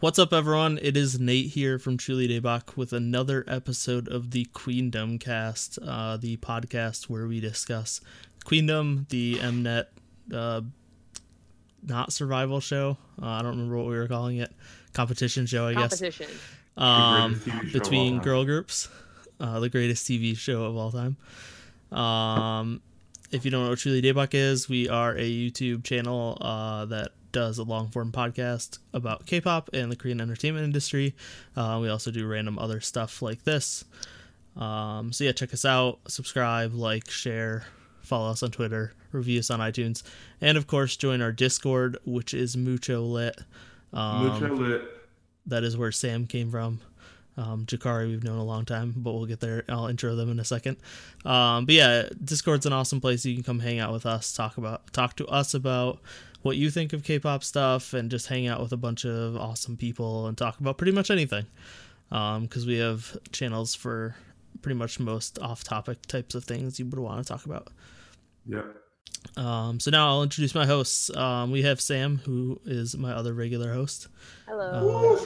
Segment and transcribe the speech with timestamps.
[0.00, 0.78] What's up, everyone?
[0.80, 6.16] It is Nate here from Truly Daybach with another episode of the Queendom Cast, uh,
[6.16, 8.00] the podcast where we discuss
[8.46, 9.88] Queendom, the Mnet,
[10.34, 10.62] uh,
[11.82, 12.96] not survival show.
[13.20, 14.50] Uh, I don't remember what we were calling it.
[14.94, 16.00] Competition show, I guess.
[16.00, 16.28] Competition.
[16.78, 18.88] Um, greatest TV show of all between girl groups,
[19.38, 21.18] uh, the greatest TV show of all time.
[21.92, 22.80] Um,
[23.32, 27.10] if you don't know what Truly Daybach is, we are a YouTube channel uh, that
[27.32, 31.14] does a long form podcast about K-pop and the Korean entertainment industry.
[31.56, 33.84] Uh, we also do random other stuff like this.
[34.56, 37.64] Um, so yeah, check us out, subscribe, like, share,
[38.02, 40.02] follow us on Twitter, review us on iTunes,
[40.40, 43.38] and of course join our Discord, which is Mucho Lit.
[43.92, 44.82] Um, Mucho lit.
[45.46, 46.80] that is where Sam came from.
[47.36, 49.64] Um, Jakari, we've known a long time, but we'll get there.
[49.68, 50.76] I'll intro them in a second.
[51.24, 53.24] Um, but yeah, Discord's an awesome place.
[53.24, 56.00] You can come hang out with us, talk about, talk to us about
[56.42, 59.76] what you think of K-pop stuff, and just hang out with a bunch of awesome
[59.76, 61.46] people and talk about pretty much anything.
[62.08, 64.16] Because we have channels for
[64.62, 67.68] pretty much most off-topic types of things you would want to talk about.
[68.46, 68.76] Yep.
[69.36, 71.14] Um, so now I'll introduce my hosts.
[71.14, 74.08] Um, we have Sam, who is my other regular host.
[74.46, 75.18] Hello.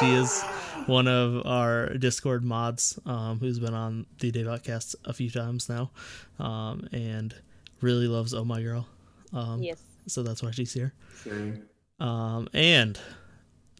[0.00, 0.42] She is
[0.86, 5.68] one of our Discord mods um, who's been on the Day Daybotcast a few times
[5.68, 5.90] now
[6.38, 7.34] um, and
[7.80, 8.86] really loves Oh My Girl.
[9.32, 9.82] Um, yes.
[10.06, 10.92] So that's why she's here.
[11.24, 11.62] Same.
[12.00, 12.98] Um, and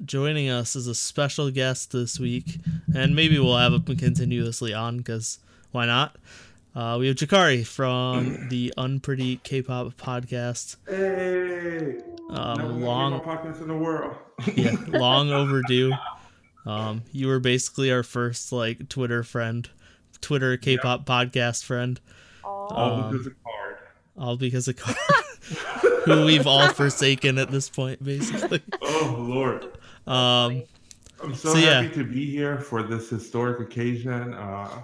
[0.04, 2.58] joining us is a special guest this week,
[2.94, 5.38] and maybe we'll have him continuously on because
[5.72, 6.16] why not?
[6.74, 10.76] Uh, we have Jakari from the Unpretty K-pop podcast.
[10.88, 11.98] Hey.
[12.30, 14.16] Um, long, long podcast in the world.
[14.54, 15.92] yeah, long overdue.
[16.64, 19.68] Um, you were basically our first like Twitter friend,
[20.22, 22.00] Twitter K-pop podcast friend,
[22.44, 23.76] All Um, because of card.
[24.16, 24.96] all because of Card,
[26.04, 28.60] who we've all forsaken at this point, basically.
[28.80, 29.64] Oh Lord.
[30.06, 30.62] Um,
[31.22, 31.82] I'm so, So, yeah.
[31.82, 34.34] happy to be here for this historic occasion.
[34.34, 34.82] Uh,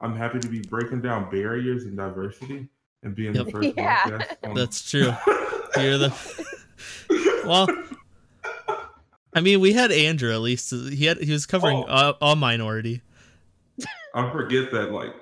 [0.00, 2.68] I'm happy to be breaking down barriers and diversity
[3.02, 3.46] and being Yep.
[3.46, 3.98] the first Yeah.
[4.02, 4.36] podcast.
[4.44, 4.54] On...
[4.54, 5.12] that's true.
[5.76, 6.12] You're the
[7.46, 7.66] well.
[9.34, 10.70] I mean, we had Andrew at least.
[10.70, 12.14] He had he was covering Oh.
[12.20, 13.00] a, a minority.
[14.14, 15.14] I forget that like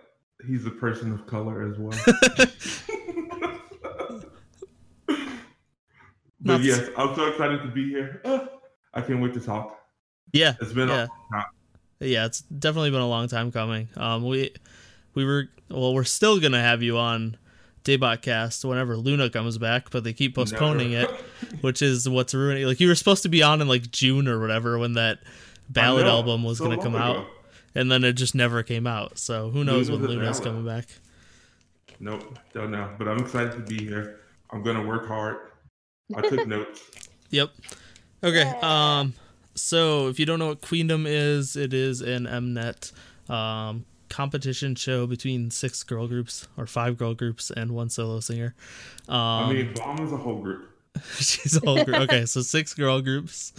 [0.47, 1.97] he's a person of color as well.
[6.41, 8.21] But yes, I'm so excited to be here.
[8.25, 8.47] Uh,
[8.95, 9.79] I can't wait to talk.
[10.33, 10.95] Yeah, It's been Yeah.
[10.95, 11.45] a long time.
[12.01, 13.89] yeah, it's definitely been a long time coming.
[13.97, 14.53] Um, we
[15.15, 17.37] we were well, we're still gonna have you on
[17.85, 21.13] Daybotcast whenever Luna comes back, but they keep postponing Never.
[21.13, 21.21] it,
[21.63, 22.65] which is what's ruining.
[22.67, 25.19] Like you were supposed to be on in like June or whatever when that
[25.69, 27.05] ballad album was so gonna come ago.
[27.05, 27.27] out,
[27.75, 29.19] and then it just never came out.
[29.19, 30.87] So who knows when was a Luna's coming back?
[32.01, 32.91] Nope, don't know.
[32.99, 34.21] But I'm excited to be here.
[34.51, 35.37] I'm gonna work hard.
[36.15, 36.83] I took notes.
[37.31, 37.51] Yep.
[38.25, 38.53] Okay.
[38.63, 39.15] Um.
[39.55, 42.93] So if you don't know what Queendom is, it is an Mnet
[43.31, 48.55] um competition show between six girl groups or five girl groups and one solo singer.
[49.09, 50.69] Um, I mean, Bomb is a whole group.
[51.15, 51.97] she's a whole group.
[52.01, 53.53] Okay, so six girl groups,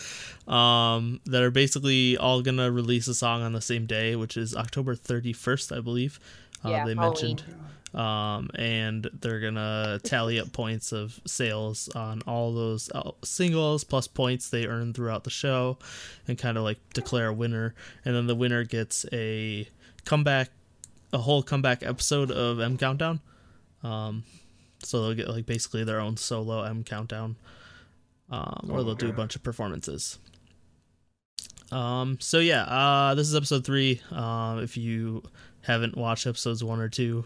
[0.48, 4.54] um, that are basically all gonna release a song on the same day, which is
[4.54, 6.20] October thirty first, I believe.
[6.66, 6.98] Uh, Yeah, they Halloween.
[7.38, 7.44] mentioned
[7.94, 14.08] um, and they're gonna tally up points of sales on all those uh, singles plus
[14.08, 15.78] points they earn throughout the show,
[16.28, 17.76] and kind of like declare a winner.
[18.06, 19.68] And then the winner gets a
[20.06, 20.50] comeback,
[21.12, 23.20] a whole comeback episode of M Countdown.
[23.84, 24.24] Um,
[24.84, 27.36] so they'll get like basically their own solo M Countdown,
[28.30, 30.18] um, or they'll do a bunch of performances.
[31.72, 34.02] Um, so yeah, uh, this is episode three.
[34.12, 35.24] Um, if you
[35.62, 37.26] haven't watched episodes one or two,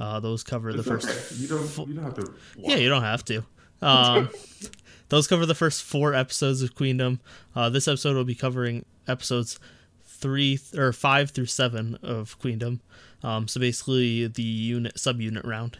[0.00, 1.08] uh, those cover the first.
[1.08, 1.34] okay.
[1.36, 1.88] You don't.
[1.88, 2.34] You don't have to.
[2.56, 3.44] Yeah, you don't have to.
[3.82, 4.28] Um,
[5.08, 7.20] those cover the first four episodes of Queendom.
[7.54, 9.58] Uh, this episode will be covering episodes
[10.06, 12.80] three th- or five through seven of Queendom.
[13.22, 15.78] Um, so basically the unit subunit round.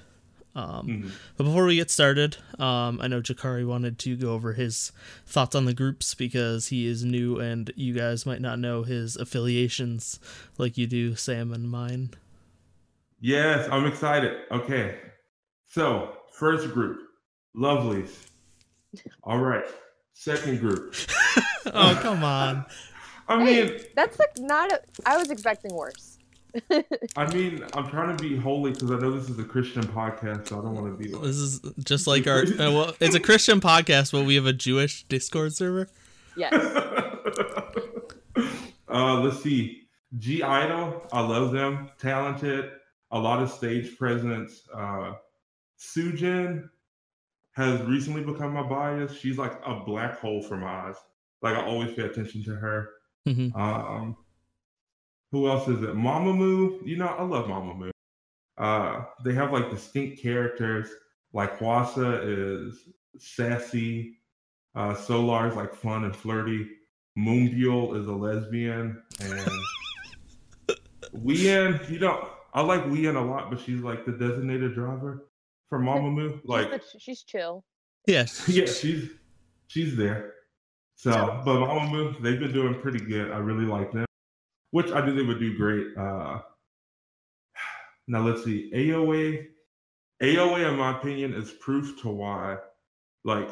[0.57, 1.11] Um, Mhm.
[1.37, 4.93] But before we get started, um, I know Jakari wanted to go over his
[5.27, 9.17] thoughts on the groups because he is new and you guys might not know his
[9.17, 10.21] affiliations
[10.57, 12.11] like you do, Sam and mine.
[13.25, 14.37] Yes, I'm excited.
[14.51, 14.97] Okay,
[15.67, 16.99] so first group,
[17.57, 18.11] Lovelyz.
[19.23, 19.65] All right.
[20.13, 20.95] Second group.
[21.73, 22.67] oh, come on.
[23.29, 24.71] I Hey, mean, That's like not.
[24.73, 26.19] A, I was expecting worse.
[27.17, 30.49] I mean, I'm trying to be holy because I know this is a Christian podcast,
[30.49, 31.23] so I don't want to be like.
[31.23, 32.41] This is just like our.
[32.43, 35.89] Uh, well, it's a Christian podcast, but we have a Jewish Discord server.
[36.37, 36.53] Yes.
[38.87, 39.81] uh, let's see.
[40.19, 41.89] G Idol, I love them.
[41.99, 42.71] Talented,
[43.15, 44.69] a lot of stage presence.
[44.75, 45.15] Uh,
[45.79, 46.69] Sujin
[47.53, 49.17] has recently become my bias.
[49.17, 50.97] She's like a black hole for my eyes.
[51.41, 52.91] Like I always pay attention to her.
[53.27, 54.17] hmm Um,
[55.31, 55.95] who else is it?
[55.97, 56.85] Mamamoo.
[56.87, 57.91] You know, I love Mamamoo.
[58.59, 60.89] Uh, they have like distinct characters.
[61.33, 62.89] Like Hwasa is
[63.19, 64.19] sassy.
[64.75, 66.69] Uh, Solar is like fun and flirty.
[67.17, 69.51] Moonbyul is a lesbian, and
[71.15, 71.89] Wheein.
[71.89, 75.27] You know, I like Wheein a lot, but she's like the designated driver
[75.69, 76.41] for Mamamoo.
[76.45, 77.65] Like, she's, she's chill.
[78.07, 78.49] Yes.
[78.49, 79.11] yeah, she's
[79.67, 80.35] she's there.
[80.95, 83.33] So, but Mamamoo, they've been doing pretty good.
[83.33, 84.07] I really like them,
[84.71, 85.89] which I knew they would do great.
[85.99, 86.41] Uh,
[88.09, 89.47] now let's see, AOA.
[90.23, 92.57] AOA, in my opinion, is proof to why,
[93.25, 93.51] like,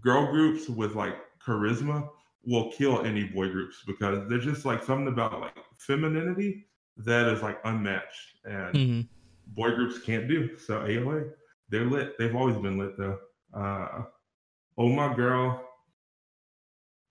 [0.00, 2.08] girl groups with like charisma
[2.44, 6.66] will kill any boy groups because there's just like something about like femininity
[6.98, 9.00] that is like unmatched and hmm
[9.54, 10.56] boy groups can't do.
[10.58, 11.30] So AOA,
[11.68, 12.18] they're lit.
[12.18, 13.18] They've always been lit though.
[13.54, 14.02] Uh,
[14.78, 15.68] oh my girl.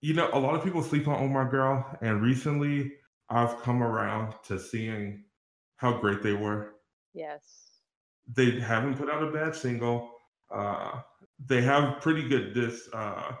[0.00, 2.92] You know, a lot of people sleep on Oh My Girl, and recently
[3.30, 5.22] I've come around to seeing
[5.76, 6.72] how great they were.
[7.14, 7.42] Yes.
[8.34, 10.10] They haven't put out a bad single.
[10.52, 11.00] Uh,
[11.46, 13.32] they have pretty good disc uh,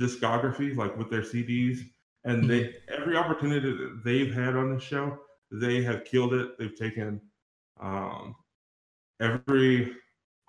[0.00, 1.80] discography, like with their CDs,
[2.24, 5.18] and they every opportunity that they've had on the show,
[5.50, 6.58] they have killed it.
[6.58, 7.20] They've taken
[7.80, 8.34] um,
[9.20, 9.94] every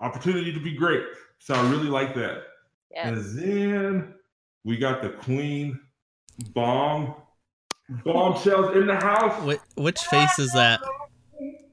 [0.00, 1.04] opportunity to be great.
[1.38, 2.42] So I really like that.
[2.90, 3.06] Yes.
[3.08, 4.14] And then
[4.64, 5.78] we got the Queen
[6.54, 7.14] bomb
[8.04, 9.34] bombshells in the house.
[9.44, 10.80] Wh- which face is that?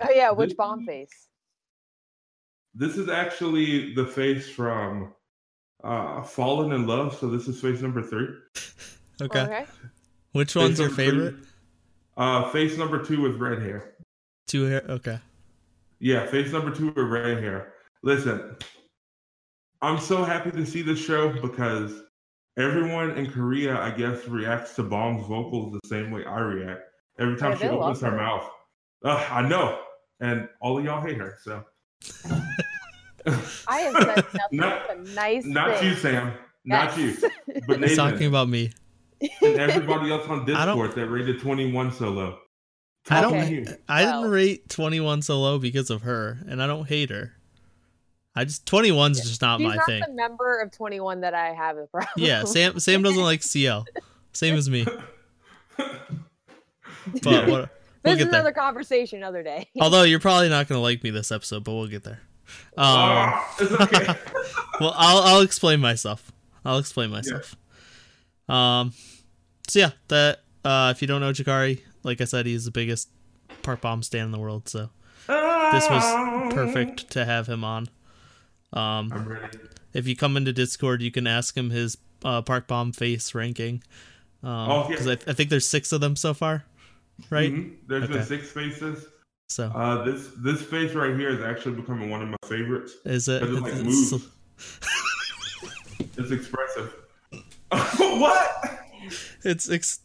[0.02, 1.28] Oh yeah, which bomb face?
[2.74, 5.14] This is actually the face from
[5.84, 7.18] uh Fallen in Love.
[7.18, 8.28] So this is face number three.
[9.22, 9.40] Okay.
[9.44, 9.66] Okay.
[10.34, 11.36] Which Face one's your number three- favorite?
[12.18, 13.94] Uh, face number two with red hair.
[14.48, 14.84] Two hair.
[14.90, 15.20] Okay.
[16.00, 17.74] Yeah, face number two with red hair.
[18.04, 18.56] Listen,
[19.82, 22.04] I'm so happy to see this show because
[22.58, 26.82] everyone in Korea, I guess, reacts to Bomb's vocals the same way I react.
[27.20, 28.18] Every time Yeah, she opens her her.
[28.18, 28.50] mouth.
[29.04, 29.80] Ugh, I know.
[30.22, 31.64] And all of y'all hate her, so
[33.68, 35.84] I have said nothing Not- but nice not things.
[35.86, 36.34] you, Sam.
[36.64, 37.22] Not Yes.
[37.22, 37.30] you.
[37.68, 38.72] But He's Nathan talking about me.
[39.22, 42.38] And everybody else on Discord that rated 21 so low.
[43.10, 43.34] I don't.
[43.34, 43.78] Talking to you.
[43.88, 47.34] I didn't rate 21 so low because of her, and I don't hate her.
[48.36, 50.04] I just 21's just not She's my not thing.
[50.06, 52.10] the member of 21 that I have a problem.
[52.18, 52.80] Yeah, Sam.
[52.80, 53.86] Sam doesn't like CL.
[54.34, 54.86] Same as me.
[57.22, 57.40] But Yeah.
[57.42, 57.70] what, we'll
[58.04, 58.40] This is get there.
[58.42, 59.68] another conversation another day.
[59.80, 62.20] Although you're probably not gonna like me this episode, but we'll get there.
[62.78, 64.20] Um, Ah, it's okay.
[64.80, 66.32] well, I'll I'll explain myself.
[66.64, 67.56] I'll explain myself.
[68.50, 68.94] Um,
[69.68, 73.10] so yeah, that uh, if you don't know Jakari, like I said, he's the biggest
[73.64, 74.70] park bomb stand in the world.
[74.70, 74.90] So
[75.28, 77.90] this was perfect to have him on.
[78.74, 79.40] Um,
[79.94, 83.82] if you come into Discord, you can ask him his uh, park bomb face ranking.
[84.44, 84.88] Um, Oh, yeah.
[84.90, 86.66] because I, I think there's six of them so far,
[87.32, 87.52] right?
[87.52, 87.76] Mhm.
[87.88, 88.14] There's Okay.
[88.14, 89.06] been six faces.
[89.50, 92.94] So Uh, this this face right here is actually becoming one of my favorites.
[93.06, 93.42] is it?
[93.42, 94.28] Because it like it's- moves.
[96.18, 96.94] It's expressive.
[97.98, 98.82] what?
[99.44, 99.98] It's ex-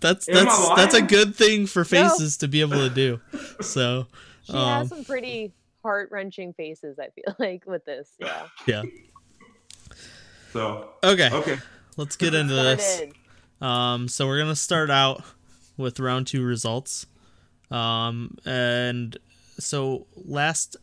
[0.00, 3.20] that's Am that's that's a good thing for faces to be able to do.
[3.60, 4.06] So
[4.44, 5.52] She um, has some pretty
[5.82, 8.08] heart wrenching faces, I feel like, with this.
[8.18, 8.46] Yeah.
[8.66, 8.82] yeah.
[10.52, 11.58] So Okay, okay.
[11.96, 13.02] let's get into this.
[13.60, 15.22] Um, so we're gonna start out
[15.76, 17.06] with round two results.
[17.70, 19.16] Um, and
[19.58, 20.76] so last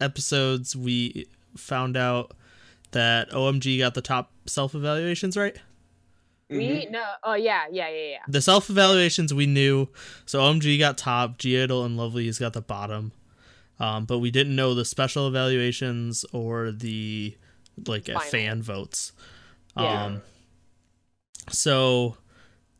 [0.00, 2.32] episodes we found out
[2.90, 5.56] that OMG got the top self evaluations right.
[6.50, 7.02] We no.
[7.22, 8.18] Oh yeah, yeah, yeah, yeah.
[8.28, 9.88] The self evaluations we knew.
[10.26, 13.12] So OMG got top, G Idol and Lovelyz got the bottom.
[13.80, 17.36] Um, but we didn't know the special evaluations or the
[17.86, 18.30] like uh, Final.
[18.30, 19.12] fan votes.
[19.76, 20.04] Yeah.
[20.04, 20.22] Um,
[21.50, 22.16] so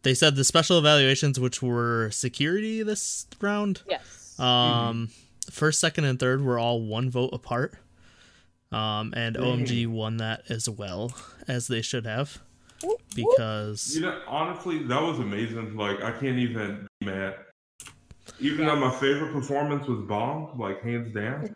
[0.03, 4.39] they said the special evaluations, which were security this round, Yes.
[4.39, 5.11] um,
[5.51, 7.75] first, second, and third were all one vote apart.
[8.73, 11.13] Um, and OMG won that as well
[11.47, 12.54] as they should have Whoop, whoop.
[13.15, 15.77] Because You know, honestly, that was amazing.
[15.77, 17.37] Like I can't even be mad.
[18.41, 21.53] Even though my favorite performance was bomb, like hands down.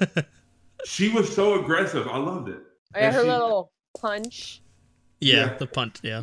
[0.84, 2.06] she was so aggressive.
[2.08, 2.58] I loved it.
[2.94, 4.62] Oh, yeah, and her she- little punch.
[5.20, 5.54] yeah, Yeah.
[5.58, 6.22] the punt, yeah.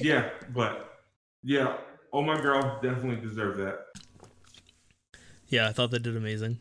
[0.00, 0.98] Yeah, but
[1.42, 1.76] yeah,
[2.12, 3.78] oh my girl definitely deserved that.
[5.48, 6.60] Yeah, I thought they did amazing.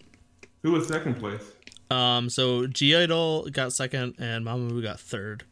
[0.64, 1.44] Who was second place?
[1.90, 5.44] Um, so G Idol got second and Mamamoo got third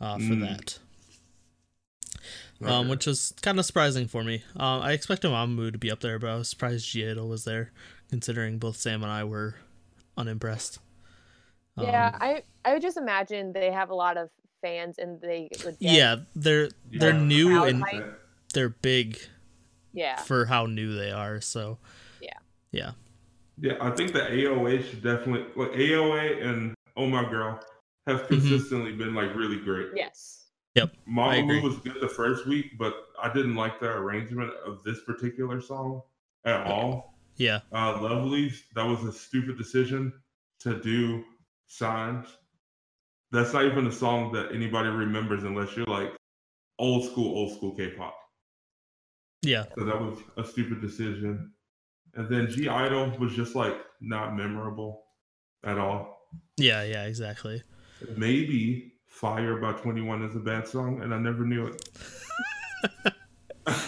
[0.00, 0.40] uh, for Mm.
[0.40, 0.78] that,
[2.62, 4.42] um, which was kind of surprising for me.
[4.56, 7.44] Um, I expected Mamamoo to be up there, but I was surprised G Idol was
[7.44, 7.72] there,
[8.08, 9.56] considering both Sam and I were
[10.16, 10.78] unimpressed.
[11.76, 14.30] Yeah, Um, I I would just imagine they have a lot of
[14.62, 17.22] fans and they would get, yeah, they're they're Yeah.
[17.22, 18.20] new and hype.
[18.54, 19.18] they're big
[19.92, 20.16] yeah.
[20.22, 21.40] for how new they are.
[21.40, 21.78] So
[22.20, 22.38] Yeah.
[22.70, 22.92] yeah,
[23.58, 27.60] Yeah, I think the AOA should definitely like AOA and Oh My Girl
[28.06, 28.28] have Mhm.
[28.28, 29.88] consistently been like really great.
[29.94, 30.50] Yes.
[30.74, 30.96] Yep.
[31.06, 31.60] Mama agree.
[31.60, 36.02] Was good the first week, but I didn't like the arrangement of this particular song
[36.44, 37.14] at all.
[37.36, 40.12] yeah, Uh, Lovelyz, that was a stupid decision
[40.60, 41.24] to do
[41.66, 42.26] signs.
[43.32, 46.14] That's not even a song that anybody remembers unless you're like
[46.78, 48.14] old school, old school K-pop.
[49.42, 51.52] yeah, So that was a stupid decision.
[52.16, 55.02] And then G Idol was just like not memorable
[55.64, 56.28] at all.
[56.56, 57.62] yeah, yeah, exactly.
[58.16, 61.88] Maybe Fire by 21 is a bad song, and I never knew it.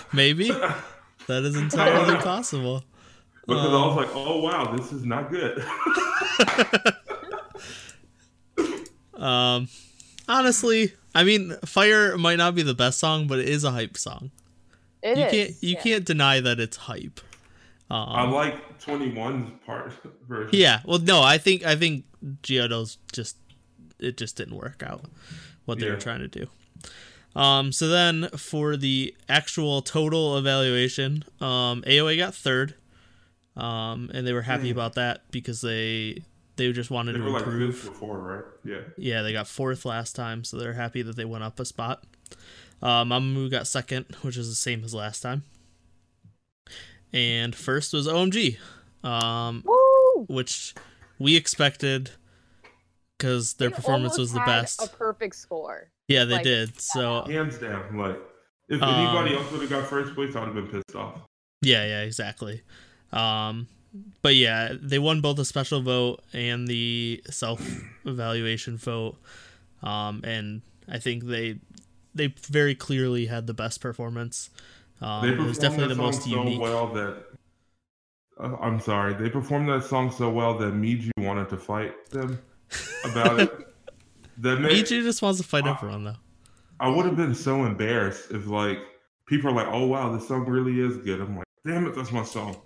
[0.13, 0.49] Maybe
[1.27, 2.83] that is entirely possible.
[3.47, 5.65] Because I Um, was like, oh wow, this is not good.
[9.15, 9.69] Um,
[10.29, 13.97] honestly, I mean, Fire might not be the best song, but it is a hype
[13.97, 14.31] song.
[15.03, 15.83] It you is, can't you yeah.
[15.83, 17.21] can't deny that it's hype.
[17.89, 19.93] Um, I like 21's part
[20.29, 20.51] version.
[20.59, 22.05] yeah, well, no, I think I think
[22.43, 23.37] Giotto's just
[23.99, 25.05] it just didn't work out
[25.65, 26.47] what they were trying to do.
[27.35, 32.75] Um, so then for the actual total evaluation, um, AOA got third,
[33.57, 34.73] um, and they were happy Yeah.
[34.73, 36.23] about that because they
[36.57, 37.75] they just wanted They to were improve.
[37.75, 38.45] this before, right?
[38.65, 38.81] Yeah.
[38.97, 42.03] Yeah, they got fourth last time, so they're happy that they went up a spot.
[42.83, 45.43] Uh, Mamamoo got second, which is the same as last time.
[47.13, 48.59] And first was OMG,
[49.05, 50.25] um, Woo!
[50.29, 50.75] which
[51.19, 52.11] we expected
[53.17, 54.83] because their They performance was the had best.
[54.85, 55.91] A perfect score.
[56.09, 56.81] yeah, they like, did.
[56.81, 57.97] So Hands down.
[57.97, 58.19] Like,
[58.69, 61.21] if Um, anybody else would have got first place, I would have been pissed off.
[61.63, 62.63] yeah, yeah, exactly.
[63.13, 63.69] Um,
[64.21, 67.63] but yeah, they won both the special vote and the self
[68.05, 69.17] evaluation vote.
[69.83, 71.61] Um, and I think they
[72.15, 74.51] they very clearly had the best performance.
[75.01, 76.61] Um, they it was performed definitely the that most song so unique.
[76.61, 77.25] well that.
[78.39, 79.15] Uh, I'm sorry.
[79.15, 82.39] They performed that song so well that Mijoo wanted to fight them
[83.05, 83.53] about it.
[84.39, 86.17] That made, Mijoo just wants to fight Uh, everyone though.
[86.79, 88.79] I would have been so embarrassed if like
[89.27, 92.13] people are like, "Oh wow, this song really is good." I'm like, "Damn it, that's
[92.13, 92.61] my song."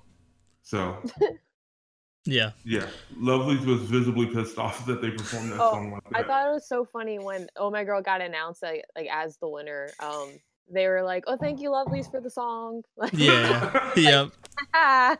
[0.62, 0.96] So
[2.26, 6.18] Yeah, yeah, Lovelyz was visibly pissed off that they performed that Oh, song like that.
[6.18, 9.36] I thought it was so funny when Oh My Girl got announced like, like as
[9.38, 9.90] the winner.
[10.00, 10.40] Um,
[10.72, 14.28] they were like, "Oh, thank you, Lovelyz, for the song." Like, yeah, yeah.
[14.74, 15.12] yep,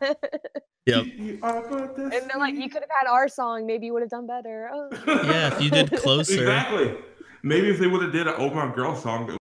[0.87, 1.05] yep.
[1.07, 3.67] and they're like, "You could have had our song.
[3.67, 4.91] Maybe you would have done better." Oh.
[5.07, 6.41] Yeah, if you did closer.
[6.41, 6.97] Exactly.
[7.43, 9.37] Maybe if they would have did an "Oh My Girl" song,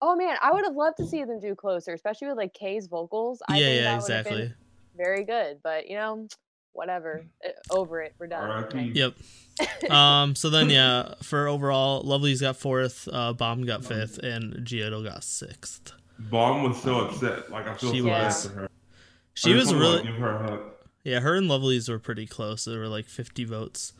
[0.00, 2.86] Oh man, I would have loved to see them do closer, especially with like Kei's
[2.86, 3.42] vocals.
[3.48, 4.54] I yeah, think yeah, that would been exactly.
[4.96, 5.58] very good.
[5.62, 6.28] But you know,
[6.72, 7.24] whatever.
[7.44, 8.14] Uh, Over it.
[8.18, 8.48] We're done.
[8.50, 8.92] R.I.P.
[8.94, 9.14] Yep.
[9.90, 10.36] Um.
[10.36, 15.24] So then, yeah, for overall, Lovelyz got fourth, uh, Bomb got fifth, and Giotto got
[15.24, 15.92] sixth.
[16.18, 17.50] Bomb was so upset.
[17.50, 18.46] Like I feel She so bad was.
[18.46, 18.68] for her.
[19.34, 20.60] She I was just wanna, like, really, give her a hug.
[21.02, 21.18] yeah.
[21.20, 22.64] Her and Lovelyz were pretty close.
[22.66, 23.92] There were like fifty votes.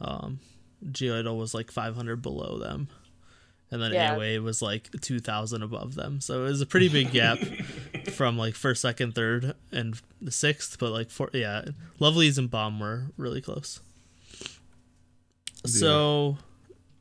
[0.00, 0.40] Um,
[0.92, 2.88] Giotto was like five hundred below them,
[3.70, 4.14] and then Yeah.
[4.16, 6.20] AOA was like two thousand above them.
[6.20, 7.38] So it was a pretty big gap
[8.12, 10.78] from like first, second, third, and the sixth.
[10.78, 11.64] But like four, yeah,
[12.00, 13.80] Lovelyz and Bomb were really close.
[15.66, 16.38] So,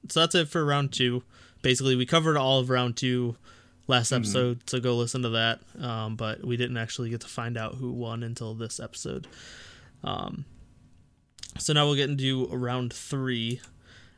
[0.10, 1.24] so that's it for round two.
[1.62, 3.36] Basically, we covered all of round two
[3.88, 4.18] last Mhm.
[4.18, 5.62] episode, so go listen to that.
[5.80, 9.28] Um, but we didn't actually get to find out who won until this episode.
[10.04, 10.46] Um,
[11.58, 13.62] so now we'll get into round three.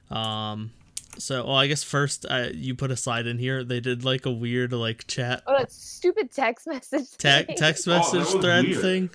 [0.09, 0.71] Um,
[1.19, 3.63] so, well, I guess first, I, you put a slide in here.
[3.63, 7.09] They did like a weird like chat Oh, that stupid text message.
[7.17, 8.81] te- text Oh, message was thread weird.
[8.81, 9.09] thing.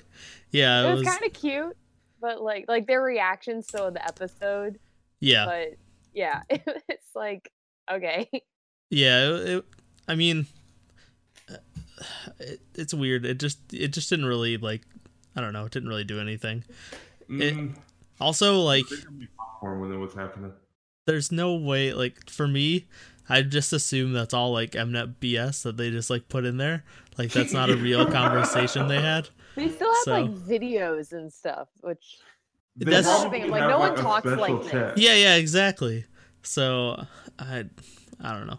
[0.50, 1.08] Yeah, It it was, was.
[1.08, 1.76] kind of cute,
[2.20, 4.78] but like like their reactions to the episode.
[5.20, 5.74] yeah, But
[6.14, 7.50] yeah, it's like
[7.90, 8.28] okay.
[8.90, 9.64] Yeah, it, it,
[10.06, 10.46] I mean,
[11.50, 11.54] uh,
[12.38, 13.24] it, it's weird.
[13.24, 14.82] It just it just didn't really like
[15.34, 15.64] I don't know.
[15.64, 16.64] It didn't really do anything.
[17.28, 17.74] It- Mm,
[18.20, 20.52] Also, like, they could be popcorn when it was happening.
[21.06, 21.92] There's no way.
[21.92, 22.86] Like for me,
[23.28, 26.84] I just assume that's all like Mnet BS that they just like put in there.
[27.18, 29.28] Like that's not a real conversation they had.
[29.56, 32.18] They still have So- like videos and stuff, which
[32.76, 34.72] They That's- probably Like, have, no one talks like special this.
[34.72, 34.98] chat.
[34.98, 36.04] Yeah, yeah, exactly.
[36.42, 37.04] So
[37.38, 37.64] I
[38.20, 38.58] I don't know.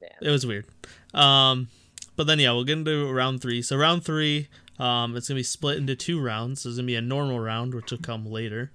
[0.00, 0.08] Yeah.
[0.28, 0.66] It was weird.
[1.14, 1.68] Um
[2.14, 3.62] but then yeah, we'll get into round 3.
[3.62, 4.48] So round 3
[4.78, 6.62] um it's going to be split into two rounds.
[6.62, 8.70] There's going to be a normal round which will come later.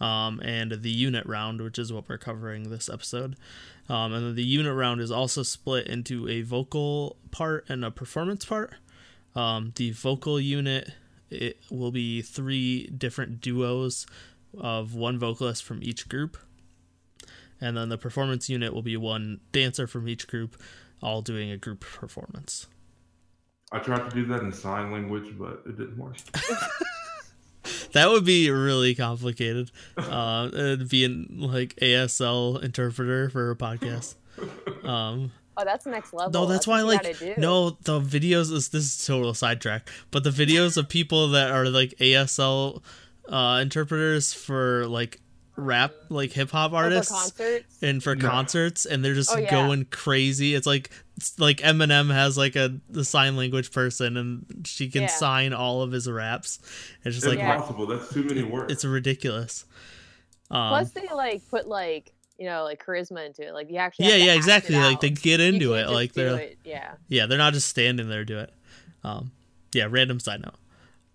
[0.00, 3.36] Um and the unit round, which is what we're covering this episode.
[3.88, 7.90] Um and then the unit round is also split into a vocal part and a
[7.90, 8.74] performance part.
[9.34, 10.90] Um the vocal unit
[11.30, 14.06] it will be three different duos
[14.56, 16.36] of one vocalist from each group.
[17.60, 20.60] and then the performance unit will be one dancer from each group,
[21.02, 22.66] all doing a group performance.
[23.72, 26.16] I tried to do that in sign language, but it didn't work.
[27.94, 29.70] That would be really complicated.
[29.96, 34.14] Uh, it'd be an like ASL interpreter for a podcast.
[34.84, 36.32] Um, Oh, that's next level.
[36.32, 37.04] no, that's why like
[37.38, 41.68] no the videos is this is total sidetrack, but the videos of people that are
[41.68, 42.82] like ASL
[43.28, 45.20] uh, interpreters for like
[45.56, 47.78] rap like hip hop Oh, for artists concerts.
[47.82, 48.28] and for No.
[48.28, 49.50] concerts and they're just Oh, yeah.
[49.50, 50.54] going crazy.
[50.54, 55.02] It's like it's like Eminem has like a the sign language person and she can
[55.02, 55.08] Yeah.
[55.08, 56.58] sign all of his raps.
[57.04, 57.54] It's just It's like Yeah.
[57.54, 57.86] impossible.
[57.86, 58.72] That's too many words.
[58.72, 59.64] it's ridiculous.
[60.50, 63.54] Um, Plus, they like put like you know like charisma into it.
[63.54, 64.08] Like you actually.
[64.08, 64.74] yeah, yeah, exactly.
[64.74, 65.00] Like out.
[65.02, 65.88] they get into it.
[65.88, 66.94] Like they're it, Yeah.
[67.08, 68.52] yeah, they're not just standing there do it.
[69.04, 69.30] Um,
[69.72, 70.54] yeah, random side note.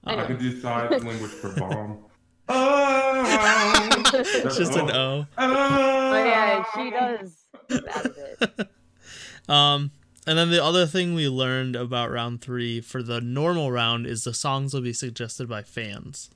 [0.05, 0.27] I Anyway.
[0.27, 2.05] could do sign language for bomb.
[2.49, 5.25] Oh, It's just an O.
[5.37, 7.45] Oh, Oh yeah, she does.
[7.67, 8.67] That is it.
[9.47, 9.89] Um,
[10.27, 14.23] and then the other thing we learned about round three for the normal round is
[14.23, 16.29] the songs will be suggested by fans.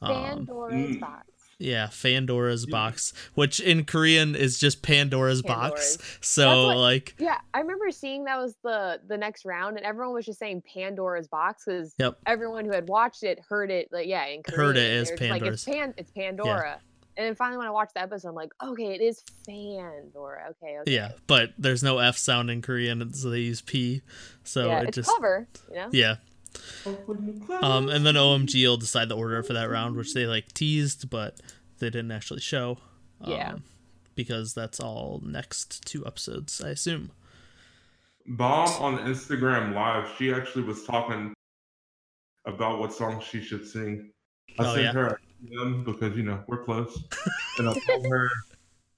[0.00, 1.00] Um, Pandora's mm.
[1.00, 1.26] box.
[1.58, 2.72] Yeah, Pandora's Yeah.
[2.72, 5.98] box, which in Korean is just Pandora's, box.
[6.20, 10.14] So what- like, Yeah, I remember seeing that was the the next round, and everyone
[10.14, 12.18] was just saying Pandora's box because Yep.
[12.26, 13.88] everyone who had watched it heard it.
[13.90, 14.60] Like, yeah, in Korean.
[14.60, 16.80] Heard it as they're Like, it's Pan, it's Pandora.
[17.18, 20.50] And then finally, when I watched the episode, I'm like, okay, it is Pandora.
[20.50, 20.92] Okay, okay.
[20.92, 24.02] yeah, but there's no F sound in Korean, so they use P.
[24.44, 25.48] So yeah, it it's just cover.
[25.70, 25.88] You know.
[25.92, 26.16] yeah.
[27.62, 31.10] Um, and then OMG will decide the order for that round, which they like teased,
[31.10, 31.40] but
[31.78, 32.78] they didn't actually show.
[33.20, 33.56] Um, Yeah.
[34.14, 37.10] Because that's all next two episodes, I assume.
[38.26, 41.34] Bomb on Instagram Live, she actually was talking
[42.46, 44.10] about what song she should sing.
[44.58, 44.92] I Oh, sent yeah?
[44.92, 46.98] her a DM because you know we're close,
[47.58, 48.30] and I told her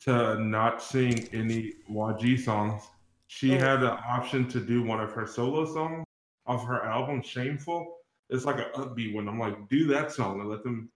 [0.03, 2.83] to not sing any YG songs.
[3.27, 3.59] She Oh.
[3.59, 6.05] had the option to do one of her solo songs
[6.49, 7.97] off her album Shameful.
[8.31, 9.29] It's like an upbeat one.
[9.29, 10.91] I'm like, do that song and let them.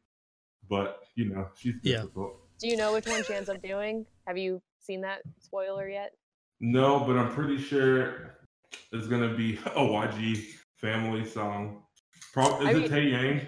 [0.69, 1.99] But you know, she's Yeah.
[2.03, 2.37] difficult.
[2.59, 4.07] Do you know which one she ends up doing?
[4.27, 6.13] Have you seen that spoiler yet?
[6.61, 8.37] No, but I'm pretty sure
[8.93, 10.45] it's gonna be a YG
[10.77, 11.83] family song.
[12.33, 13.47] Pro- is I it mean- Tae Yang?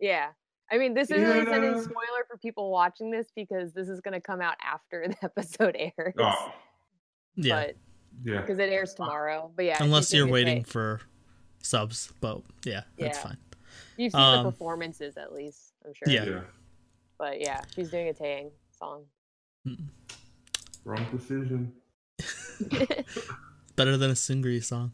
[0.00, 0.28] Yeah.
[0.72, 1.80] I mean, this isn't any Yeah.
[1.80, 5.74] spoiler for people watching this because this is going to come out after the episode
[5.76, 6.14] airs.
[6.16, 6.54] Oh,
[7.34, 7.64] Yeah.
[7.66, 7.76] But
[8.24, 8.40] yeah.
[8.40, 9.50] because it airs tomorrow.
[9.56, 10.70] But yeah, Unless you're waiting Tae.
[10.70, 11.00] for
[11.62, 13.22] subs, but yeah, that's Yeah.
[13.22, 13.36] fine.
[13.96, 16.12] You've seen um, the performances at least, I'm sure.
[16.12, 16.24] Yeah.
[16.24, 16.40] Yeah.
[17.18, 19.04] But yeah, she's doing a Taeyang song.
[20.84, 21.72] Wrong decision.
[23.76, 24.92] Better than a Seungri song.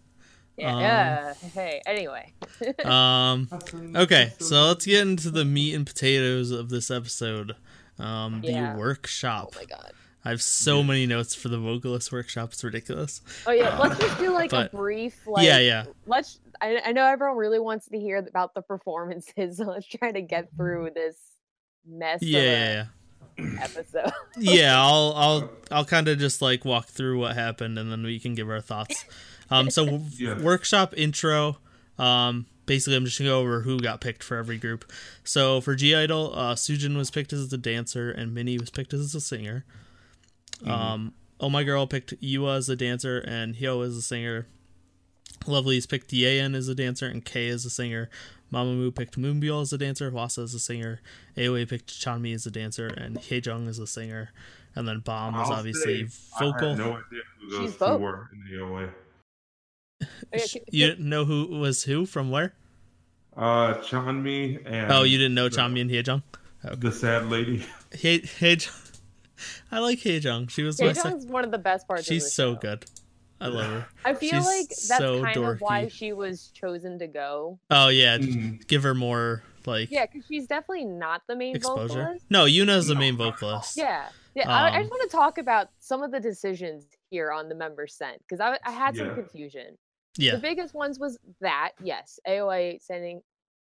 [0.57, 0.75] Yeah.
[0.75, 1.35] Um, yeah.
[1.55, 1.83] Hey.
[1.87, 2.33] Anyway.
[2.87, 3.49] Um,
[3.95, 7.55] okay, so let's get into the meat and potatoes of this episode.
[7.99, 8.77] Um, the Yeah.
[8.77, 9.51] workshop.
[9.55, 9.93] Oh my god.
[10.25, 10.87] I have so Yeah.
[10.87, 12.53] many notes for the vocalist workshop.
[12.53, 13.21] It's ridiculous.
[13.47, 13.77] Oh yeah.
[13.79, 15.45] Let's just do like But- a brief like.
[15.45, 15.85] yeah, yeah.
[16.07, 16.39] Let's.
[16.61, 20.21] I, I know everyone really wants to hear about the performances, so let's try to
[20.23, 21.17] get through this
[21.87, 22.87] mess Yeah, of a yeah,
[23.39, 23.63] yeah.
[23.63, 24.13] episode.
[24.39, 28.19] yeah i'll i'll i'll kind of just like walk through what happened and then we
[28.19, 29.05] can give our thoughts.
[29.51, 29.85] Um so
[30.19, 30.39] Yeah.
[30.43, 31.59] workshop intro
[31.99, 34.91] um basically i'm just gonna go over who got picked for every group.
[35.25, 38.93] So for g idol uh sujin was picked as the dancer and minnie was picked
[38.95, 39.65] as the singer.
[40.67, 44.47] Um oh my girl picked YooA as the dancer and hyo as the singer
[45.47, 48.09] lovely's picked Yein as a dancer and Kei as a singer
[48.53, 51.01] Mamamoo picked Moonbyul as a dancer, Hwasa as a singer,
[51.37, 54.31] AOA picked Chanmi as a dancer, and Haejung as a singer.
[54.77, 56.67] And then Bomb was obviously say, vocal.
[56.69, 58.01] I had no idea who those She's two both.
[58.01, 58.91] were in the OA.
[60.33, 62.55] Okay, Sh- c- you didn't know who was who from where?
[63.37, 66.23] Uh, Chanmi and Oh, you didn't know the- Chanmi and Haejung?
[66.79, 67.67] the sad lady.
[67.93, 68.71] Hae Haejung.
[69.73, 70.51] I like Haejung.
[70.51, 72.03] She was my sec- one of the best parts.
[72.03, 72.61] of She's the so show.
[72.61, 72.85] good.
[73.41, 73.87] I love her.
[74.05, 77.59] I feel She's like that's so kind of why she was chosen to go.
[77.71, 81.89] Oh yeah, Mm, give her more like Yeah, because she's definitely not the main exposure.
[82.05, 82.25] vocalist.
[82.31, 83.33] No, Yuna's the main not at all.
[83.33, 83.77] vocalist.
[83.77, 84.49] Yeah, yeah.
[84.51, 87.55] I, I Um, just want to talk about some of the decisions here on the
[87.55, 89.15] members sent because I, I had some Yeah.
[89.15, 89.77] confusion.
[90.19, 90.33] Yeah.
[90.37, 93.21] The biggest ones was that yes, AOA sending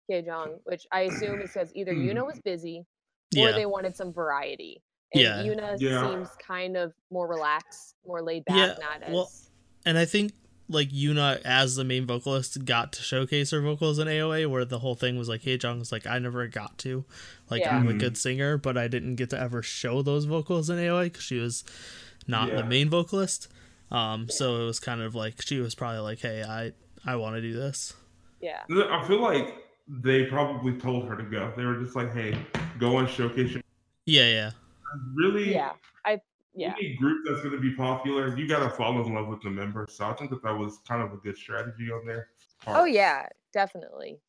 [0.09, 1.93] Jong, which I assume is because either.
[1.95, 2.85] Yuna was busy
[3.33, 3.49] Yeah.
[3.49, 4.83] or they wanted some variety.
[5.15, 5.43] And Yeah.
[5.43, 6.09] Yuna Yeah.
[6.11, 9.31] seems kind of more relaxed, more laid back, Yeah, not as well,
[9.85, 10.33] and I think
[10.69, 14.79] like Yuna as the main vocalist got to showcase her vocals in AOA, where the
[14.79, 17.05] whole thing was like, "Hey, Jung was like, I never got to,
[17.51, 17.77] like, Yeah.
[17.77, 17.99] I'm a Mhm.
[17.99, 21.39] good singer, but I didn't get to ever show those vocals in AOA because she
[21.39, 21.65] was
[22.27, 23.49] not the main vocalist.
[23.91, 26.73] Um, so it was kind of like she was probably like, "Hey, I
[27.05, 27.93] I want to do this."
[28.41, 28.63] yeah.
[28.71, 29.55] I feel like
[29.87, 31.53] they probably told her to go.
[31.59, 32.35] They were just like, "Hey,
[32.79, 33.63] go and showcase your."
[34.07, 34.51] Yeah, yeah,
[35.15, 35.53] Really?
[35.53, 35.94] Yeah, I
[36.55, 36.75] yeah.
[36.79, 39.51] any group that's going to be popular, you got to fall in love with the
[39.51, 39.93] members.
[39.97, 42.29] So I think that that was kind of a good strategy on there.
[42.67, 44.21] Oh yeah, definitely.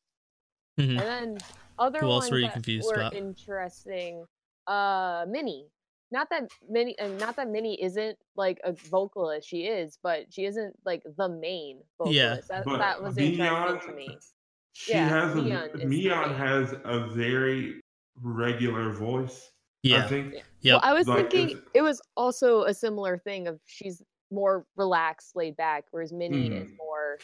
[0.78, 0.90] Mhm.
[0.90, 1.38] And then
[1.78, 3.14] other Who else ones were you that confused were about?
[3.14, 4.24] interesting.
[4.66, 5.68] Uh, Minnie.
[6.12, 9.48] Not that Minnie, and not that Minnie isn't like a vocalist.
[9.48, 12.16] She is, but she isn't like the main vocalist.
[12.16, 12.36] Yeah.
[12.48, 14.16] that, But that was interesting to me.
[14.72, 17.80] She Yeah, has a Miyeon is Miyeon has a very
[18.22, 19.50] regular voice.
[19.94, 20.08] I Yeah.
[20.08, 20.34] think.
[20.34, 20.44] Yep.
[20.64, 25.36] Well, I was Like, thinking it was also a similar thing of she's more relaxed,
[25.36, 26.76] laid back, whereas Minnie is Mhm.
[26.78, 27.18] more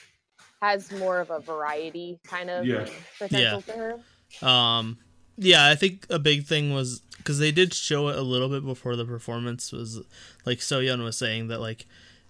[0.61, 2.89] has more of a variety kind of Yeah.
[3.19, 4.47] potential to her.
[4.49, 4.99] Um,
[5.37, 8.65] yeah, I think a big thing was because they did show it a little bit
[8.65, 10.01] before the performance was
[10.47, 11.87] like Soyeon was saying that like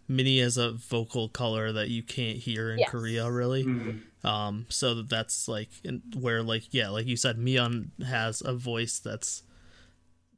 [0.09, 2.90] Minnie has a vocal color that you can't hear in Yes.
[2.90, 3.64] Korea really.
[3.64, 4.03] Mhm.
[4.25, 5.68] Um, so that's like
[6.14, 9.42] where like yeah, like you said, Miyeon has a voice that's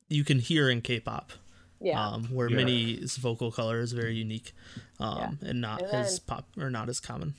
[0.08, 1.32] you can hear in K-pop.
[1.80, 2.02] Yeah.
[2.02, 2.56] Um, where Yeah.
[2.56, 4.52] Minnie's vocal color is very unique,
[5.00, 7.34] um, and not And as pop or not as common.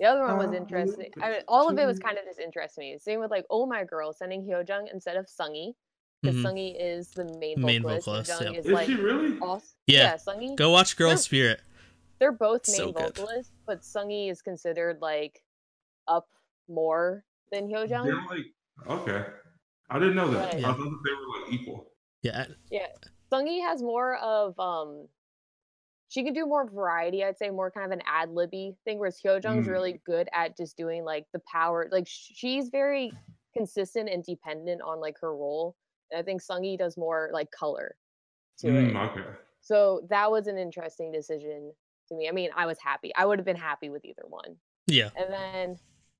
[0.00, 1.12] The other one was Um, interesting.
[1.22, 2.90] I mean, all of it was kind of just interesting.
[2.92, 2.98] Me.
[2.98, 5.74] Same with like Oh My Girl sending Hyojung instead of Seunghee.
[6.22, 6.42] Because Mhm.
[6.44, 8.06] Seunghee is the main Main vocalist.
[8.30, 8.54] vocalist, yep.
[8.58, 9.38] is Is like she really?
[9.40, 9.98] also, Yeah.
[9.98, 10.56] yeah, Seunghee.
[10.56, 11.60] Go watch Girl They're- Spirit.
[12.18, 13.16] They're both main So good.
[13.16, 15.44] vocalists, but Seunghee is considered like
[16.08, 16.28] up
[16.66, 18.06] more than Hyojung.
[18.06, 18.46] They're like
[19.02, 19.30] okay.
[19.90, 20.54] I didn't know that.
[20.54, 20.64] Right.
[20.64, 21.90] I thought that they were like equal.
[22.24, 22.86] Yeah, Yeah,
[23.32, 25.06] Seunghee has more of um.
[26.08, 28.98] She can do more variety, I'd say, more kind of an ad libby thing.
[28.98, 29.70] Whereas Hyojung's Mm.
[29.72, 31.88] really good at just doing like the power.
[31.90, 33.12] Like she's very
[33.56, 35.74] consistent and dependent on like her role.
[36.10, 37.96] And I think Seunghee does more like color
[38.58, 38.92] to it.
[38.94, 39.26] Mm, okay.
[39.60, 41.72] So that was an interesting decision
[42.08, 42.28] to me.
[42.28, 43.12] I mean, I was happy.
[43.16, 44.56] I would have been happy with either one.
[44.86, 45.08] yeah.
[45.16, 45.76] And then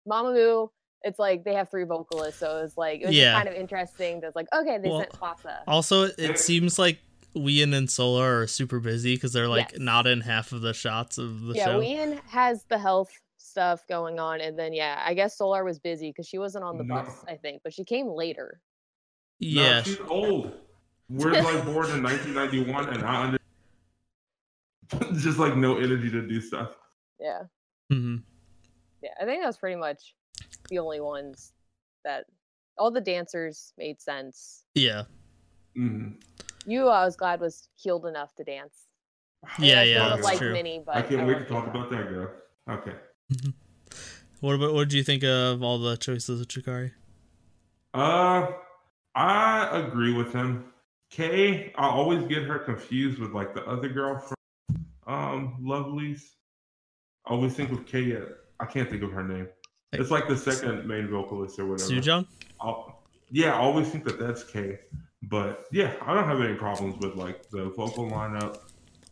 [0.09, 0.71] Mamamoo,
[1.05, 3.35] it's like they have three vocalists, so it's like it was Yeah.
[3.35, 4.21] kind of interesting.
[4.21, 5.59] That's like okay, they Well, sent Hwasa.
[5.69, 6.99] Also, it seems like
[7.37, 9.81] Wheein and Solar are super busy because they're like Yes.
[9.81, 11.71] not in half of the shots of the yeah, show.
[11.73, 15.79] Yeah, Wien has the health stuff going on, and then yeah, I guess Solar was
[15.79, 16.95] busy because she wasn't on the No.
[16.95, 18.61] bus, I think, but she came later.
[19.41, 20.53] yeah, No, she's old.
[21.11, 23.39] We're like born in 1991, and I under
[25.21, 26.71] just like no energy to do stuff.
[27.21, 27.43] Yeah,
[27.93, 28.17] Mm-hmm.
[29.03, 30.15] yeah, I think that was pretty much
[30.69, 31.53] the only ones
[32.05, 32.25] that
[32.79, 34.65] all the dancers made sense.
[34.75, 35.05] yeah,
[35.77, 36.21] Mhm.
[36.67, 38.87] You, I was glad was healed enough to dance.
[39.59, 40.09] Yeah, I yeah.
[40.09, 40.53] that's like true.
[40.53, 42.31] Minnie, but I can't I wait to talk about that girl.
[42.69, 42.95] Okay.
[44.41, 46.93] What about what do you think of all the choices of Jakari?
[47.95, 48.49] Uh,
[49.15, 50.67] I agree with him.
[51.11, 54.37] Kei, I always get her confused with like the other girl from
[55.07, 56.21] um Lovelyz.
[57.27, 58.17] I always think of Kei.
[58.17, 58.21] uh,
[58.61, 59.49] I can't think of her name.
[60.01, 61.91] It's like the second main vocalist or whatever.
[61.91, 62.27] Sujong?
[62.61, 64.79] I'll- yeah, I always think that that's Kei.
[65.23, 68.59] But yeah, I don't have any problems with like the vocal lineup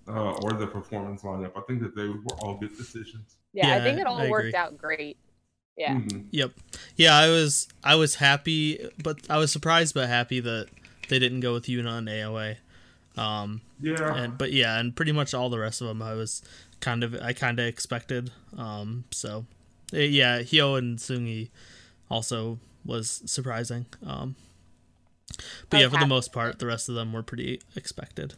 [0.08, 1.52] uh, or the performance lineup.
[1.56, 3.36] I think that they were all good decisions.
[3.52, 4.58] Yeah, I think it all I worked agree.
[4.58, 5.16] out great.
[5.76, 5.94] Yeah.
[5.94, 6.26] Mhm.
[6.30, 6.52] Yep.
[6.96, 10.66] Yeah, I was I was happy, but I was surprised but happy that
[11.08, 12.56] they didn't go with Yuna and AOA.
[13.16, 14.14] Um, Yeah.
[14.14, 16.42] and but yeah, and pretty much all the rest of them I was
[16.80, 18.30] kind of I kind of expected.
[18.56, 19.46] Um, so
[19.92, 21.50] yeah, Hyo and Seunghee
[22.10, 23.86] also was surprising.
[24.06, 24.36] Um,
[25.70, 28.34] but I yeah, for the most part, the rest of them were pretty expected.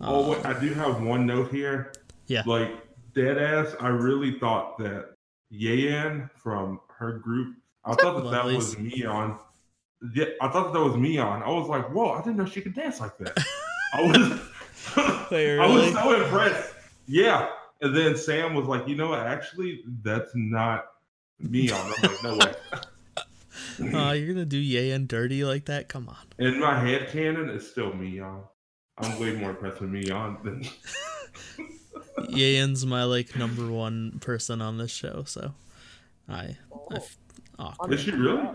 [0.00, 1.92] Oh, Um, wait, I do have one note here.
[2.26, 2.42] Yeah.
[2.46, 2.70] Like
[3.14, 5.14] dead ass, I really thought that
[5.52, 7.56] Yein from her group.
[7.84, 9.38] I thought that that was Miyeon.
[10.14, 11.42] Yeah, I thought that, that was Miyeon.
[11.42, 12.12] I was like, whoa!
[12.12, 13.38] I didn't know she could dance like that.
[13.94, 16.74] I was, Wait, I was so impressed.
[17.06, 17.48] Yeah,
[17.80, 19.20] and then Sam was like, you know what?
[19.20, 20.86] Actually, that's not
[21.40, 21.70] me.
[21.72, 22.54] I'm like, no way.
[23.98, 25.88] uh, you're gonna do Yein dirty like that?
[25.88, 26.16] Come on.
[26.38, 28.42] In my head canon, it's still Miyeon.
[28.98, 30.64] I'm way more impressed with Miyeon than.
[32.30, 35.54] Yein's my like number one person on this show, so
[36.28, 37.16] I, I Oh, f-
[37.58, 37.92] awkward.
[37.94, 38.48] Is she really?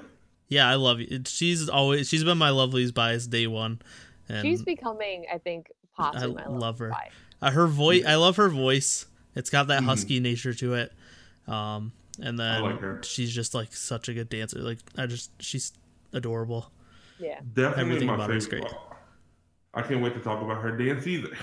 [0.50, 1.22] Yeah, I love you.
[1.26, 3.82] She's always she's been my lovelies bias day one,
[4.28, 6.90] and She's becoming, I think, possibly my love her.
[6.90, 7.10] By.
[7.42, 8.04] uh, her voice.
[8.06, 9.06] I love her voice.
[9.36, 9.86] It's got that Mhm.
[9.86, 10.94] husky nature to it.
[11.48, 11.92] Um,
[12.22, 14.60] and then like she's just like such a good dancer.
[14.60, 15.74] Like I just she's
[16.14, 16.72] adorable.
[17.20, 17.40] Yeah.
[17.54, 18.70] Definitely Everything my about her is favorite.
[18.70, 18.82] great.
[19.74, 21.36] I can't wait to talk about her dance either.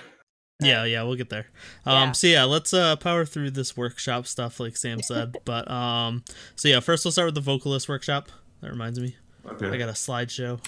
[0.62, 1.46] Yeah, yeah, we'll get there.
[1.86, 2.12] Um, Yeah.
[2.12, 5.36] so yeah, let's uh power through this workshop stuff, like Sam said.
[5.44, 6.22] but um,
[6.54, 8.28] so yeah, first we'll start with the vocalist workshop.
[8.60, 9.68] That reminds me, Okay.
[9.70, 10.60] I got a slideshow.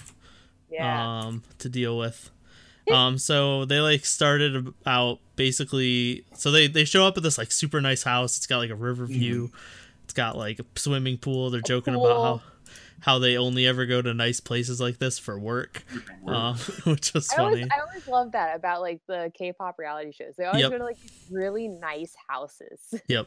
[0.71, 1.21] Yeah.
[1.27, 2.31] um to deal with
[2.91, 7.53] um so they like started out basically so they they show up at this like
[7.53, 9.51] super nice house it's got like a river view
[10.05, 12.43] it's got like a swimming pool they're joking about how
[13.01, 15.83] how they only ever go to nice places like this for work,
[16.29, 17.47] um, which was I funny.
[17.49, 20.35] always, I always love that about like the K-pop reality shows.
[20.39, 20.71] They always Yep.
[20.71, 22.79] go to like really nice houses.
[23.09, 23.27] Yep.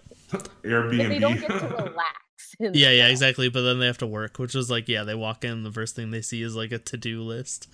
[0.64, 0.98] Airbnb.
[0.98, 1.96] But they don't get to relax.
[2.60, 3.12] Yeah, yeah, house.
[3.12, 3.50] exactly.
[3.50, 5.94] But then they have to work, which was like, yeah, they walk in, the first
[5.94, 7.68] thing they see is like a to do list.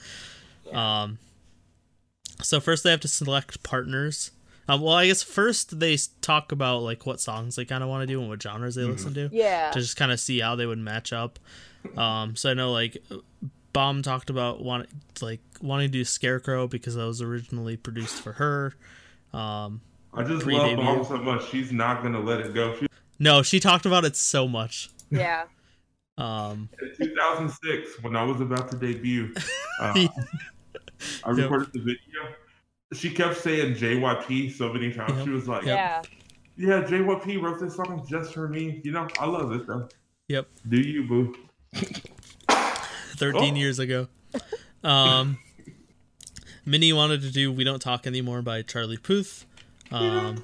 [0.65, 1.04] Yeah.
[1.04, 1.20] Um,
[2.41, 4.32] so first they have to select partners.
[4.69, 8.04] Um, well, I guess first they talk about like what songs they kind of want
[8.04, 8.91] to do and what genres they Mhm.
[8.91, 9.71] listen to Yeah.
[9.71, 11.39] to just kind of see how they would match up.
[11.97, 12.97] Um, so I know like
[13.73, 14.88] Bomb talked about want
[15.21, 18.75] like wanting to do Scarecrow because that was originally produced for her.
[19.34, 19.82] Um,
[20.13, 20.84] I just Pre-debut.
[20.84, 21.49] love Bomb so much.
[21.49, 22.77] She's not gonna let it go.
[22.80, 24.89] She, no, she talked about it so much.
[25.10, 25.43] yeah.
[26.17, 29.34] Um, in 2006, when I was about to debut,
[29.82, 30.08] uh, Yeah.
[31.24, 31.38] I Yep.
[31.38, 32.36] recorded the video.
[32.94, 35.14] She kept saying JYP so many times.
[35.16, 35.26] Yep.
[35.26, 36.02] She was like, Yeah.
[36.58, 39.88] "Yeah, JYP wrote this song just for me." You know, I love it though.
[40.28, 40.48] Yep.
[40.68, 41.36] Do you, boo?
[43.18, 43.58] 13 Oh.
[43.58, 44.08] years ago.
[44.84, 45.38] Um,
[46.66, 49.46] Minnie wanted to do "We Don't Talk Anymore" by Charlie Puth.
[49.92, 50.44] Um,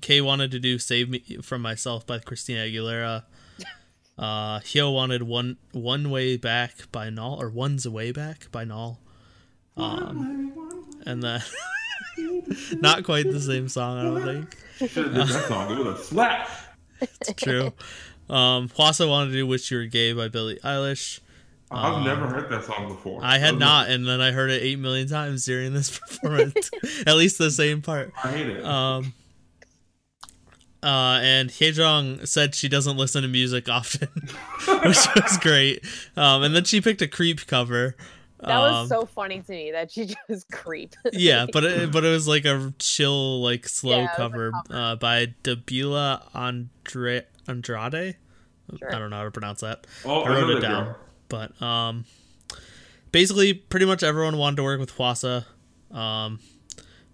[0.00, 3.24] Kei wanted to do "Save Me from Myself" by Christina Aguilera.
[4.18, 9.00] Uh, Hyo wanted "One One Way Back" by Null, or "One's Way Back" by Null.
[9.76, 10.52] Um,
[11.06, 11.42] and then
[12.80, 14.22] not quite the same song, I don't
[14.78, 14.90] think.
[14.90, 15.72] Should have that song.
[15.72, 16.50] It would have slapped.
[17.00, 17.72] It's true.
[18.28, 21.20] Um, Hwasa wanted to do "Wish You Were Gay" by Billie Eilish.
[21.70, 23.20] I've Um, never heard that song before.
[23.22, 26.70] I had not, and then I heard it eight million times during this performance.
[27.06, 28.12] At least the same part.
[28.22, 28.64] I hate it.
[28.64, 29.14] Um,
[30.82, 34.08] uh, and Hyejong said she doesn't listen to music often,
[34.84, 35.84] which was great.
[36.16, 37.96] Um, and then she picked a creep cover.
[38.42, 40.94] That was Um, so funny to me that she just creep.
[41.12, 44.16] yeah, but it, but it was like a chill, like slow Yeah, it was a
[44.16, 48.16] cover, Uh, by Debula Andre Andrade.
[48.78, 48.94] Sure.
[48.94, 49.86] I don't know how to pronounce that.
[50.04, 50.84] oh, I wrote know it down.
[50.84, 50.96] girl.
[51.28, 52.04] But um,
[53.12, 55.44] basically, pretty much everyone wanted to work with Hwasa.
[55.90, 56.38] Um,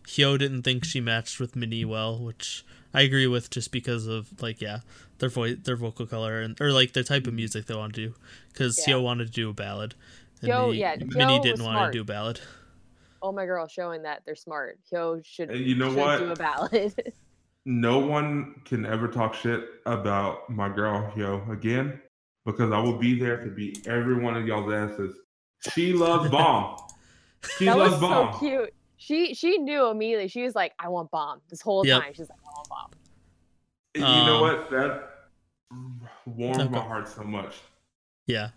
[0.06, 4.28] Hyo didn't think she matched with Minnie well, which I agree with, just because of
[4.42, 4.80] like yeah,
[5.18, 8.08] their voice, their vocal color, and or like the type of music they want to
[8.08, 8.14] do.
[8.52, 8.94] Because Yeah.
[8.94, 9.94] Hyo wanted to do a ballad,
[10.42, 12.40] and Hyo- Minnie, yeah, Minnie Hyo didn't was want to do a ballad.
[13.22, 14.78] oh my girl, showing that they're smart.
[14.92, 16.18] Hyo should, And you know should what?
[16.18, 16.94] do a ballad.
[17.68, 22.00] No one can ever talk shit about my girl, yo, again,
[22.44, 25.16] because I will be there to beat every one of y'all's asses.
[25.72, 26.76] She loves bomb.
[27.58, 28.72] She that loves was so cute.
[28.98, 30.28] She she knew immediately.
[30.28, 32.02] She was like, "I want bomb." This whole Yep.
[32.02, 32.90] time, she's like, "I want bomb."
[33.96, 34.70] And you know Um, what?
[34.70, 35.10] That
[36.24, 37.56] warmed my heart so much.
[38.28, 38.50] Yeah,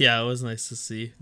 [0.00, 1.12] yeah, it was nice to see.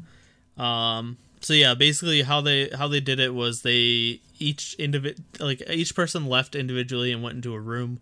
[0.56, 5.62] Um, so yeah, basically how they how they did it was they each individ like
[5.68, 8.00] each person left individually and went into a room,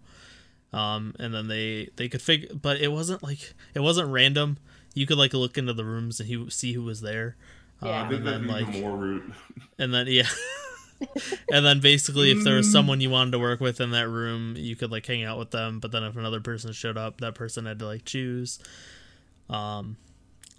[0.72, 4.58] um, and then they they could figure, but it wasn't like it wasn't random.
[4.94, 7.36] You could like look into the rooms and he see who was there.
[7.82, 8.02] Yeah.
[8.02, 9.32] Um, and then like more rude.
[9.78, 10.28] and then yeah.
[11.52, 12.72] and then basically if there was Mm.
[12.72, 15.50] someone you wanted to work with in that room you could like hang out with
[15.50, 18.58] them but then if another person showed up that person had to like choose
[19.50, 19.98] um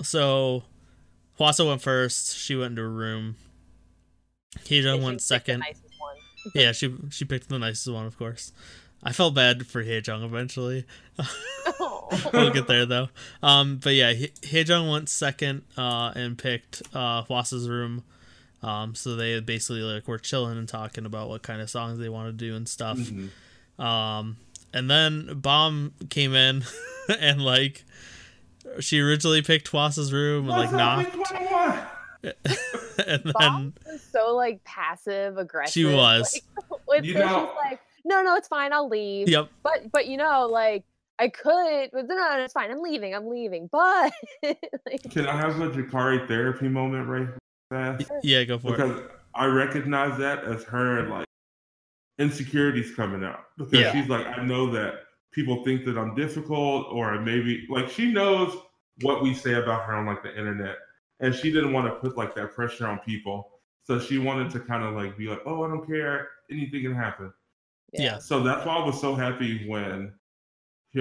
[0.01, 0.63] so
[1.39, 3.36] Hwasa went first she went into a room
[4.65, 5.62] Yeah, Heejung went second
[5.99, 6.15] one.
[6.55, 8.51] yeah she she picked the nicest one of course
[9.03, 10.86] I felt bad for Heejung eventually
[12.33, 13.10] we'll get there though.
[13.43, 18.03] Um, but yeah, He- Haejung went second uh, and picked uh, Hwasa's room.
[18.63, 22.10] Um, so they basically like were chilling and talking about what kind of songs they
[22.10, 22.97] want to do and stuff.
[22.97, 23.29] Mhm.
[23.83, 24.38] Um,
[24.73, 26.63] and then Bomb came in
[27.19, 27.83] and like
[28.80, 31.15] she originally picked Hwasa's room and like knocked,
[32.23, 35.71] and then was so like passive aggressive.
[35.73, 36.41] she was.
[36.71, 38.73] Like, with You this, know- she's like, "No, no, it's fine.
[38.73, 39.49] I'll leave." Yep.
[39.63, 40.84] But but you know, like
[41.19, 42.71] I could, but no, no, it's fine.
[42.71, 43.13] I'm leaving.
[43.15, 43.69] I'm leaving.
[43.71, 44.12] But
[44.86, 47.27] like, Can I have a Jakari therapy moment, Ray?
[47.69, 48.10] Fast?
[48.23, 48.77] Yeah, go for it.
[48.77, 49.01] Because
[49.36, 51.25] I recognize that as her like
[52.19, 53.41] insecurities coming out.
[53.58, 53.91] Because Yeah.
[53.91, 55.03] she's like, I know that
[55.38, 58.58] people think that I'm difficult, or maybe like she knows
[59.02, 60.78] what we say about her on like the internet,
[61.19, 63.52] and she didn't want to put like that pressure on people.
[63.84, 66.95] So she wanted to kind of like be like, oh, I don't care, anything can
[66.95, 67.32] happen.
[67.93, 68.17] Yeah.
[68.17, 70.12] So that's why I was so happy when
[70.89, 71.00] he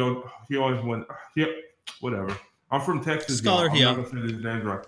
[0.51, 1.62] he always went he,
[2.01, 2.37] whatever.
[2.70, 3.38] I'm from Texas.
[3.38, 3.72] Scholar y'all.
[3.72, 3.85] I'm Hyo.
[3.85, 4.85] not gonna say his name right.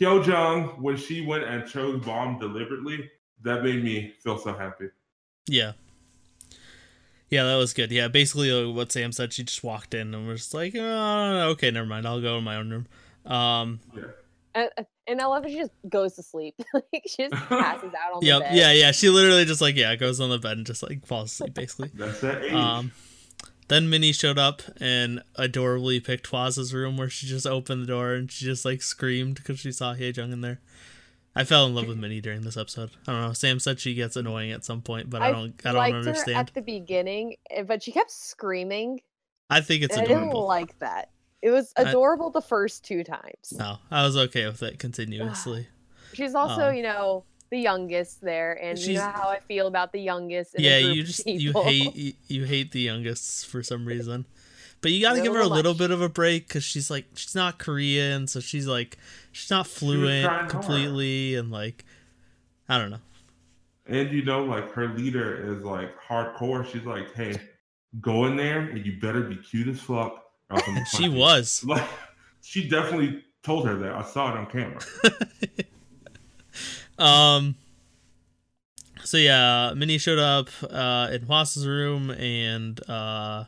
[0.00, 3.10] Hyo Jung, when she went and chose bomb deliberately,
[3.42, 4.88] that made me feel so happy.
[5.48, 5.72] Yeah.
[7.28, 7.90] Yeah, that was good.
[7.90, 11.70] Yeah, basically uh, what Sam said, she just walked in and was like, oh, okay,
[11.70, 12.06] never mind.
[12.06, 12.86] I'll go in my own room.
[13.24, 13.80] Um,
[14.54, 14.70] and,
[15.06, 16.54] and I love how she just goes to sleep.
[16.74, 18.56] like she just passes out on yep, the bed.
[18.56, 18.92] yeah, yeah.
[18.92, 21.90] She literally just like, yeah, goes on the bed and just like falls asleep, basically.
[21.94, 22.52] That's that age.
[22.52, 22.92] Um,
[23.68, 28.12] then Minnie showed up and adorably picked Hwasa's room where she just opened the door
[28.12, 30.60] and she just like screamed because she saw Haejung in there.
[31.36, 32.90] I fell in love with Minnie during this episode.
[33.06, 33.32] I don't know.
[33.34, 35.54] Sam said she gets annoying at some point, but I don't.
[35.64, 36.38] I, don't liked Her understand.
[36.38, 39.00] at the beginning, eh, but she kept screaming.
[39.50, 40.46] I think it's and I didn't adorable.
[40.46, 41.10] like that.
[41.42, 43.52] It was I- adorable the first two times.
[43.52, 45.68] No, I was okay with it continuously.
[46.14, 49.92] She's also, Um, you know, the youngest there, and you know how I feel about
[49.92, 50.54] the youngest.
[50.58, 54.26] Yeah, you just you hate you, you hate the youngest for some reason.
[54.86, 55.78] But you gotta give her a little little much.
[55.80, 58.98] bit of a break because she's like she's not Korean, so she's like
[59.32, 60.48] she's not fluent trying hard.
[60.48, 61.84] completely, and like
[62.68, 63.00] I don't know.
[63.86, 66.64] And you know, like her leader is like hardcore.
[66.70, 67.36] She's like, hey,
[68.00, 70.22] go in there and you better be cute as fuck.
[70.50, 71.64] or else I'm gonna She you." was.
[71.66, 71.88] Like,
[72.42, 73.92] she definitely told her that.
[73.92, 74.78] I saw it on camera.
[76.96, 77.56] Um.
[79.02, 83.44] So yeah, Minnie showed up uh, in Hwasa's room, and uh,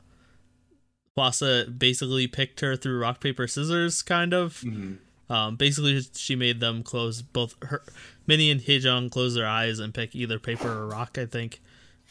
[1.19, 4.61] Hwasa basically picked her through rock paper scissors, kind of.
[4.61, 4.99] Mhm.
[5.31, 7.83] Um, basically, she made them close both her
[8.27, 11.61] Minnie and Haejung close their eyes and pick either paper or rock, I think,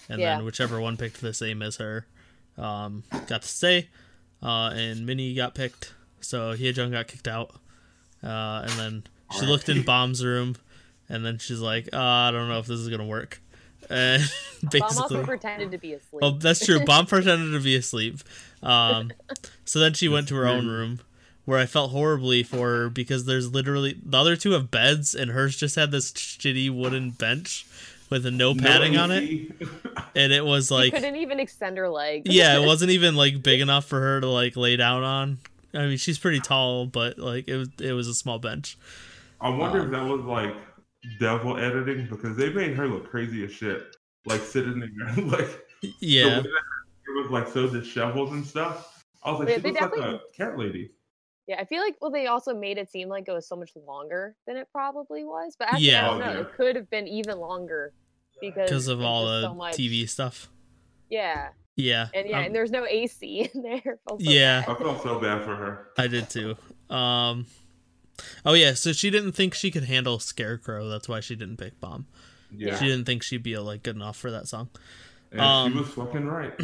[0.10, 0.36] and Yeah.
[0.36, 2.06] then whichever one picked the same as her
[2.58, 3.88] um, got to stay.
[4.42, 7.56] Uh, and Minnie got picked, so Haejung got kicked out.
[8.24, 9.50] Uh, and then she Alright.
[9.52, 10.56] looked in Bomb's room,
[11.10, 13.42] and then she's like, uh, "I don't know if this is gonna work."
[13.90, 14.22] And
[14.64, 16.20] Bomb also basically, pretended to be asleep.
[16.24, 16.84] Oh, that's true.
[16.84, 18.18] Bomb pretended to be asleep.
[18.64, 19.14] Um,
[19.66, 21.00] so then she went to her own room,
[21.46, 25.32] where I felt horribly for her because there's literally the other two have beds, and
[25.32, 27.66] hers just had this shitty wooden bench
[28.10, 29.26] with no padding No on it,
[30.16, 32.26] and it was she like, couldn't even extend her legs.
[32.26, 35.38] yeah, it wasn't even like big enough for her to like lay down on.
[35.74, 38.78] I mean, she's pretty tall, but like it was it was a small bench.
[39.40, 40.56] I wonder Um, if that was like
[41.20, 43.84] devil editing because they made her look crazy as shit.
[44.26, 45.50] Like sitting there, like
[46.00, 46.62] Yeah, way that
[47.08, 49.04] it was like so disheveled and stuff.
[49.24, 50.92] I was like, Yeah, she they looks like a definitely- cat lady.
[51.48, 53.72] Yeah, I feel like well, they also made it seem like it was so much
[53.88, 55.56] longer than it probably was.
[55.58, 56.06] But actually, Yeah.
[56.06, 56.32] I don't Oh, know.
[56.34, 56.40] yeah.
[56.42, 57.94] It could have been even longer
[58.42, 60.50] because because of all the so TV stuff.
[61.10, 64.00] Yeah, Yeah, and yeah, um, and there's no AC in there.
[64.12, 64.66] I Yeah.
[64.66, 64.76] bad.
[64.76, 65.88] I felt so bad for her.
[65.98, 66.56] I did too.
[66.90, 67.46] Um,
[68.46, 70.90] oh yeah, so she didn't think she could handle Scarecrow.
[70.90, 72.08] That's why she didn't pick Bomb.
[72.52, 74.70] Yeah, She didn't think she'd be like good enough for that song.
[75.38, 76.54] And um, she was fucking right.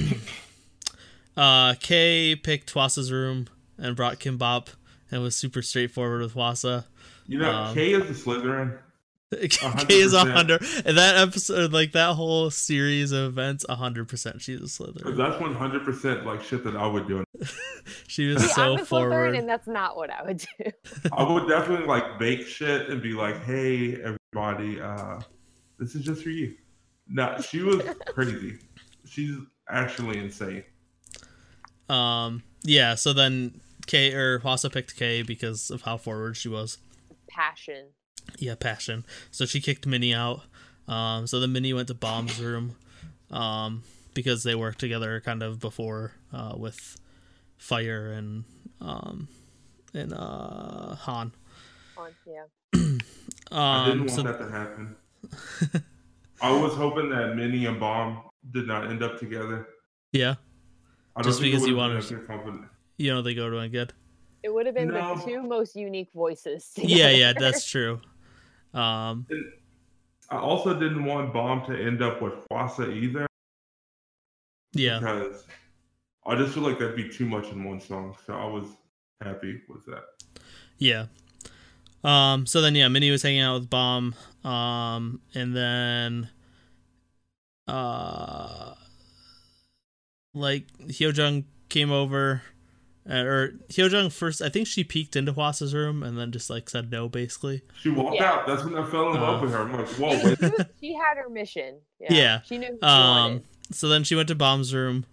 [1.36, 3.47] Uh, Kei picked Hwasa's room
[3.79, 4.67] and brought Kimbap
[5.09, 6.86] and was super straightforward with Hwasa.
[7.25, 8.77] You know, Um, Kei is a Slytherin.
[9.31, 10.83] Kei is a 100%.
[10.86, 14.43] And that episode, like that whole series of events, a hundred percent.
[14.43, 15.17] She's a Slytherin.
[15.17, 17.23] That's one hundred percent like shit that I would do.
[18.07, 19.36] She was See, so I'm a Slytherin, forward.
[19.36, 20.71] and that's not what I would do.
[21.12, 25.19] I would definitely like bake shit and be like, "Hey, everybody, uh,
[25.79, 26.55] this is just for you."
[27.07, 28.59] No, she was crazy.
[29.05, 29.37] She's
[29.69, 30.63] actually insane.
[31.89, 32.95] Um, yeah.
[32.95, 36.77] So then Kei or Hwasa picked Kei because of how forward she was.
[37.27, 37.87] Passion.
[38.37, 39.05] yeah, passion.
[39.31, 40.41] So she kicked Minnie out.
[40.87, 42.75] Um, so then Minnie went to Bomb's room,
[43.31, 46.97] um, because they worked together kind of before uh, with
[47.57, 48.43] Fire and
[48.81, 49.27] um,
[49.93, 51.31] and uh, Han.
[51.97, 52.43] On, yeah.
[52.73, 54.95] I didn't Um, want so that to happen.
[56.41, 59.67] I was hoping that Minnie and Bomb did not end up together.
[60.11, 60.35] yeah,
[61.15, 62.59] I Just because you wanted- been a good company.
[62.97, 63.93] you know they go to a good.
[64.43, 65.15] It would have been No.
[65.15, 66.71] the two most unique voices.
[66.77, 68.01] Yeah, yeah, that's true.
[68.73, 69.25] Um,
[70.29, 73.25] I also didn't want Bomb to end up with Hwasa either
[74.73, 75.45] yeah, because
[76.25, 78.15] I just feel like that'd be too much in one song.
[78.25, 78.65] So I was
[79.21, 80.03] happy with that.
[80.79, 81.05] yeah.
[82.03, 84.13] Um, so then yeah, Minnie was hanging out with Bomb.
[84.43, 86.29] Um, and then
[87.67, 88.73] uh
[90.33, 92.41] like Hyojung came over
[93.09, 96.69] uh, or Hyojung first I think she peeked into Hwasa's room and then just like
[96.69, 97.61] said no basically.
[97.81, 98.31] She walked Yeah.
[98.31, 98.47] out.
[98.47, 99.59] That's when I fell in love Uh, with her.
[99.61, 101.79] I'm like, whoa, She, she was- she had her mission.
[101.99, 102.13] Yeah.
[102.13, 102.41] Yeah.
[102.41, 103.43] She knew who she Um wanted.
[103.71, 105.05] so then she went to Bomb's room.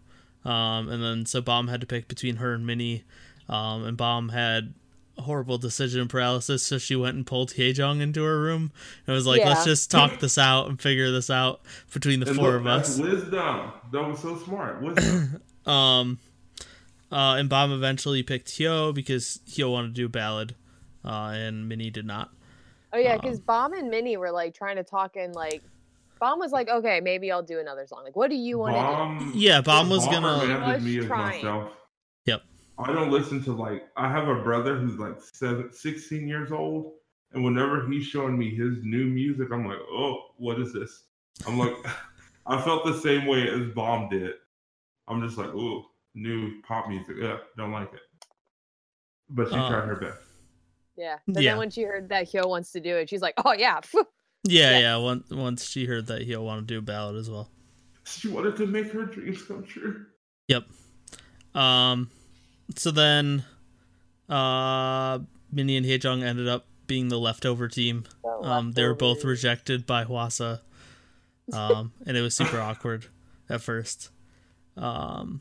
[0.45, 3.05] Um and then so Bomb had to pick between her and Minnie.
[3.49, 4.75] Um and Bomb had
[5.21, 8.73] horrible decision paralysis, so she went and pulled Hyejong into her room
[9.07, 11.61] and was like, "Let's just talk this out and figure this out
[11.93, 13.73] between the And four look, of us." Wisdom.
[13.93, 14.83] That was so smart.
[14.83, 15.43] Wisdom.
[15.67, 16.19] Um,
[17.13, 20.55] uh, and Bomb eventually picked Hyo because Hyo wanted to do a ballad,
[21.05, 22.31] uh, and Minnie did not.
[22.95, 25.63] Oh yeah, um, because Bomb and Minnie were like trying to talk and like
[26.21, 28.05] Bomb was like, okay, maybe I'll do another song.
[28.05, 29.39] Like, what do you want to do?
[29.39, 30.75] Yeah, Bomb was Bomb gonna.
[30.75, 31.45] was me of trying.
[31.45, 31.73] myself.
[32.27, 32.43] Yep.
[32.81, 36.95] I don't listen to like I have a brother who's like seven, 16 years old,
[37.33, 41.05] and whenever he's showing me his new music, I'm like, oh, what is this?
[41.47, 41.75] I'm like,
[42.47, 44.33] I felt the same way as Bomb did.
[45.09, 47.17] I'm just like, ooh, new pop music.
[47.21, 48.01] Yeah, don't like it.
[49.29, 50.19] But she Uh, tried her best.
[50.97, 51.19] Yeah.
[51.29, 51.51] But Yeah.
[51.53, 53.81] then when she heard that Hyo wants to do it, she's like, oh yeah.
[54.45, 54.79] Yeah, Yeah.
[54.81, 54.97] yeah.
[54.97, 57.51] Once once she heard that he'll want to do a ballad as well.
[58.07, 60.07] She wanted to make her dreams come true.
[60.49, 60.65] Yep.
[61.55, 62.11] Um.
[62.77, 63.45] So then,
[64.29, 65.19] uh,
[65.51, 68.05] Minnie and Haejung ended up being the leftover team.
[68.23, 70.61] The Um, they were both rejected by Hwasa.
[71.53, 73.07] Um, and it was super awkward
[73.49, 74.11] at first.
[74.77, 75.41] Um,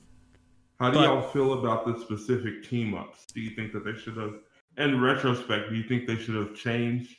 [0.80, 3.26] How do But- y'all feel about the specific team ups?
[3.34, 4.36] Do you think that they should have,
[4.78, 7.18] in retrospect, do you think they should have changed?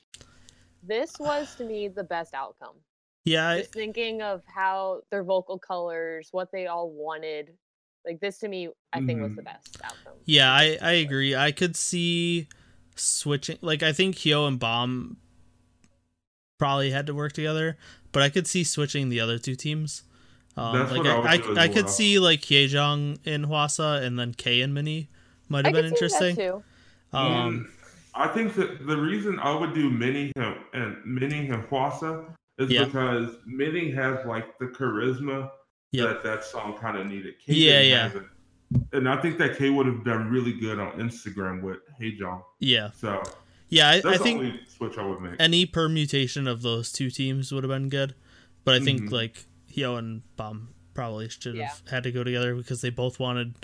[0.83, 2.77] This was to me the best outcome.
[3.27, 7.53] yeah, I, Just thinking of how their vocal colors, what they all wanted.
[8.05, 10.15] Like this to me, I think was the best outcome.
[10.25, 11.37] yeah, I, I agree.
[11.37, 12.49] I could see
[12.97, 13.59] switching.
[13.61, 15.19] Like, I think Hyo and Bomb
[16.59, 17.77] probably had to work together,
[18.13, 20.03] but I could see switching the other two teams.
[20.57, 21.93] Um, That's like what I would I, do I, I could well.
[21.93, 25.09] see like Haejung in Hwasa and then Kei and Minnie
[25.49, 26.37] might have been could see that interesting.
[26.37, 26.63] too.
[27.13, 27.71] Um,
[28.15, 32.27] I think that the reason I would do Minnie and, and Minnie and Hwasa
[32.59, 32.85] is Yeah.
[32.85, 35.51] because Minnie has like the charisma
[35.93, 36.09] Yep.
[36.09, 37.35] that that song kind of needed.
[37.45, 38.11] Kei Yeah, yeah.
[38.93, 42.43] And I think that Kei would have done really good on Instagram with Haejung.
[42.61, 43.21] yeah, So
[43.69, 43.89] yeah.
[43.89, 45.35] I, that's I the think only switch I would make.
[45.41, 48.15] any permutation of those two teams would have been good.
[48.65, 49.11] But I think Mhm.
[49.11, 51.75] like Hyo and Bomb probably should have Yeah.
[51.91, 53.55] had to go together because they both wanted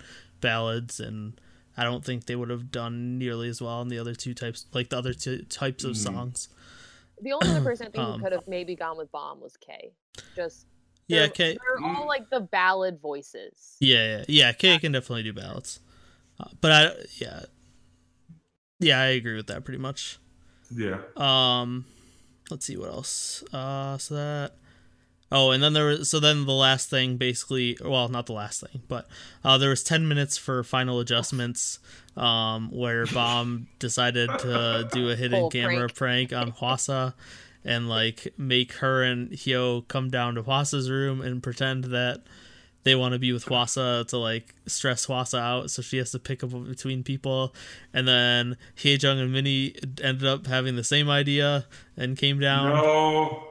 [0.40, 1.40] ballads, and
[1.76, 4.66] I don't think they would have done nearly as well in the other two types,
[4.72, 5.96] like the other two types of Mhm.
[5.96, 6.48] songs.
[7.22, 9.56] The only other person I think Um, who could have maybe gone with Bomb was
[9.56, 9.92] Kei,
[10.34, 10.66] Just
[11.08, 11.58] Yeah, they're, Kei.
[11.60, 13.76] they're all like the ballad voices.
[13.80, 14.52] Yeah, yeah, yeah.
[14.52, 15.80] Kei can definitely do ballads,
[16.40, 17.44] uh, but I yeah,
[18.80, 20.18] yeah, I agree with that pretty much.
[20.74, 20.98] yeah.
[21.16, 21.84] Um,
[22.50, 23.42] let's see what else.
[23.52, 24.52] Uh, so that.
[25.32, 28.60] Oh, and then there was so then the last thing basically, well, not the last
[28.60, 29.08] thing, but
[29.44, 31.80] uh, there was ten minutes for final adjustments,
[32.16, 37.14] um, where Bomb decided to do a hidden Full camera prank, on Hwasa,
[37.66, 42.22] and like make her and Hyo come down to Hwasa's room and pretend that
[42.84, 46.20] they want to be with Hwasa to like stress Hwasa out, so she has to
[46.20, 47.52] pick up between people.
[47.92, 52.70] And then Haejung and Minnie ended up having the same idea and came down.
[52.70, 53.48] No,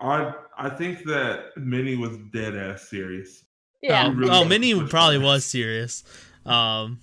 [0.00, 3.44] I I think that Minnie was dead ass serious.
[3.82, 4.06] Yeah.
[4.06, 5.26] Oh, really oh, Minnie probably back.
[5.26, 6.04] was serious.
[6.46, 7.00] Um,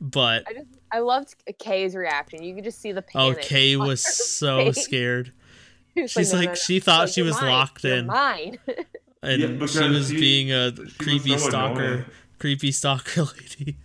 [0.00, 2.42] but I just I loved Kei's reaction.
[2.42, 3.42] You could just see the oh, panic.
[3.42, 4.82] Kei on was so face.
[4.82, 5.32] scared.
[5.96, 7.50] She was She's "No, like, no, no." she thought Like, she was mine.
[7.50, 8.58] locked You're in, Mine.
[9.22, 12.04] and Yeah, she was she- being a creepy so stalker, annoying.
[12.38, 13.76] creepy stalker lady.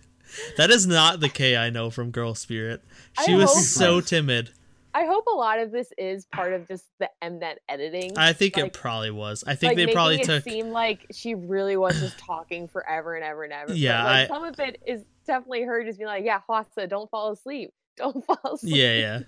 [0.56, 2.82] That is not the Kei I know from Girl Spirit.
[3.18, 4.06] I She was so not.
[4.06, 4.50] timid.
[4.94, 8.12] I hope a lot of this is part of just the Mnet editing.
[8.18, 9.42] I think it probably was.
[9.46, 10.44] I think like they making probably it took.
[10.44, 13.72] seem like she really was just talking forever and ever and ever.
[13.74, 17.08] Yeah, like, I- some of it is definitely her just being like, "Yeah, Hwasa, don't
[17.10, 19.20] fall asleep, don't fall asleep." Yeah, yeah.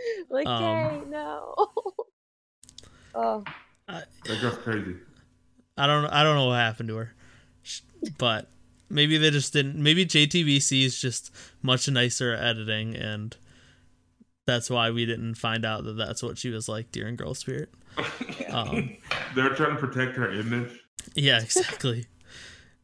[0.30, 0.62] like, Um,
[1.04, 1.54] "Kei, no."
[3.14, 3.44] oh,
[3.86, 4.06] That
[4.40, 4.96] girl's crazy.
[5.76, 6.06] I don't.
[6.06, 7.14] I don't know what happened to her,
[8.18, 8.48] but
[8.90, 9.76] maybe they just didn't.
[9.76, 11.30] Maybe JTBC is just
[11.62, 13.36] much nicer at editing, and
[14.46, 17.70] that's why we didn't find out that that's what she was like during Girl Spirit.
[18.50, 18.96] Um,
[19.34, 20.70] They're trying to protect her image.
[21.14, 22.06] yeah, exactly.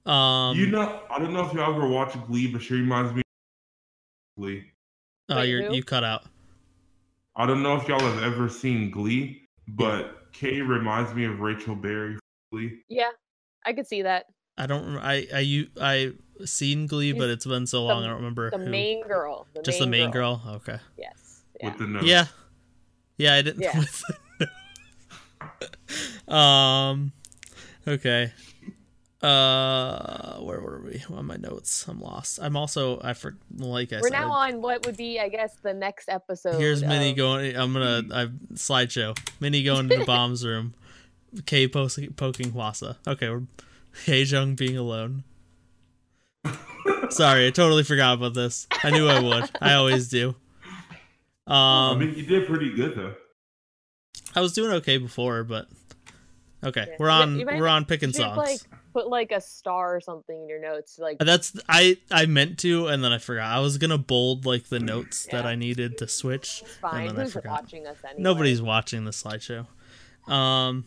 [0.04, 3.20] Um, you know, I don't know if y'all ever watch Glee, but she reminds me
[3.20, 4.64] of Glee.
[5.30, 6.24] oh, Wait, you're you cut out.
[7.36, 11.74] I don't know if y'all have ever seen Glee, but Kei reminds me of Rachel
[11.74, 12.18] Berry.
[12.52, 12.82] Glee.
[12.88, 13.10] yeah,
[13.66, 14.26] I could see that.
[14.56, 14.96] I don't.
[14.98, 16.12] I I you I
[16.44, 18.04] seen Glee, but it's been so the- long.
[18.04, 18.66] I don't remember The who.
[18.70, 20.40] main girl, the just main the main girl.
[20.46, 20.78] Okay.
[20.96, 21.42] Yes.
[21.60, 21.70] Yeah.
[21.70, 22.04] with the nose.
[22.04, 22.26] Yeah.
[23.16, 23.62] Yeah, I didn't.
[23.62, 23.82] Yeah.
[26.28, 27.12] um.
[27.86, 28.32] Okay.
[29.24, 31.86] Uh, where were we on my notes?
[31.88, 32.38] I'm lost.
[32.42, 34.02] I'm also I for like I said.
[34.02, 34.20] We're said.
[34.20, 36.60] now on what would be, I guess, the next episode.
[36.60, 37.56] Here's Minnie of- going.
[37.56, 39.18] I'm gonna I slideshow.
[39.40, 40.74] Minnie going to the bomb's room.
[41.46, 42.96] Kei poking poking Hwasa.
[43.06, 43.44] Okay, we're
[44.04, 45.24] Haejung being alone.
[47.08, 48.66] Sorry, I totally forgot about this.
[48.82, 49.50] I knew I would.
[49.60, 50.34] I always do.
[51.46, 53.14] Um, I mean, you did pretty good though.
[54.34, 55.68] I was doing okay before, but
[56.64, 56.96] okay, Yeah.
[56.98, 58.36] we're on you might- we're on picking songs.
[58.36, 58.60] like
[58.92, 62.86] put like a star or something in your notes, like That's I I meant to,
[62.88, 63.46] and then I forgot.
[63.54, 66.62] I was gonna bold like the notes that I needed to switch.
[66.64, 67.14] it's fine.
[67.14, 67.62] then I forgot.
[67.62, 68.22] watching us anyway?
[68.22, 69.66] Nobody's watching the slideshow.
[70.30, 70.84] Um.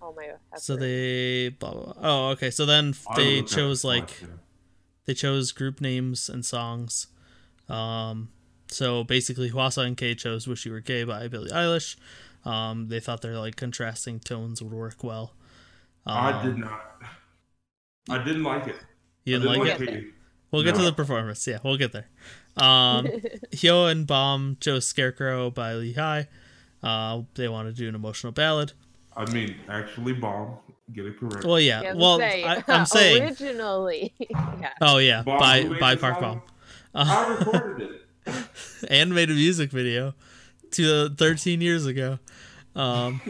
[0.00, 0.28] Oh my.
[0.58, 1.92] So they blah blah.
[1.92, 1.94] blah.
[2.02, 2.50] Oh, okay.
[2.50, 4.38] So then they chose like slideshow.
[5.06, 7.08] they chose group names and songs.
[7.68, 8.28] Um.
[8.70, 11.96] So basically, Hwasa and Kei chose "Wish You Were Gay" by Billie Eilish.
[12.48, 12.88] Um.
[12.88, 15.34] They thought their like contrasting tones would work well.
[16.06, 16.80] I Um, did not.
[18.10, 18.76] I didn't like it.
[19.24, 19.78] You I didn't like We'll it?
[19.78, 20.06] get Katie.
[20.50, 21.46] We'll get to the performance.
[21.46, 22.06] Yeah, we'll get there.
[22.56, 23.06] Um,
[23.52, 26.26] Hyo and Bomb chose Scarecrow by Lee Hi.
[26.82, 28.72] Uh, they want to do an emotional ballad.
[29.14, 30.56] I mean, actually, bomb.
[30.92, 31.44] Get it correct.
[31.44, 31.82] Well, yeah.
[31.82, 33.22] Yeah, well, say, I, I'm saying.
[33.24, 34.14] originally.
[34.20, 34.70] yeah.
[34.80, 36.40] Oh yeah, Bomb, by by Park album?
[36.94, 37.90] Bomb, I recorded
[38.26, 38.34] it.
[38.88, 40.14] and made a music video,
[40.72, 42.18] to 13 years ago.
[42.76, 43.20] Um,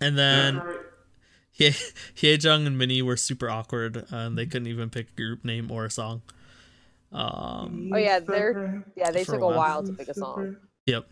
[0.00, 0.78] and then That's right.
[2.20, 5.44] Hye Jung and Minnie were super awkward, uh, and they couldn't even pick a group
[5.44, 6.22] name or a song.
[7.12, 9.56] Um, Oh, yeah, they're- Yeah, they took a a while.
[9.56, 10.56] while to pick a song.
[10.86, 11.08] Yep.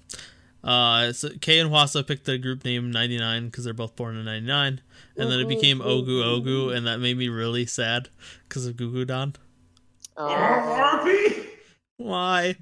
[0.65, 4.25] Uh, so Kei and Hwasa picked the group name 99 because they're both born in
[4.25, 4.81] 99.
[5.17, 8.09] And then it became Ogu Ogu, and that made me really sad
[8.49, 9.37] because of Gugudan.
[10.17, 11.07] Oh,
[11.99, 12.57] Why?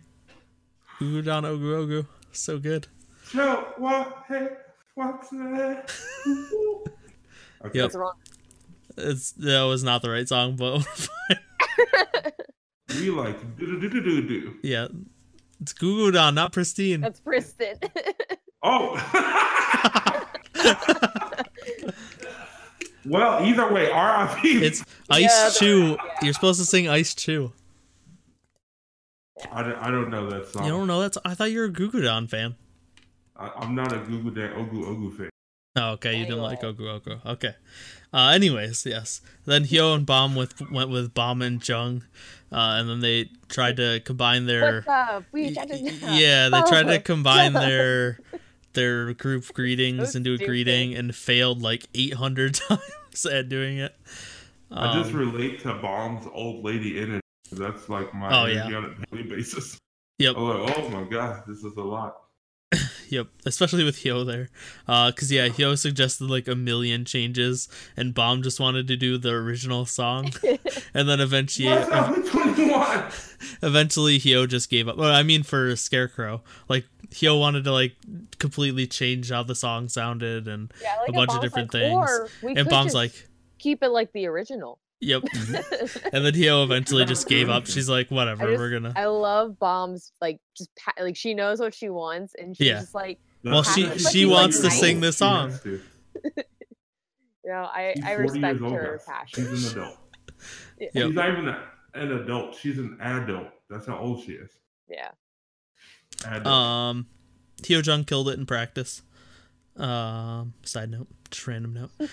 [1.01, 2.07] Gugudan Ogu Ogu.
[2.33, 2.87] So good.
[3.31, 4.25] Joe, what?
[4.29, 4.49] Hey,
[4.95, 5.93] what's that?
[7.65, 7.79] Okay.
[7.81, 7.85] Yep.
[7.87, 8.13] That's wrong.
[8.97, 10.87] It's That was not the right song, but
[13.01, 14.55] We like do do do do do.
[14.63, 14.87] yeah.
[15.61, 17.01] It's Gugudan, not Pristin.
[17.03, 17.83] That's Pristin.
[18.63, 18.95] Oh.
[23.07, 24.45] well, either way, RIP.
[24.63, 25.89] It's Ice Yeah, Chew.
[25.91, 25.97] yeah.
[26.23, 27.53] You're supposed to sing Ice Chew.
[29.53, 30.65] I, don't- I don't know that song.
[30.65, 32.55] You don't know that's I thought you were a Goo Goo fan.
[33.37, 35.31] I, I'm not a Gugudan Ogu Ogu fan.
[35.77, 36.17] Oh, okay.
[36.19, 37.25] You didn't like Ogu Ogu.
[37.25, 37.55] Okay.
[38.13, 39.21] Uh, anyways, yes.
[39.45, 42.03] Then Hyo and Bomb with went with Bomb and Jung,
[42.51, 44.77] uh, and then they tried to combine their.
[44.77, 45.25] What's up?
[45.31, 48.19] We Y- got to- yeah, they tried to Oh, combine their
[48.73, 50.49] their group greetings into a stupid.
[50.51, 53.95] greeting and failed like 800 times at doing it.
[54.71, 57.21] I just Um, relate to Bomb's old lady energy.
[57.53, 58.65] That's like my Oh, yeah.
[58.65, 59.79] on a daily basis.
[60.19, 60.37] Yep.
[60.37, 62.17] I'm like, oh my god, this is a lot.
[63.11, 64.51] Yep, especially with Hyo there.
[64.87, 69.17] Uh, cause yeah, Hyo suggested like a million changes, and Bomb just wanted to do
[69.17, 70.31] the original song,
[70.95, 73.05] and then eventually, What's up with 21?
[73.63, 74.99] eventually Hyo just gave up.
[74.99, 77.97] Well, I mean for Scarecrow, like Hyo wanted to like
[78.39, 82.59] completely change how the song sounded, and Yeah, like a bunch of different like, things.
[82.59, 83.27] And Bomb's like,
[83.59, 84.79] keep it like the original.
[85.01, 85.23] Yep.
[86.13, 87.67] and then Hyo eventually just gave up.
[87.67, 88.93] She's like, whatever, just- we're gonna.
[88.97, 92.81] I love Bomb's like just pa- like she knows what she wants and she's Yeah.
[92.81, 95.07] just like Well, she But she wants like, to sing nice.
[95.07, 95.51] the She song.
[95.51, 95.81] has you
[97.53, 99.07] know I She's I respect her guys.
[99.07, 99.47] passion.
[99.51, 99.99] She's an adult.
[100.81, 100.89] Yeah.
[100.95, 101.07] Yep.
[101.07, 101.63] She's not even a,
[101.95, 102.55] an adult.
[102.55, 103.49] She's an adult.
[103.69, 104.51] That's how old she is.
[104.89, 105.09] Yeah.
[106.25, 106.47] Adult.
[106.47, 107.07] Um,
[107.63, 109.03] Hyo Jung killed it in practice.
[109.77, 112.11] Um, side note, just random note.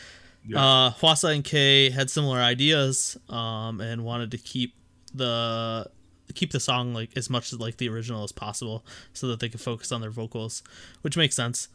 [0.48, 0.64] Yeah.
[0.64, 4.74] Uh, Hwasa and Kei had similar ideas, um, and wanted to keep
[5.14, 5.89] the
[6.34, 9.62] keep the song like as much like the original as possible, so that they could
[9.62, 10.62] focus on their vocals,
[11.02, 11.70] which makes sense.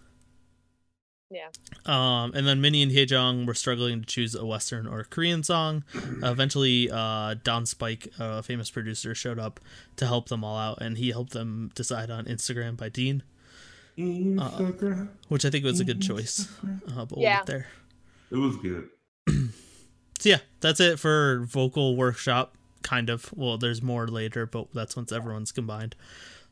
[1.31, 1.49] Yeah.
[1.87, 5.45] Um, and then Minnie and Haejong were struggling to choose a Western or a Korean
[5.45, 5.85] song.
[5.95, 9.61] Uh, eventually, uh, Don Spike, a famous producer, showed up
[9.97, 13.23] to help them all out, and he helped them decide on Instagram by Dean,
[13.97, 15.09] Instagram.
[15.29, 16.49] which I think was a good choice.
[16.89, 17.37] Uh, but we'll Yeah.
[17.39, 17.67] get there.
[18.31, 18.89] It was good.
[19.29, 22.55] So yeah, that's it for vocal workshop.
[22.83, 23.33] Kind of.
[23.35, 25.95] Well, there's more later, but that's once everyone's combined.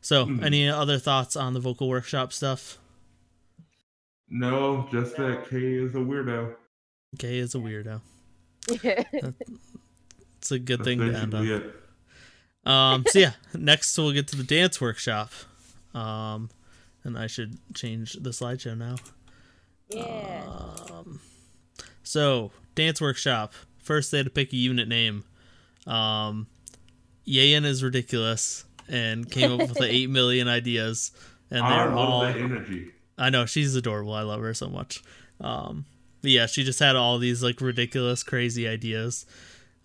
[0.01, 0.43] So, Mhm.
[0.43, 2.77] any other thoughts on the vocal workshop stuff?
[4.29, 6.55] No, just that Kei is a weirdo.
[7.17, 8.01] Kei is a weirdo.
[8.83, 9.03] Yeah.
[10.37, 11.45] It's a good That's thing to end on.
[11.45, 11.75] it.
[12.65, 15.31] Um, so yeah, next we'll get to the dance workshop.
[15.93, 16.49] Um,
[17.03, 18.95] and I should change the slideshow now.
[19.89, 20.43] yeah.
[20.91, 21.19] Um,
[22.09, 23.53] so dance workshop.
[23.77, 25.23] First, they had to pick a unit name.
[25.85, 26.47] Um,
[27.27, 31.11] Yein is ridiculous and came up with the eight million ideas,
[31.51, 32.21] and I they're love all.
[32.21, 32.91] that energy.
[33.17, 34.13] I know she's adorable.
[34.13, 35.03] I love her so much.
[35.39, 35.85] Um,
[36.21, 39.25] but yeah, she just had all these like ridiculous, crazy ideas,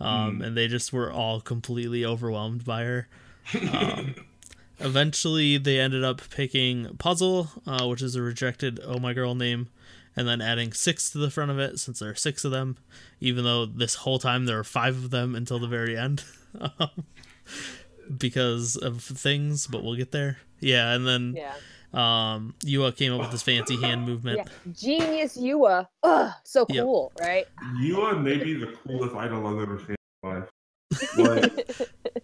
[0.00, 3.08] um, and they just were all completely overwhelmed by her.
[3.70, 4.14] Um,
[4.80, 9.68] eventually, they ended up picking Puzzle, uh, which is a rejected Oh My Girl name,
[10.16, 12.76] and then adding six to the front of it since there are six of them,
[13.20, 16.24] even though this whole time there are five of them until the very end.
[16.78, 17.04] Um,
[18.18, 20.38] because of things, but we'll get there.
[20.60, 21.54] Yeah, and then Yeah.
[21.92, 24.38] um YooA came up with this fancy hand movement.
[24.38, 24.72] Yeah.
[24.72, 25.86] Genius YooA.
[26.02, 26.84] Ugh, so Yep.
[26.84, 27.46] cool, right?
[27.80, 30.48] You are maybe the coolest idol I've ever seen in my life.
[31.18, 31.66] Like,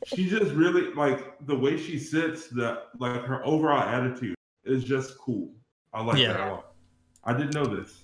[0.07, 2.47] she just really like the way she sits.
[2.49, 4.35] The like her overall attitude
[4.65, 5.53] is just cool.
[5.93, 6.35] I like Yeah.
[6.35, 6.70] that a lot.
[7.25, 8.03] I didn't know this.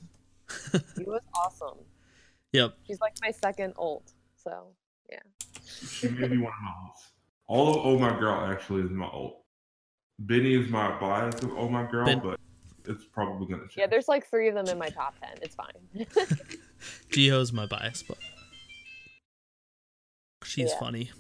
[0.97, 1.79] he was awesome.
[2.53, 2.75] Yep.
[2.87, 4.13] She's like my second old.
[4.37, 4.69] So
[5.11, 5.19] yeah.
[5.89, 7.11] She may be one of my ults.
[7.49, 9.43] All of Oh My Girl actually is my ult.
[10.27, 12.39] Binnie is my bias of Oh My Girl, Ben- but
[12.87, 13.77] it's probably gonna change.
[13.77, 15.37] yeah, there's like three of them in my top ten.
[15.43, 16.07] It's fine.
[17.11, 18.19] Jiho's my bias, but
[20.45, 20.79] She's Yeah.
[20.79, 21.11] funny.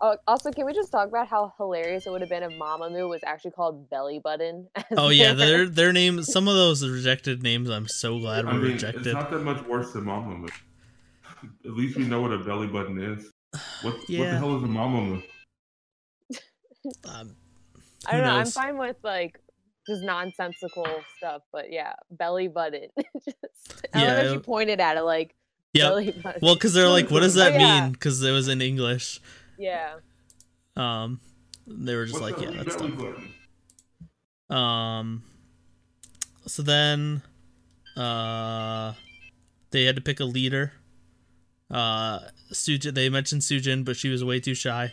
[0.00, 3.08] Oh, also, can we just talk about how hilarious it would have been if Mamamoo
[3.08, 4.68] was actually called Belly Button?
[4.98, 6.30] Oh yeah, their- their their names.
[6.30, 7.70] Some of those rejected names.
[7.70, 9.06] I'm so glad I were mean, rejected.
[9.06, 10.50] it's not that much worse than Mamamoo.
[11.64, 13.30] At least we know what a belly button is.
[13.82, 15.22] What what the hell is a Mamamoo?
[17.04, 17.34] Um,
[18.06, 18.36] I don't who know.
[18.36, 19.40] I'm fine with like
[19.88, 20.86] just nonsensical
[21.16, 22.88] stuff, but yeah, belly button.
[23.24, 23.36] just,
[23.92, 25.34] I Yeah, love that I- she pointed at it like
[25.72, 25.88] Yep.
[25.90, 26.40] belly button.
[26.42, 27.80] Well, because they're like, what does that Oh, yeah.
[27.84, 27.92] mean?
[27.92, 29.20] Because it was in English.
[29.58, 29.94] Yeah,
[30.76, 31.20] Um,
[31.66, 33.32] they were just What's like, yeah, that's done.
[34.50, 35.22] Um,
[36.46, 37.22] so then,
[37.96, 38.92] uh,
[39.70, 40.72] they had to pick a leader.
[41.70, 42.20] Uh,
[42.52, 42.94] Sujin.
[42.94, 44.92] They mentioned Sujin, but she was way too shy.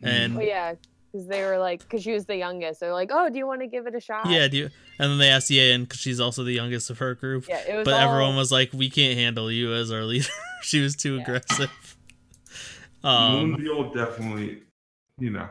[0.00, 0.74] And oh yeah,
[1.10, 2.78] because they were like, because she was the youngest.
[2.78, 4.30] They're like, oh, do you want to give it a shot?
[4.30, 4.70] yeah, do you?
[5.00, 7.46] And then they asked Yein because she's also the youngest of her group.
[7.48, 7.62] yeah.
[7.68, 7.84] It was.
[7.84, 10.28] but all, everyone was like, "We can't handle you as our leader."
[10.62, 11.22] she was too Yeah.
[11.22, 11.87] aggressive.
[13.04, 14.62] Um, Moonbyul definitely,
[15.18, 15.48] you know.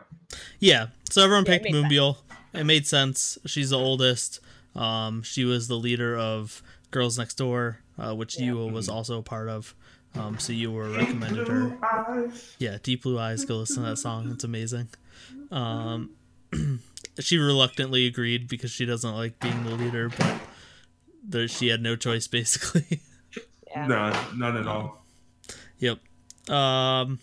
[0.59, 0.87] yeah.
[1.09, 2.17] So everyone Yeah, picked made sense.
[2.53, 3.37] It made sense.
[3.45, 4.39] She's the oldest.
[4.75, 8.47] Um, she was the leader of Girls Next Door, uh, which Yeah.
[8.51, 9.73] YooA was also a part of.
[10.15, 11.61] Um, so you were recommended her.
[11.69, 12.55] Blue eyes.
[12.57, 13.45] Yeah, Deep Blue Eyes.
[13.45, 14.31] Go listen to that song.
[14.31, 14.89] It's amazing.
[15.51, 16.11] Um,
[17.19, 20.39] she reluctantly agreed because she doesn't like being the leader, but
[21.23, 23.01] there, she had no choice basically.
[23.67, 23.87] Yeah.
[23.87, 25.05] No, none at all.
[25.79, 25.99] Yep.
[26.49, 27.19] Um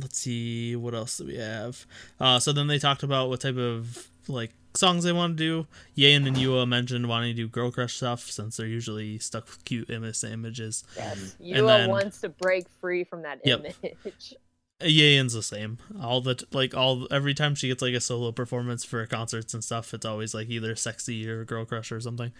[0.00, 1.86] let's see what else do we have.
[2.20, 5.66] Uh so then they talked about what type of like songs they want to do.
[5.96, 9.64] Yein and YooA mentioned wanting to do girl crush stuff since they're usually stuck with
[9.64, 10.82] cute innocent images.
[10.96, 11.36] Yes.
[11.38, 13.60] And YooA then- wants to break free from that Yep.
[13.82, 14.34] image.
[14.80, 15.78] Yein's the same.
[16.02, 19.54] All the t- like all every time she gets like a solo performance for concerts
[19.54, 22.32] and stuff, it's always like either sexy or girl crush or something.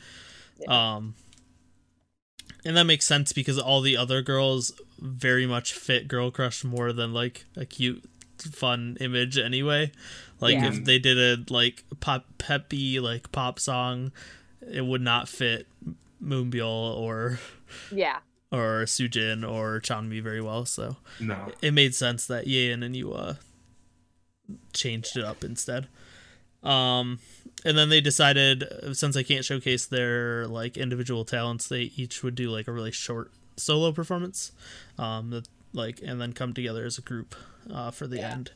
[0.66, 1.14] Um
[2.64, 6.92] and that makes sense because all the other girls very much fit girl crush more
[6.92, 8.04] than like a cute
[8.38, 9.90] fun image anyway.
[10.40, 10.68] Like Yeah.
[10.72, 14.12] if they did a like pop peppy like pop song,
[14.70, 15.66] it would not fit
[16.22, 17.38] Moonbyul or
[17.92, 18.18] Yeah.
[18.50, 20.64] or Sujin or Chanmi very well.
[20.66, 21.52] So No.
[21.62, 23.38] it made sense that Yein and YooA
[24.72, 25.86] changed it up instead.
[26.64, 27.18] Um,
[27.64, 32.22] and then they decided uh, since they can't showcase their like individual talents, they each
[32.22, 34.50] would do like a really short solo performance,
[34.98, 37.34] um, that like and then come together as a group
[37.72, 38.32] uh, for the Yeah.
[38.32, 38.50] end.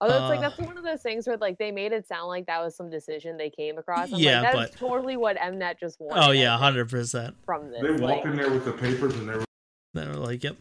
[0.00, 2.28] Although it's like Uh, that's one of those things where like they made it sound
[2.28, 4.12] like that was some decision they came across.
[4.12, 6.24] I'm Yeah, like, that's but- totally what Mnet just wanted.
[6.24, 7.34] Oh yeah, hundred percent.
[7.44, 7.82] from this.
[7.82, 9.44] They like, walked in there with the papers and they were
[9.94, 10.56] They were like, "Yep,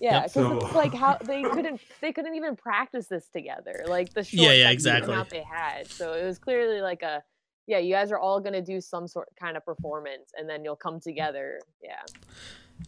[0.00, 0.22] yeah, Yep.
[0.24, 3.84] because So- it's like how they couldn't they couldn't even practice this together.
[3.86, 5.12] Like the short Yeah, yeah, exactly.
[5.12, 5.86] amount they had.
[5.88, 7.22] So it was clearly like a
[7.68, 10.76] yeah, you guys are all gonna do some sort kind of performance, and then you'll
[10.76, 11.60] come together.
[11.82, 12.02] Yeah,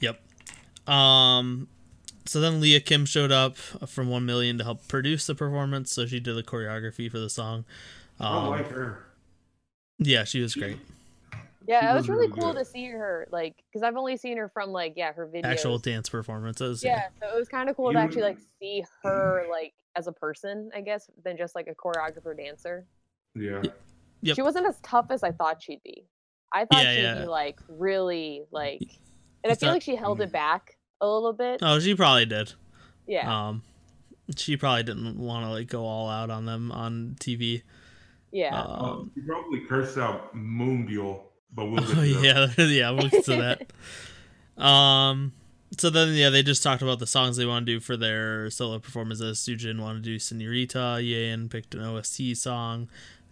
[0.00, 0.20] Yep.
[0.92, 1.68] Um
[2.26, 6.04] so then Leah Kim showed up from 1 million to help produce the performance, so
[6.04, 7.64] she did the choreography for the song.
[8.20, 9.06] I Um, like her.
[9.98, 10.76] yeah, she was great.
[11.68, 12.58] Yeah, She it was was really really cool good.
[12.58, 15.44] to see her like because I've only seen her from like yeah her videos.
[15.44, 16.82] Actual dance performances.
[16.82, 20.12] yeah, so it was kind of cool to actually like see her like as a
[20.12, 22.84] person, I guess, than just like a choreographer dancer.
[23.34, 23.62] Yeah.
[24.22, 24.34] Yep.
[24.36, 26.04] She wasn't as tough as I thought she'd be.
[26.52, 27.18] I thought Yeah, she'd yeah.
[27.20, 28.80] be like really like,
[29.44, 31.60] and I feel not- like she held it back a little bit.
[31.62, 32.52] Oh, she probably did.
[33.06, 33.62] yeah, Um
[34.36, 37.62] she probably didn't want to like go all out on them on TV.
[38.32, 38.60] yeah.
[38.60, 41.20] Um Um, you probably cursed out Moonbyul,
[41.52, 43.72] but we'll get Oh yeah, yeah, we'll get to that.
[44.62, 45.34] Um,
[45.78, 48.50] so then yeah, they just talked about the songs they want to do for their
[48.50, 49.38] solo performances.
[49.38, 50.98] Sujin wanted to do Senorita.
[51.00, 52.88] Yein picked an OST song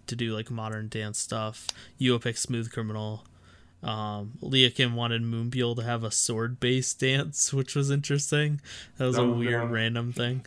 [0.07, 1.67] to do like modern dance stuff.
[2.01, 3.25] YooA picked Smooth Criminal.
[3.83, 8.61] Um, Leah Kim wanted Moonbyul to have a sword based dance, which was interesting.
[8.99, 10.47] That was That a was weird random thing.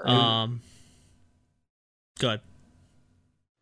[0.00, 0.62] Um,
[2.18, 2.40] go ahead.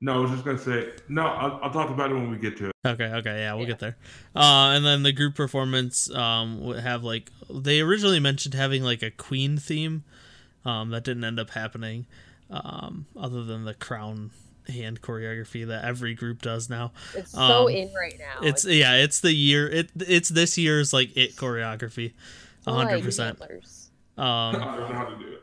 [0.02, 1.22] No, I was just gonna say no.
[1.26, 2.72] I'll, I'll talk about it when we get to it.
[2.86, 3.68] Okay, okay, yeah, we'll Yeah.
[3.68, 3.96] get there.
[4.34, 9.02] Uh, and then the group performance um would have like they originally mentioned having like
[9.02, 10.04] a Queen theme,
[10.64, 12.06] um that didn't end up happening,
[12.50, 14.30] um other than the crown
[14.68, 16.92] hand choreography that every group does now.
[17.14, 18.46] it's so um, in right now.
[18.46, 22.12] It's yeah, it's the year it it's this year's like it choreography,
[22.66, 23.38] hundred like percent.
[23.42, 23.48] Um,
[24.18, 25.42] I don't know how to do it.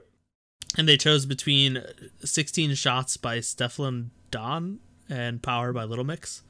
[0.78, 1.84] and they chose between
[2.24, 6.44] 16 shots by Stefflon Don and Power by Little Mix.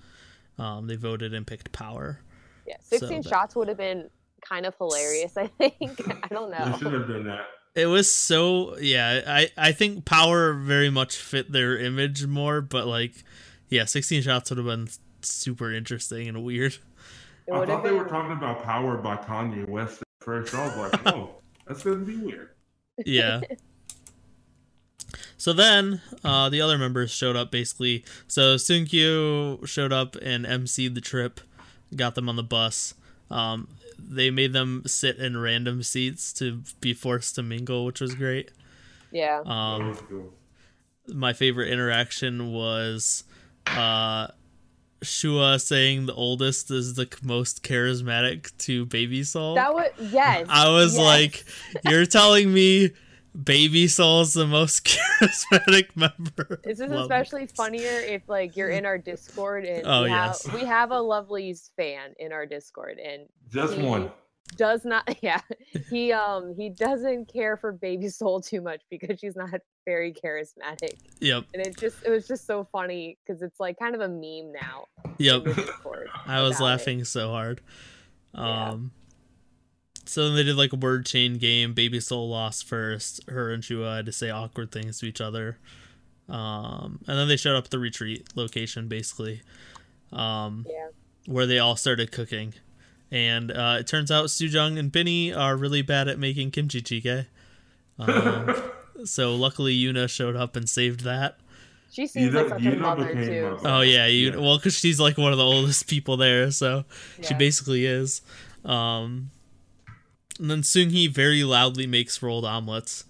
[0.58, 2.20] Um, they voted and picked Power.
[2.66, 4.10] Yeah, So sixteen that- shots would have been
[4.42, 5.38] kind of hilarious.
[5.38, 5.80] I think.
[6.24, 7.00] I don't They should know.
[7.00, 7.46] have done that.
[7.76, 9.22] It was so yeah.
[9.28, 13.14] I I think Power very much fit their image more, but like
[13.70, 14.88] yeah, 16 shots would have been
[15.22, 16.78] super interesting and weird.
[17.54, 20.54] I would have thought they were talking about Power by Kanye West at first.
[20.56, 21.36] I was like, oh,
[21.68, 22.50] that's gonna be weird.
[23.06, 23.42] yeah.
[25.38, 28.04] So then, uh, the other members showed up basically.
[28.28, 31.40] So Sunkyu showed up and emceed the trip,
[31.96, 32.94] got them on the bus.
[33.30, 33.68] Um,
[34.00, 38.52] they made them sit in random seats to be forced to mingle, which was great.
[39.12, 39.42] Yeah.
[39.46, 40.34] Um, cool.
[41.14, 43.24] my favorite interaction was
[43.66, 44.28] uh,
[45.02, 49.56] Shua saying the oldest is the most charismatic to Baby Soul.
[49.56, 50.46] That was yes.
[50.50, 51.04] I was yes.
[51.04, 51.46] like,
[51.84, 52.92] you're telling me
[53.42, 54.84] Baby Soul's the most
[55.22, 56.60] charismatic member.
[56.64, 57.02] This is Love it.
[57.02, 60.96] especially funnier if like you're in our Discord and Oh, we, have, we have a
[60.96, 64.12] Lovelyz fan in our Discord and Just one.
[64.56, 65.42] does not yeah
[65.90, 70.98] he um he doesn't care for Baby Soul too much because she's not very charismatic
[71.20, 74.08] Yep, and it just it was just so funny because it's like kind of a
[74.08, 74.86] meme now
[75.18, 75.38] yep.
[75.40, 76.08] in the Discord.
[76.26, 76.70] I was about it.
[76.70, 77.62] laughing so hard.
[78.34, 78.78] Yeah.
[80.08, 81.74] So then they did like a word chain game.
[81.74, 83.22] Baby Soul lost first.
[83.30, 85.58] Her and Shua had to say awkward things to each other.
[86.30, 89.42] Um, and then they showed up at the retreat location, basically,
[90.12, 90.88] um, Yeah.
[91.26, 92.54] where they all started cooking.
[93.12, 97.28] And uh, it turns out Sujung and Binnie are really bad at making kimchi jjigae.
[98.00, 98.54] Um,
[99.06, 101.38] so luckily Yuna showed up and saved that.
[101.92, 103.58] She seems know- like such you a know mother too.
[103.64, 104.36] a- Oh yeah, you Yeah.
[104.38, 106.84] well because she's like one of the oldest people there, so
[107.22, 108.22] she basically is.
[108.66, 109.32] Um,
[110.40, 113.06] and then Seunghee very loudly makes rolled omelets.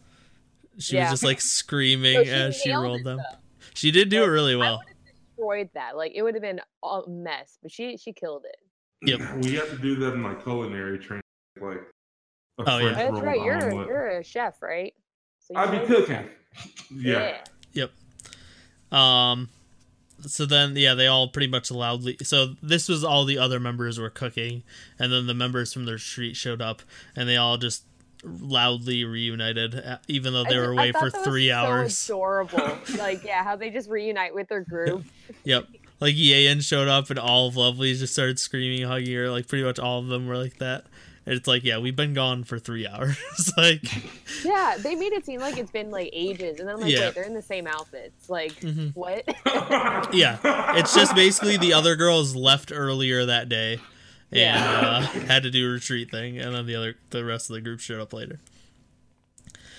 [0.79, 1.03] She Yeah.
[1.03, 3.17] was just like screaming No, she as she rolled them.
[3.17, 3.37] though.
[3.73, 4.77] She did do it really well.
[4.79, 4.95] would
[5.35, 5.95] destroyed that.
[5.97, 8.57] Like it would have been a mess, but she she killed it.
[9.09, 9.19] Yep.
[9.43, 11.21] We have to do that in like culinary training,
[11.61, 11.77] like.
[12.59, 12.93] A Oh, yeah.
[12.93, 13.39] That's right.
[13.41, 13.87] You're a, omelet.
[13.87, 14.93] you're a chef, right?
[15.39, 16.27] So you I be cooking.
[16.55, 16.91] stuff.
[16.91, 17.43] Yeah.
[17.73, 17.91] Yep.
[18.91, 19.49] Um,
[20.27, 22.17] so then yeah, they all pretty much loudly.
[22.23, 24.63] So this was all the other members were cooking,
[24.99, 26.81] and then the members from their street showed up,
[27.15, 27.83] and they all just
[28.23, 32.05] loudly reunited, uh, even though they were away for that was three so hours.
[32.05, 32.77] Adorable.
[32.97, 35.05] like yeah, how they just reunite with their group.
[35.43, 35.67] Yep.
[35.99, 39.29] Like Yein showed up and all of Lovelyz just started screaming, hugging her.
[39.29, 40.85] Like pretty much all of them were like that.
[41.27, 43.17] And it's like, yeah, we've been gone for three hours.
[43.57, 43.83] like,
[44.45, 47.01] Yeah, they made it seem like it's been like ages, and then I'm like, Yeah.
[47.07, 48.29] wait, they're in the same outfits.
[48.29, 48.95] Like mhm.
[48.95, 49.25] what?
[50.15, 50.37] yeah,
[50.77, 53.73] it's just basically the other girls left earlier that day
[54.31, 54.79] and Yeah.
[54.79, 57.61] uh, had to do a retreat thing, and then the other the rest of the
[57.61, 58.39] group showed up later.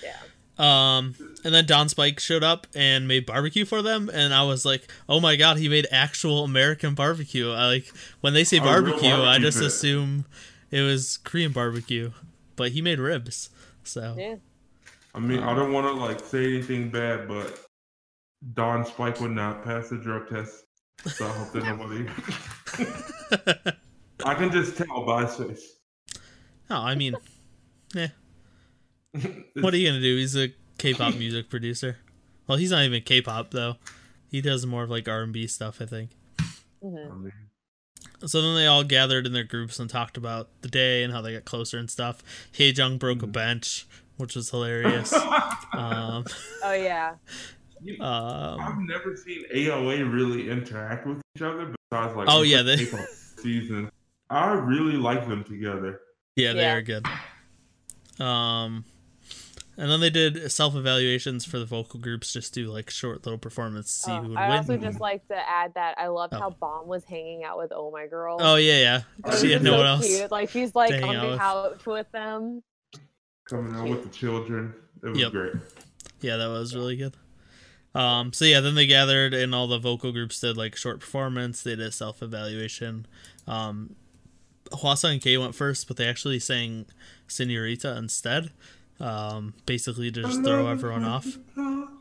[0.03, 0.17] yeah.
[0.59, 4.65] Um, and then Don Spike showed up and made barbecue for them, and I was
[4.65, 8.61] like, "Oh my god, he made actual American barbecue!" I like when they say A
[8.61, 9.67] real barbecue, I just pit.
[9.67, 10.25] assume
[10.71, 12.11] it was Korean barbecue,
[12.55, 13.49] but he made ribs.
[13.83, 14.35] So Yeah.
[15.15, 17.59] I mean, I don't want to like say anything bad, but
[18.53, 20.65] Don Spike would not pass the drug test.
[21.07, 22.05] So I hope that nobody.
[24.25, 25.73] I can just tell by his face.
[26.69, 27.15] oh, I mean,
[27.95, 28.09] yeah.
[29.59, 30.17] what are you gonna do?
[30.17, 31.97] He's a K-pop music producer.
[32.47, 33.77] Well, he's not even K-pop though.
[34.29, 36.11] He does more of like R&B stuff, I think.
[36.81, 37.31] hmm I mean,
[38.25, 41.21] So then they all gathered in their groups and talked about the day and how
[41.21, 42.21] they got closer and stuff.
[42.53, 45.13] Haejung broke a bench, which was hilarious.
[45.73, 46.25] um,
[46.63, 47.15] Oh yeah.
[47.81, 52.61] you- um, I've never seen AOA really interact with each other besides like Oh, yeah,
[52.61, 53.07] they- K-pop
[53.41, 53.89] season.
[54.29, 56.01] I really like them together.
[56.35, 56.73] yeah, they Yeah.
[56.75, 57.05] are good.
[58.23, 58.83] Um,
[59.79, 63.39] and then they did self evaluations for the vocal groups, just do like short little
[63.39, 64.57] performance, to see Oh, who would I win.
[64.59, 66.39] also just like to add that I loved Oh.
[66.39, 68.37] how Bomb was hanging out with Oh My Girl.
[68.39, 69.01] oh yeah, yeah.
[69.33, 70.05] It She had no so one else.
[70.05, 70.29] Cute.
[70.31, 71.39] Like she's like to on hang out the with.
[71.39, 72.63] couch with them.
[73.49, 74.73] Coming out with the children.
[75.01, 75.31] It was Yep.
[75.31, 75.53] great.
[76.21, 77.15] Yeah, that was really good.
[77.95, 81.63] Um, so yeah, then they gathered and all the vocal groups did like short performance.
[81.63, 83.07] They did a self evaluation.
[83.47, 83.95] Um,
[84.71, 86.85] Hwasa and Kei went first, but they actually sang
[87.27, 88.51] Senorita instead.
[88.99, 91.25] Um, basically to just throw everyone off.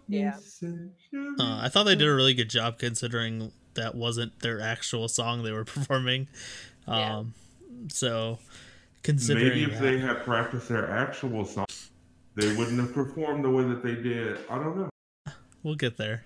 [0.08, 0.36] Yeah.
[0.64, 5.42] Uh, I thought they did a really good job considering that wasn't their actual song
[5.44, 6.26] they were performing.
[6.88, 7.18] Yeah.
[7.18, 7.34] Um,
[7.88, 8.38] so
[9.04, 11.66] considering Maybe if that- they had practiced their actual song,
[12.34, 14.38] they wouldn't have performed the way that they did.
[14.50, 15.32] I don't know.
[15.62, 16.24] we'll get there.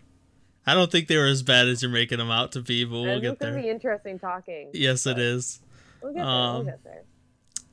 [0.67, 2.93] I don't think they were as bad as you're making them out to be, but
[2.93, 4.71] we'll This get is gonna be interesting talking.
[4.73, 5.61] Yes, it is.
[6.01, 6.27] We'll get there.
[6.29, 7.03] Um, we'll get there.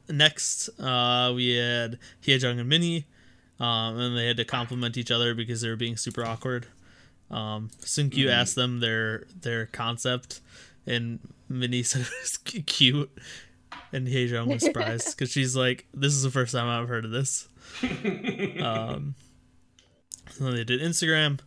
[0.10, 3.06] Next uh we had Hyejung and Minnie
[3.60, 6.66] um and they had to compliment each other because they were being super awkward
[7.32, 8.32] um Sunkyu Mhm.
[8.32, 10.42] asked them their their concept
[10.88, 13.12] and Minnie said it was cute
[13.94, 17.12] and Hyejung was surprised because she's like this is the first time I've heard of
[17.12, 17.48] this
[18.62, 19.16] um
[20.32, 21.40] so then they did Instagram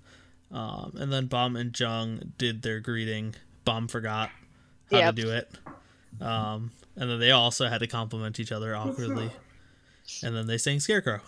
[0.52, 3.34] um and then Bomb and Jung did their greeting
[3.64, 4.30] Bomb forgot
[4.90, 5.16] how Yep.
[5.16, 5.50] to do it
[6.20, 9.30] um and then they also had to compliment each other awkwardly
[10.22, 11.20] and then they sang Scarecrow.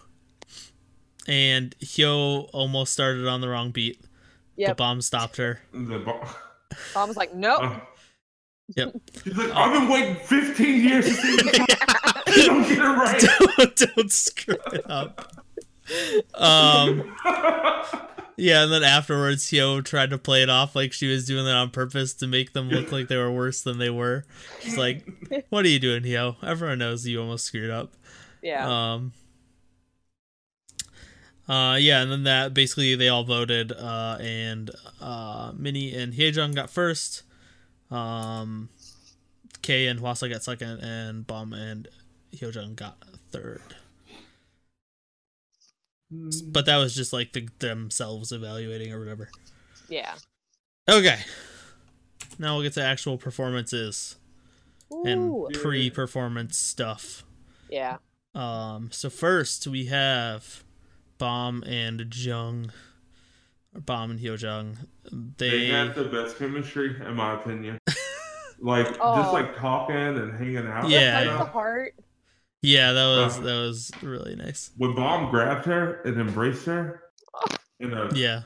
[1.26, 4.00] and Hyo almost started on the wrong beat.
[4.56, 4.68] Yep.
[4.70, 5.60] But Bomb stopped her.
[5.72, 6.26] The bo-
[6.92, 7.60] Bomb was like, nope.
[7.62, 7.78] uh,
[8.76, 8.94] Yep.
[9.24, 11.58] She's like, I've been waiting 15 years to see this.
[12.36, 13.20] you don't get it right.
[13.58, 15.32] don't, don't screw it up.
[16.34, 17.14] Um,
[18.36, 21.54] yeah, and then afterwards, Hyo tried to play it off like she was doing that
[21.54, 24.24] on purpose to make them look like they were worse than they were.
[24.60, 25.06] She's like,
[25.50, 26.36] "What are you doing, Hyo?
[26.42, 27.94] Everyone knows you almost screwed up."
[28.42, 28.94] yeah.
[28.94, 29.12] Um.
[31.46, 34.70] Uh yeah, and then that basically they all voted, uh, and
[35.00, 37.22] uh, Minnie and Hyejung got first,
[37.90, 38.70] um,
[39.60, 41.88] Kei and Hwasa got second, and Bomb and
[42.34, 42.96] Hyojung got
[43.30, 43.60] third.
[46.46, 49.30] But that was just like the, themselves evaluating or whatever.
[49.88, 50.14] yeah.
[50.88, 51.20] Okay,
[52.38, 54.16] now we'll get to actual performances
[54.90, 57.24] and pre-performance stuff.
[57.70, 57.96] Yeah.
[58.34, 60.62] Um, so first we have
[61.18, 62.70] Bomb and Jung,
[63.74, 64.76] or Bomb and Hyojung.
[65.38, 67.78] They They, have the best chemistry, in my opinion.
[68.60, 69.16] like Oh.
[69.22, 70.88] just like talking and hanging out.
[70.88, 71.94] Yeah, Like the heart.
[72.64, 73.42] Yeah, that was Uh.
[73.42, 74.70] that was really nice.
[74.76, 77.02] When Bomb grabbed her and embraced her,
[77.80, 78.42] in a Yeah.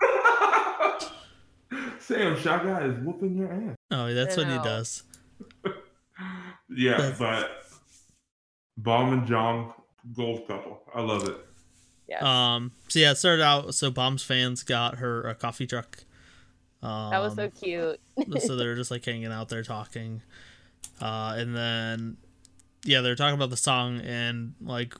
[2.00, 3.76] Sam Shaka is whooping your ass.
[3.90, 5.02] Oh, that's I what he does.
[6.72, 7.50] Yeah, That's- but
[8.76, 9.72] Bomb and Jong,
[10.14, 10.80] gold couple.
[10.94, 11.36] I love it.
[12.08, 12.22] Yes.
[12.22, 13.74] Um, so yeah, it started out.
[13.74, 16.04] So Bomb's fans got her a coffee truck.
[16.82, 17.98] Um, that was so cute.
[18.40, 20.22] so they're just like hanging out there talking,
[21.00, 22.16] uh, and then
[22.84, 24.94] yeah, they're talking about the song and like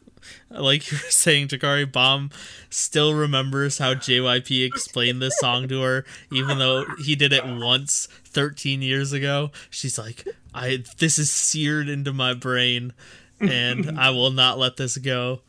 [0.51, 2.31] like you were saying, Jakari Bomb
[2.68, 8.07] still remembers how JYP explained this song to her, even though he did it once
[8.24, 9.51] 13 years ago.
[9.70, 12.93] She's like, I this is seared into my brain,
[13.41, 15.41] and I will not let this go.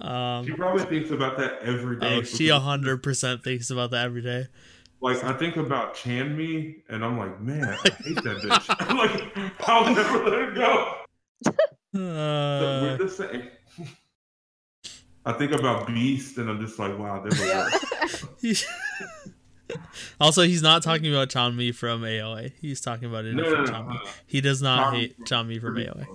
[0.00, 2.16] Um, She probably thinks about that every day.
[2.18, 4.46] oh, she hundred percent thinks about that every day.
[5.00, 7.74] Like I think about Chanmi, and I'm like, man, I
[8.04, 9.48] hate that bitch.
[9.48, 10.94] like I'll never let her go.
[11.94, 13.48] So we're Uh, the same.
[15.26, 17.46] I think about Beast, and I'm just like, wow, they're
[18.40, 18.54] yeah.
[20.20, 22.52] also, he's not talking about Chanmi from AOA.
[22.60, 23.88] He's talking about a No, no, no, Chanmi.
[23.94, 24.00] no.
[24.26, 26.06] He does not Chanmi hate Chanmi from AOA.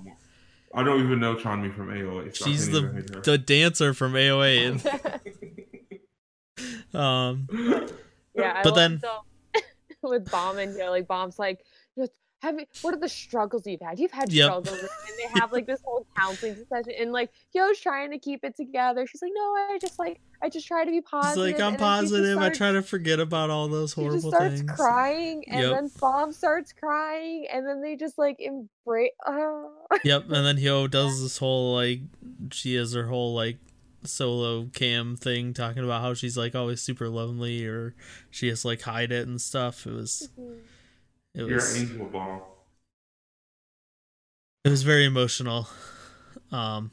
[0.74, 2.36] I don't even know Chanmi from AOA.
[2.36, 4.82] So She's can't even hate the the dancer from AOA.
[6.94, 7.48] And, um,
[8.36, 8.54] yeah.
[8.58, 9.02] I But then-
[10.04, 11.70] with Bomb and you know, like Bomb's like, just
[12.42, 14.00] have you, what are the struggles you've had?
[14.00, 14.46] You've had Yep.
[14.46, 18.44] struggles, and they have like this whole counseling session, and like Yo's trying to keep
[18.44, 19.08] it together.
[19.08, 21.44] She's like, no, I just like, I just try to be positive.
[21.44, 22.38] like, I'm and then she just positive.
[22.38, 24.72] I try to forget about all those She just horrible starts things.
[24.72, 25.72] crying, and Yep.
[25.72, 29.12] then Bomb starts crying, and then they just like embrace.
[29.26, 29.72] Oh.
[30.04, 32.02] Yep, and then Hyo does this whole like
[32.52, 33.58] she has her whole like
[34.04, 37.94] solo cam thing talking about how she's like always super lonely or
[38.30, 39.86] she has like hide it and stuff.
[39.88, 40.60] It was mm-hmm.
[41.38, 42.42] It You're was an angel bomb.
[44.66, 45.68] it was very emotional.
[46.52, 46.92] Um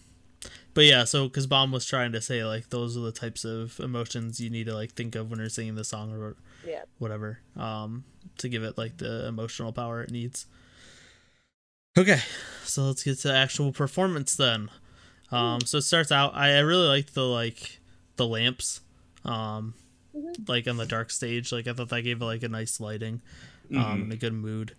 [0.75, 3.79] but yeah, so because Bomb was trying to say like those are the types of
[3.79, 6.35] emotions you need to like think of when you're singing the song or
[6.67, 6.83] yeah.
[6.99, 8.03] whatever um
[8.39, 10.47] to give it like the emotional power it needs
[11.97, 12.19] okay
[12.65, 14.69] so let's get to actual performance then
[15.31, 17.79] um so it starts out i, I really liked the like
[18.17, 18.81] the lamps
[19.25, 19.75] um
[20.17, 20.49] Mhm.
[20.49, 23.21] like on the dark stage like i thought that gave it like a nice lighting
[23.71, 24.03] um Mhm.
[24.03, 24.75] and a good mood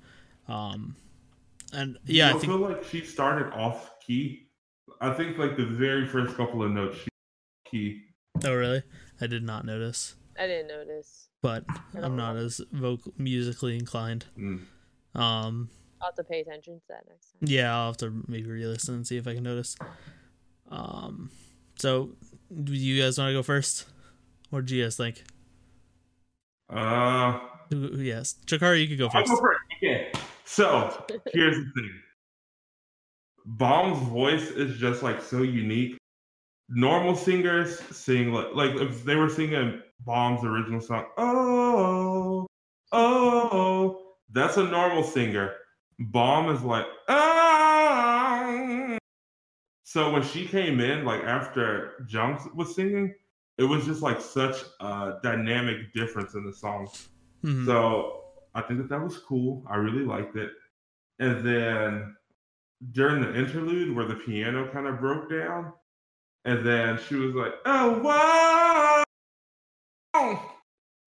[0.48, 0.96] um
[1.74, 4.48] and You yeah i think feel like she started off key.
[5.02, 7.10] I think like the very first couple of notes, she
[7.70, 8.02] key.
[8.46, 8.84] oh really
[9.22, 11.30] i did not notice I didn't notice.
[11.42, 12.46] but I i'm don't not know.
[12.46, 14.66] as vocal musically inclined Mm.
[15.16, 15.70] um
[16.02, 17.40] I'll have to pay attention to that next time.
[17.50, 19.76] Yeah, I'll have to maybe re-listen and see if I can notice.
[20.70, 21.32] Um,
[21.80, 22.12] so
[22.64, 23.88] do you guys want to go first?
[24.52, 25.24] What do you guys think?
[26.70, 29.32] Uh, Who- who- Yes, Jakari, you could go I'll first.
[29.32, 29.60] go first.
[29.84, 30.12] Okay.
[30.46, 31.92] So here's the thing.
[33.46, 35.98] Bomb's voice is just like so unique.
[36.70, 42.48] Normal singers sing like like if they were singing Bomb's original song, oh,
[42.92, 44.02] oh,
[44.32, 45.54] that's a normal singer.
[46.00, 48.98] Bomb is like, ah.
[49.84, 53.14] So when she came in, like after Jung was singing,
[53.58, 56.88] it was just like such a dynamic difference in the song.
[57.46, 57.66] Mhm.
[57.66, 58.24] So
[58.54, 59.64] I think that that was cool.
[59.70, 60.52] I really liked it.
[61.20, 62.16] And then
[62.92, 65.74] during the interlude where the piano kind of broke down,
[66.44, 69.04] and then she was like, "Oh wow!"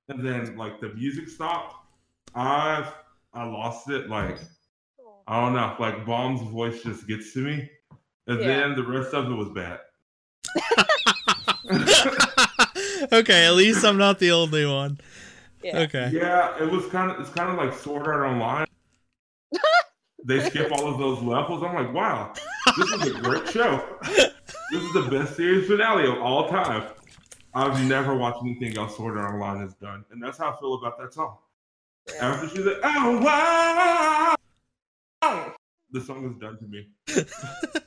[0.08, 1.74] And then like the music stopped.
[2.34, 2.90] I
[3.34, 4.08] I lost it.
[4.08, 4.38] Like.
[5.30, 5.76] I don't know.
[5.78, 7.68] Like Bomb's voice just gets to me,
[8.28, 8.46] and Yeah.
[8.46, 9.80] then the rest of it was bad.
[13.12, 14.98] okay, at least I'm not the only one.
[15.62, 15.78] Yeah.
[15.80, 16.10] Okay.
[16.12, 18.66] Yeah, it was kind of it's kind of like Sword Art Online.
[20.24, 21.62] they skip all of those levels.
[21.62, 22.32] I'm like, wow,
[22.76, 23.84] this is a great show.
[24.02, 26.84] This is the best series finale of all time.
[27.54, 30.74] I've never watched anything else Sword Art Online has done, and that's how I feel
[30.74, 31.38] about that song.
[32.08, 32.28] Yeah.
[32.28, 34.36] After she's like, oh
[35.22, 35.56] wow,
[35.90, 36.88] the song is done to me.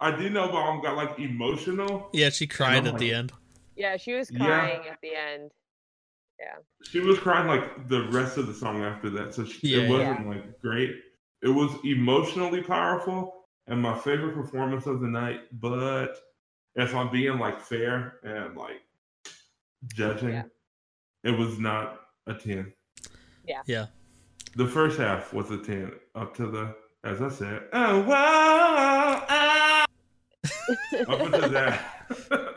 [0.00, 2.08] I do know Bomb got like emotional.
[2.12, 3.32] Yeah, she cried I'm at the end.
[3.76, 4.38] Yeah, she was Yeah.
[4.38, 5.50] crying at the end.
[6.82, 9.90] She was crying like the rest of the song after that, so she, Yeah, it
[9.90, 10.94] wasn't like great.
[11.42, 15.40] It was emotionally powerful and my favorite performance of the night.
[15.60, 16.16] But
[16.74, 18.80] if I'm being like fair and like
[19.94, 20.42] judging, Yeah.
[21.24, 22.72] it was not a ten.
[23.46, 23.62] Yeah.
[23.66, 23.86] Yeah.
[24.56, 26.74] The first half was a ten, up to the
[27.04, 29.86] as I said, oh wow, ah.
[31.08, 32.06] up until that.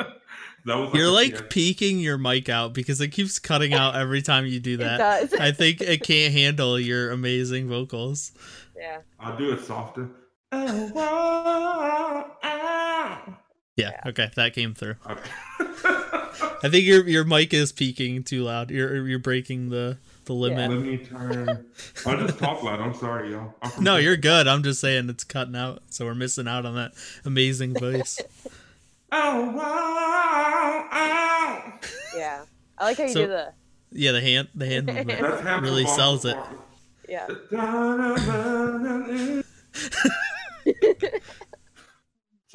[0.65, 1.43] that was You're like 10.
[1.49, 4.97] peeking your mic out because it keeps cutting out every time you do It that.
[4.97, 5.33] does.
[5.33, 8.31] I think it can't handle your amazing vocals.
[8.77, 8.99] yeah.
[9.19, 10.09] I'll do it softer.
[10.51, 12.31] Wow.
[13.75, 14.09] Yeah, Yeah.
[14.11, 14.97] okay, that came through.
[15.09, 15.29] Okay.
[15.59, 18.69] I think your your mic is peaking too loud.
[18.69, 20.69] You're you're breaking the the limit.
[20.69, 21.65] Let me turn.
[22.05, 22.79] I just talk loud.
[22.79, 23.55] I'm sorry, y'all.
[23.63, 24.47] I'm No, you're good.
[24.47, 26.93] I'm just saying it's cutting out, so we're missing out on that
[27.25, 28.19] amazing voice.
[29.15, 31.73] Oh, wow, ow.
[32.17, 32.45] Yeah.
[32.77, 33.53] I like how you So- do the
[33.95, 35.19] yeah, the hand the hand movement.
[35.19, 36.35] That's Really sells it.
[37.07, 37.27] yeah.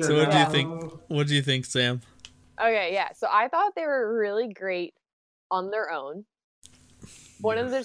[0.01, 0.93] So what do you think?
[1.09, 2.01] What do you think, Sam?
[2.61, 3.09] Okay, yeah.
[3.17, 4.95] So I thought they were really great
[5.51, 6.25] on their own.
[7.41, 7.85] One of the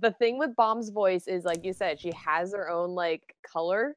[0.00, 3.96] the thing with Bomb's voice is like you said, she has her own like color,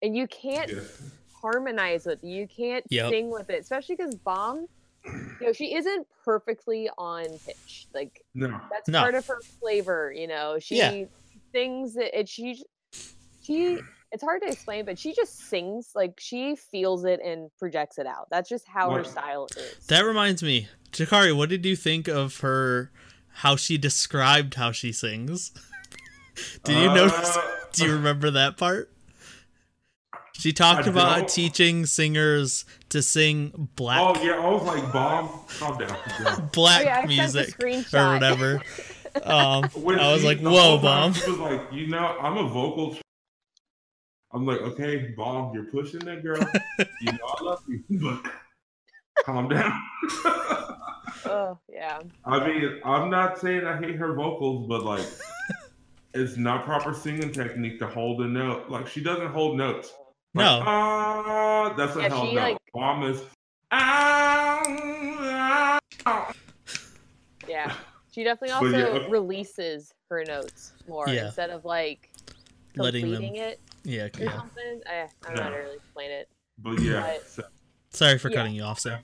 [0.00, 1.02] and you can't Yes.
[1.42, 2.20] Harmonize with.
[2.22, 3.10] You can't Yep.
[3.10, 4.66] sing with it, especially because Bomb,
[5.40, 7.88] you know, she isn't perfectly on pitch.
[7.92, 8.48] Like No.
[8.70, 9.00] that's No.
[9.00, 10.12] part of her flavor.
[10.14, 11.04] You know, she Yeah.
[11.54, 12.14] sings it.
[12.14, 12.62] it she
[13.42, 13.82] she.
[14.14, 18.06] It's hard to explain, but she just sings like she feels it and projects it
[18.06, 18.28] out.
[18.30, 19.86] That's just how her style is.
[19.86, 22.92] That reminds me, Jakari, what did you think of her?
[23.36, 25.52] How she described how she sings?
[26.64, 27.34] Did you notice?
[27.36, 27.40] Uh,
[27.72, 28.90] Do you remember that part?
[30.34, 35.28] She talked I about teaching singers to sing black Oh yeah, I was like, bomb.
[35.58, 35.96] Calm down.
[36.08, 38.60] calm black Oh, yeah, I sent the music or whatever.
[39.24, 39.64] Um.
[39.74, 42.48] When I was she- like, "Whoa, whole bomb!" She was like, you know, I'm a
[42.48, 42.94] vocal.
[42.94, 43.00] tr-
[44.34, 46.40] I'm like, okay, bomb, you're pushing that girl.
[47.02, 48.32] you know, I love you, but
[49.24, 49.78] calm down.
[51.26, 52.00] Oh yeah.
[52.24, 55.06] I mean, I'm not saying I hate her vocals, but like,
[56.14, 58.70] it's not proper singing technique to hold a note.
[58.70, 59.92] Like, she doesn't hold notes.
[60.34, 60.62] Like, No.
[60.64, 62.40] Ah, that's a Yeah, hell she, no.
[62.40, 63.22] like- Bomb is.
[63.70, 66.32] Ah, ah.
[67.48, 67.72] Yeah.
[68.14, 69.10] She definitely But also yeah, okay.
[69.10, 71.28] releases her notes more Yeah.
[71.28, 72.10] instead of like
[72.76, 74.36] Letting them- completing it yeah, or yeah.
[74.36, 74.82] something.
[74.86, 75.62] I, I don't know how to No.
[75.62, 76.28] really explain it.
[76.58, 77.22] But yeah, Right.
[77.26, 77.42] so,
[77.88, 78.36] Sorry for Yeah.
[78.36, 79.02] cutting you off, Sam.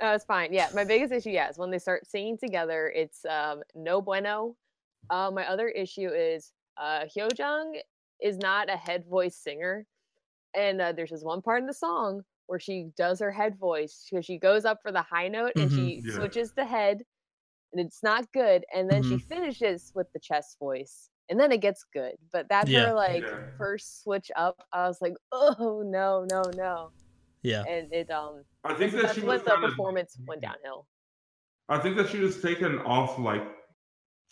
[0.00, 0.52] Oh, it's fine.
[0.52, 2.88] Yeah, my biggest issue, yeah, is when they start singing together.
[2.92, 4.56] It's um, no bueno.
[5.10, 7.74] Uh, my other issue is uh, Hyojung
[8.20, 9.86] is not a head voice singer,
[10.54, 14.06] and uh, there's this one part in the song where she does her head voice
[14.10, 16.14] because she goes up for the high note and she Yeah.
[16.16, 17.02] switches the head,
[17.72, 18.64] and it's not good.
[18.74, 22.14] And then she finishes with the chest voice, and then it gets good.
[22.32, 22.86] But that's Yeah.
[22.88, 23.38] her like Yeah.
[23.58, 24.66] first switch up.
[24.72, 26.90] I was like, oh no, no, no,
[27.42, 27.64] Yeah.
[27.64, 29.70] and it um I think that that's she was when the kind of.
[29.70, 30.86] performance went downhill.
[31.68, 33.44] I think that she was taken off like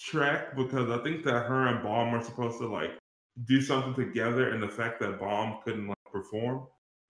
[0.01, 2.99] track because I think that her and Bomb were supposed to like
[3.47, 6.67] do something together, and the fact that Bomb couldn't like perform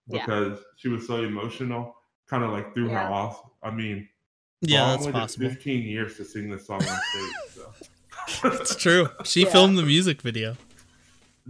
[0.06, 0.24] Yeah.
[0.26, 1.94] because she was so emotional
[2.28, 3.06] kind of like threw Yeah.
[3.08, 3.42] her off.
[3.62, 4.08] I mean,
[4.60, 5.48] Yeah, that's possible.
[5.48, 7.32] 15 years to sing this song on stage.
[7.54, 8.50] So.
[8.60, 9.08] It's true.
[9.24, 9.50] She Yeah.
[9.50, 10.56] filmed the music video.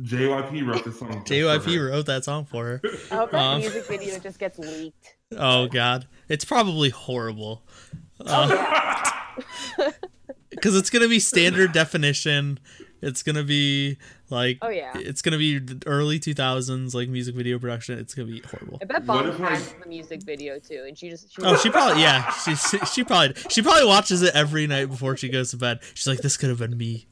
[0.01, 1.11] JYP wrote this song.
[1.11, 1.87] just for JYP her.
[1.89, 2.81] wrote that song for her.
[3.11, 5.15] I hope that Um, music video just gets leaked.
[5.37, 7.63] Oh God, it's probably horrible.
[8.21, 9.13] Oh,
[10.51, 12.59] Because it's gonna be standard definition.
[13.01, 13.97] It's gonna be
[14.31, 14.93] like Oh yeah.
[14.97, 17.99] it's gonna be early 2000s like music video production.
[17.99, 18.79] It's gonna be horrible.
[18.83, 21.43] I bet What Bomb if, like- has the music video too, and she just she
[21.43, 22.31] Oh, she probably yeah.
[22.45, 25.81] She she, she probably she probably watches it every night before she goes to bed.
[25.95, 27.07] She's like, this could have been me.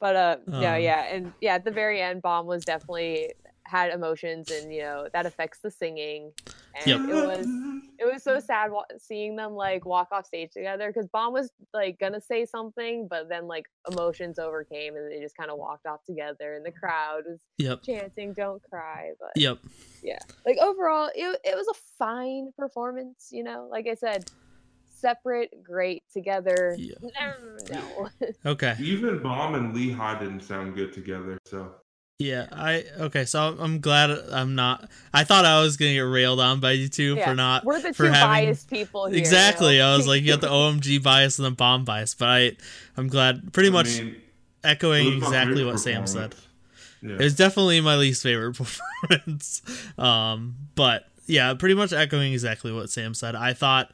[0.00, 3.32] but uh no Um, yeah and yeah at the very end Bomb was definitely
[3.68, 6.32] had emotions and you know that affects the singing
[6.80, 7.02] and Yep.
[7.08, 7.48] it was
[8.00, 11.50] it was so sad wa- seeing them like walk off stage together because Bomb was
[11.74, 15.84] like gonna say something, but then like emotions overcame and they just kind of walked
[15.84, 17.82] off together, and the crowd was Yep.
[17.82, 19.58] chanting "Don't cry." But Yep.
[20.02, 23.28] Yeah like overall, it it was a fine performance.
[23.32, 24.30] You know, like I said,
[24.86, 26.76] separate, great together.
[26.78, 26.94] Yeah.
[27.02, 28.08] Mm, no,
[28.46, 28.76] Okay.
[28.80, 31.38] Even Bomb and Lee Hi didn't sound good together.
[31.46, 31.74] So
[32.18, 33.24] Yeah, I okay.
[33.26, 34.90] So I'm- I'm glad I'm not.
[35.14, 37.64] I thought I was gonna get railed on by you two Yeah, for not.
[37.64, 39.14] we're the for two having- biased people here.
[39.14, 39.78] you Exactly.
[39.78, 39.92] know?
[39.92, 42.56] I was like, you got the OMG bias and the bomb bias, but I,
[42.96, 43.52] I'm glad.
[43.52, 44.16] Pretty I much mean,
[44.64, 46.32] echoing exactly what Sam said.
[46.32, 46.44] performance.
[47.02, 47.10] Yeah.
[47.14, 49.62] It was definitely my least favorite performance.
[49.96, 53.36] Um, but yeah, pretty much echoing exactly what Sam said.
[53.36, 53.92] I thought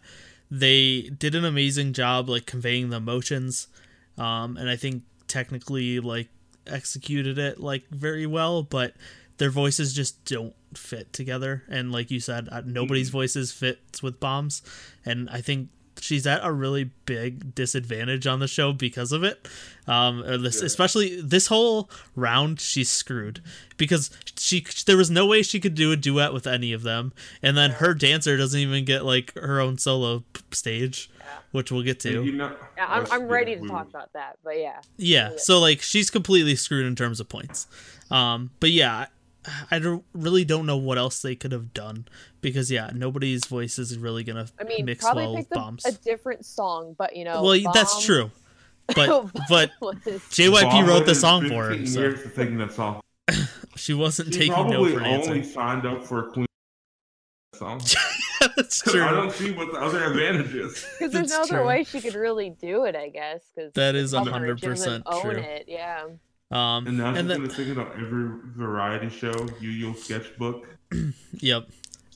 [0.51, 3.69] they did an amazing job like conveying the emotions.
[4.17, 6.29] Um, and I think technically like
[6.67, 8.95] executed it like very well, but
[9.39, 11.65] their voices just don't fit together.
[11.69, 14.63] And like you said, uh, nobody's voices fits with bombs.
[15.05, 15.69] And I think
[16.01, 19.47] she's at a really big disadvantage on the show because of it.
[19.87, 20.67] Um, this, Yeah.
[20.67, 23.43] especially this whole round, she's screwed
[23.77, 27.13] because she there was no way she could do a duet with any of them,
[27.43, 31.27] and then her dancer doesn't even get like her own solo stage, Yeah.
[31.53, 32.25] which we'll get to.
[32.25, 34.81] You know, Yeah, I'm, I'm ready to talk about that, but yeah.
[34.97, 35.37] Yeah, Yeah.
[35.39, 37.67] so like she's completely screwed in terms of points.
[38.11, 39.07] Um, but yeah,
[39.47, 42.07] I, I don't really don't know what else they could have done
[42.41, 45.55] because yeah, nobody's voice is really gonna I mean, mix probably well with picked a,
[45.57, 45.85] bombs.
[45.85, 47.43] a different song, but you know.
[47.43, 48.31] well, that's true,
[48.95, 53.01] but but JYP Bomb wrote the song for her, so years to take that song.
[53.77, 55.53] she wasn't She taking no for an only answer.
[55.53, 56.47] signed up for a Queen
[57.55, 57.81] song.
[58.57, 59.03] that's true.
[59.03, 60.85] I don't see what the other advantage is.
[60.99, 61.67] Because there's no other true.
[61.67, 63.43] way she could really do it, I guess.
[63.55, 65.31] Because That is 100% own true.
[65.31, 66.05] it, yeah.
[66.55, 70.67] Um, And now and sing it on every variety show, Yu Yu Sketchbook.
[71.41, 71.69] Yep.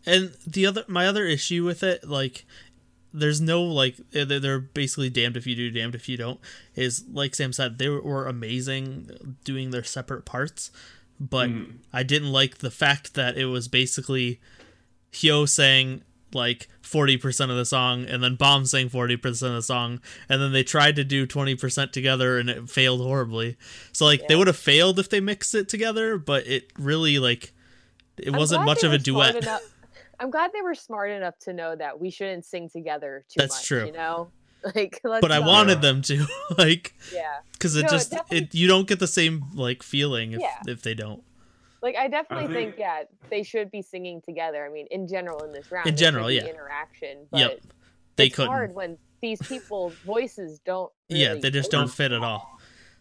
[0.07, 2.47] And the other my other issue with it like
[3.13, 6.39] there's no like eh, they're they're basically damned if you do damned if you don't
[6.77, 10.71] is like Sam said they were amazing doing their separate parts
[11.19, 11.73] but Mm.
[11.93, 14.41] I didn't like the fact that it was basically
[15.13, 16.03] Hyo saying
[16.35, 20.53] like 40% of the song and then Bomb saying 40% of the song and then
[20.53, 23.57] they tried to do 20% together and it failed horribly.
[23.93, 27.53] So like they would have failed if they mixed it together, but it really like
[28.19, 29.37] it I'm wasn't much of a duet.
[29.37, 29.63] enough-
[30.21, 33.55] I'm glad they were smart enough to know that we shouldn't sing together too That's
[33.57, 33.67] much.
[33.67, 33.87] true.
[33.87, 34.31] You know,
[34.75, 35.01] like.
[35.05, 36.27] Let's but I wanted them to
[36.59, 40.33] like Yeah, because it No, just definitely- it you don't get the same like feeling
[40.33, 40.61] if, Yeah.
[40.67, 41.23] if they don't.
[41.83, 44.65] Like I definitely think, think- yeah they should be singing together.
[44.65, 46.45] I mean, in general, in this round, In general, yeah.
[46.47, 47.27] interaction.
[47.31, 47.61] But Yep.
[48.17, 48.51] They couldn't.
[48.51, 50.91] hard when these people's voices don't.
[51.09, 52.59] yeah, they just don't fit at all.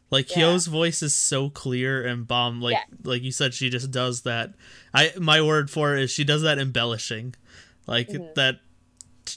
[0.09, 0.43] Like Yeah.
[0.53, 2.83] Hyo's voice is so clear and bomb like Yeah.
[3.03, 4.53] like you said she just does that.
[4.93, 7.35] I my word for it is she does that embellishing.
[7.87, 8.33] Like Mhm.
[8.35, 8.59] that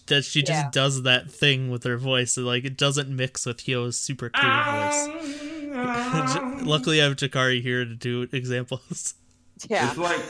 [0.06, 0.70] that she just Yeah.
[0.72, 2.36] does that thing with her voice.
[2.36, 5.08] Like it doesn't mix with Hyo's super clear voice.
[6.64, 9.14] Luckily I have Jakari here to do examples.
[9.68, 10.20] Yeah, It's like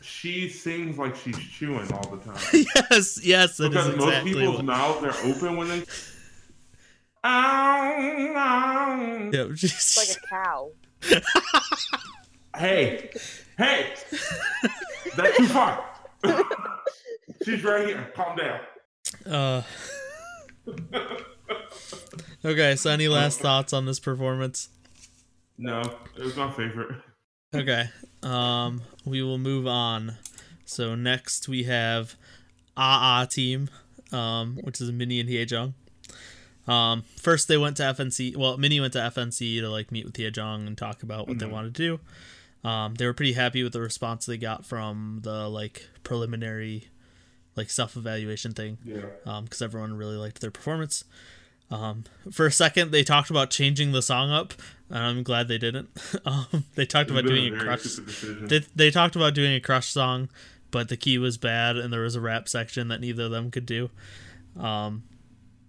[0.00, 2.38] she sings like she's chewing all the time.
[2.90, 4.64] yes, yes, that because is most exactly people's what.
[4.64, 5.84] mouths are open when they.
[7.24, 9.30] Ow, ow.
[9.32, 10.70] Yeah, she's, it's like a cow.
[12.56, 13.10] Hey,
[13.56, 13.94] hey,
[15.16, 15.84] that's too far.
[17.44, 18.12] She's right here.
[18.16, 18.60] Calm down.
[19.24, 19.62] Uh,
[22.44, 24.68] okay, so any last thoughts on this performance?
[25.56, 25.80] No,
[26.16, 26.96] it was my favorite.
[27.54, 27.88] Okay,
[28.22, 30.16] um, we will move on.
[30.64, 32.14] So next we have
[32.76, 33.70] Ah Ah Team,
[34.12, 35.72] um, which is Minnie and Haejung.
[36.66, 38.36] Um, first they went to FNC.
[38.36, 41.46] Well, Minnie went to FNC to like meet with Haejung and talk about what they
[41.46, 41.50] Mhm.
[41.50, 41.82] wanted to
[42.62, 42.68] do.
[42.68, 46.88] Um, they were pretty happy with the response they got from the like preliminary,
[47.56, 48.78] like self evaluation thing.
[48.84, 49.40] Yeah.
[49.42, 51.04] because everyone really liked their performance.
[51.70, 54.54] Um, for a second, they talked about changing the song up,
[54.90, 55.88] I'm glad they didn't.
[56.24, 57.96] um, they talked about doing a very crush.
[58.24, 60.28] They, they talked about doing a crush song,
[60.70, 63.50] but the key was bad, and there was a rap section that neither of them
[63.50, 63.90] could do.
[64.58, 65.04] Um,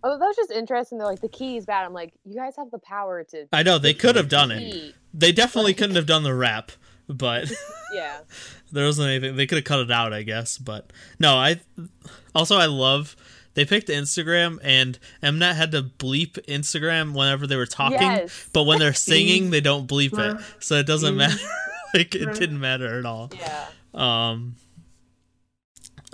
[0.02, 0.98] Oh, that was just interesting.
[0.98, 1.86] They're like the key is bad.
[1.86, 4.96] I'm like, you guys have the power to I know they could have done it.
[5.14, 6.72] They definitely couldn't have done the rap,
[7.10, 7.52] but
[7.94, 8.20] Yeah,
[8.72, 11.60] there wasn't anything they could have cut it out i guess but no i
[12.36, 13.16] also i love
[13.60, 18.48] they picked instagram and mnet had to bleep instagram whenever they were talking Yes.
[18.54, 20.42] but when they're singing they don't bleep it.
[20.60, 21.38] So it doesn't matter.
[21.94, 23.32] Like it didn't matter at all.
[23.36, 23.66] Yeah.
[23.96, 24.56] um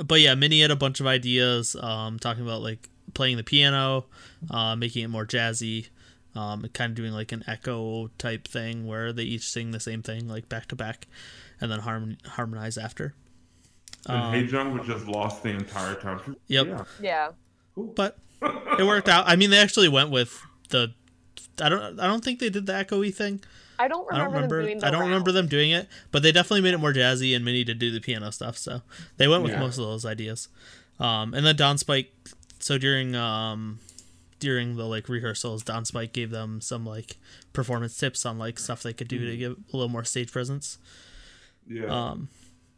[0.05, 4.05] but yeah minnie had a bunch of ideas um talking about like playing the piano
[4.49, 5.89] uh making it more jazzy
[6.35, 10.01] um kind of doing like an echo type thing where they each sing the same
[10.01, 11.07] thing like back to back
[11.61, 13.13] and then harmon- harmonize after
[14.07, 16.35] And Um, Hey Jung was just lost the entire time.
[16.47, 16.67] Yep.
[16.67, 16.83] Yeah.
[17.01, 17.29] Yeah.
[17.73, 17.93] Cool.
[17.95, 19.27] But it worked out.
[19.27, 20.93] I mean, they actually went with the.
[21.61, 21.99] I don't.
[21.99, 23.41] I don't think they did the echoey thing.
[23.77, 24.55] I don't I remember, don't remember.
[24.57, 26.93] them doing the I don't remember them doing it, but they definitely made it more
[26.93, 28.57] jazzy and Minnie did do the piano stuff.
[28.57, 28.81] So
[29.17, 29.59] they went with Yeah.
[29.59, 30.47] most of those ideas.
[30.99, 32.11] Um, and then Don Spike.
[32.59, 33.79] So during um,
[34.39, 37.17] during the like rehearsals, Don Spike gave them some like
[37.51, 39.25] performance tips on like stuff they could do Mm-hmm.
[39.27, 40.77] to give a little more stage presence.
[41.67, 41.85] Yeah.
[41.87, 42.29] Um,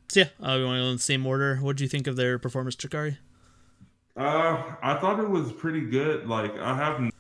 [0.10, 1.58] so yeah, uh, we want to go in the same order.
[1.58, 3.18] What do you think of their performance, Jakari?
[4.16, 6.28] Uh, I thought it was pretty good.
[6.28, 7.14] Like I haven't,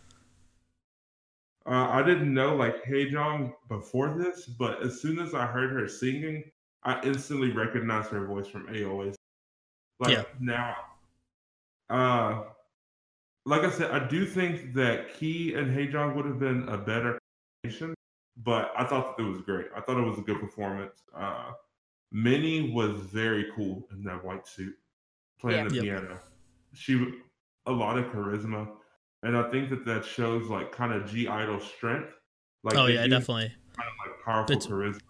[1.65, 5.87] uh, I didn't know like Haejung before this, but as soon as I heard her
[5.87, 6.43] singing,
[6.83, 9.15] I instantly recognized her voice from AOA's.
[9.99, 10.23] Like Yeah.
[10.39, 10.75] now,
[11.89, 12.43] uh,
[13.45, 17.19] like I said, I do think that Kei and Haejung would have been a better
[17.63, 17.93] combination,
[18.37, 19.67] but I thought that it was great.
[19.75, 21.03] I thought it was a good performance.
[21.15, 21.51] Uh,
[22.11, 24.75] Minnie was very cool in that white suit,
[25.39, 25.69] playing Yeah.
[25.69, 25.83] the Yep.
[25.83, 26.19] piano.
[26.73, 27.13] She
[27.65, 28.69] a lot of charisma,
[29.23, 32.13] and I think that that shows like kind of G Idol strength.
[32.63, 33.53] Like oh yeah, definitely.
[33.77, 35.01] kind of like powerful Bit- charisma.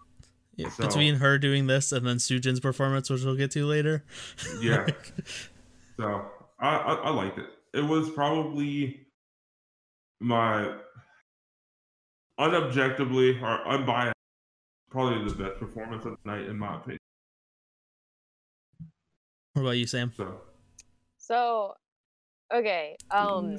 [0.56, 4.04] Yeah, So- between her doing this and then Sujin's performance, which we'll get to later.
[4.60, 4.86] Yeah.
[5.96, 7.46] So I, I I liked it.
[7.74, 9.06] It was probably
[10.20, 10.74] my
[12.40, 14.14] unobjectively or unbiased,
[14.90, 16.98] probably the best performance of the night in my opinion.
[19.54, 20.12] what about you, Sam?
[20.16, 20.40] So
[21.18, 21.74] So,
[22.52, 22.96] okay.
[23.10, 23.58] Um,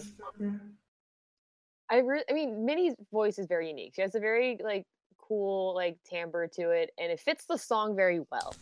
[1.90, 3.94] I re- I mean, Minnie's voice is very unique.
[3.96, 4.84] She has a very like
[5.18, 8.56] cool like timbre to it, and it fits the song very well,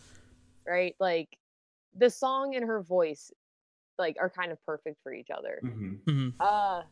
[0.66, 0.94] right?
[0.98, 1.28] Like
[1.96, 3.30] the song and her voice,
[3.98, 5.60] like, are kind of perfect for each other.
[5.62, 6.82] hmm hmm Uh,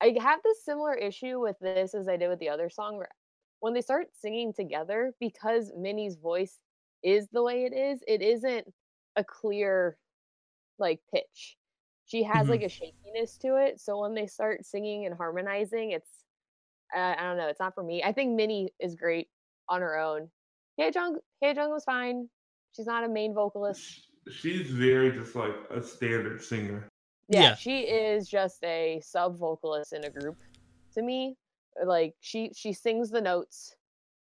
[0.00, 3.08] I have this similar issue with this as I did with the other song, where
[3.60, 6.58] when they start singing together, because Minnie's voice
[7.02, 8.72] is the way it is, it isn't
[9.16, 9.96] a clear
[10.78, 11.56] like pitch.
[12.06, 12.50] She has Mhm.
[12.50, 13.80] like a shakiness to it.
[13.80, 16.10] So when they start singing and harmonizing, it's
[16.94, 18.02] uh, I don't know, it's not for me.
[18.04, 19.28] I think Minnie is great
[19.68, 20.30] on her own.
[20.78, 22.28] Haejung, Hey Jung was fine.
[22.76, 24.08] She's not a main vocalist.
[24.30, 26.88] She's very just like a standard singer.
[27.28, 27.54] yeah, Yeah.
[27.56, 30.36] she is just a sub vocalist in a group
[30.94, 31.36] to me
[31.84, 33.74] like she she sings the notes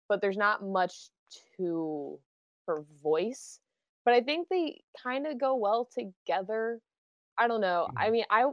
[0.08, 1.10] but there's not much
[1.56, 2.18] to
[2.66, 3.60] her voice
[4.04, 6.80] but i think they kind of go well together
[7.38, 8.10] i don't know i Mhm.
[8.10, 8.44] mean i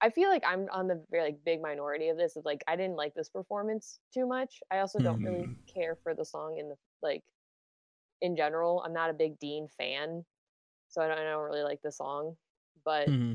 [0.00, 2.76] i feel like i'm on the very like big minority of this of like i
[2.76, 5.56] didn't like this performance too much i also don't really Mhm.
[5.72, 7.22] care for the song in the like
[8.22, 10.24] in general i'm not a big dean fan
[10.88, 12.36] so i don't, I don't really like the song
[12.84, 13.32] but hmm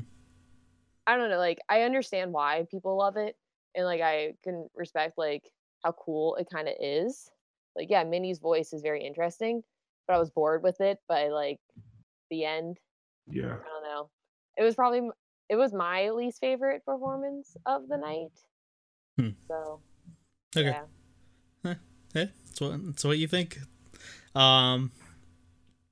[1.06, 3.36] I don't know, like I understand why people love it
[3.74, 5.42] and like I can respect like
[5.84, 7.30] how cool it kind of is.
[7.76, 9.62] Like yeah, Minnie's voice is very interesting,
[10.06, 11.60] but I was bored with it by like
[12.30, 12.78] the end.
[13.30, 13.44] Yeah.
[13.44, 14.10] I don't know.
[14.56, 15.08] It was probably
[15.48, 18.32] it was my least favorite performance of the night.
[19.18, 19.30] Hmm.
[19.46, 19.80] So
[20.56, 20.70] Okay.
[20.70, 21.74] yeah.
[22.16, 23.58] Okay, so what, so what you think?
[24.34, 24.92] Um,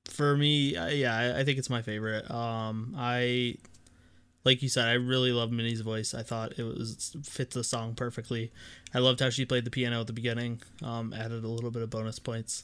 [0.05, 2.29] for me, yeah, I, I think it's my favorite.
[2.31, 3.55] Um, I,
[4.47, 6.13] like you said, I really love Minnie's voice.
[6.13, 8.49] I thought it was fit the song perfectly.
[8.93, 10.61] I loved how she played the piano at the beginning.
[10.81, 12.63] Um, added a little bit of bonus points.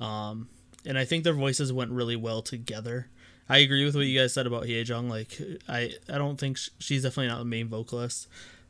[0.00, 0.48] Um,
[0.84, 3.06] and I think their voices went really well together.
[3.48, 5.08] I agree with what you guys said about Haejung.
[5.08, 8.26] Like, I, I don't think sh- she's definitely not the main vocalist.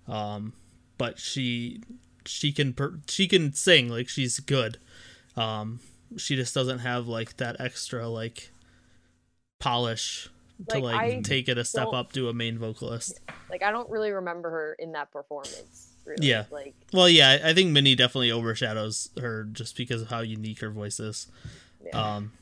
[0.07, 0.53] Um,
[0.99, 1.81] but she
[2.27, 4.79] she can per- she can sing like she's good
[5.37, 5.79] um
[6.17, 8.51] she just doesn't have like that extra like
[9.61, 10.29] polish
[10.69, 13.21] to Like, like I take it a step up to a main vocalist
[13.51, 15.93] Like I don't really remember her in that performance.
[16.05, 16.29] Really.
[16.29, 16.45] Yeah.
[16.51, 20.61] Like well yeah i I think minnie definitely overshadows her just because of how unique
[20.61, 21.27] her voice is
[21.85, 22.17] yeah.
[22.17, 22.33] um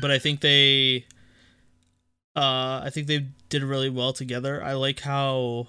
[0.00, 1.06] but i think they
[2.36, 5.68] uh i think they did really well together i like how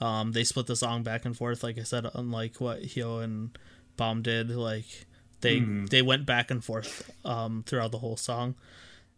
[0.00, 3.56] um they split the song back and forth like i said unlike what hyo and
[3.96, 5.06] bomb did like
[5.42, 5.88] they Mhm.
[5.90, 8.54] they went back and forth um throughout the whole song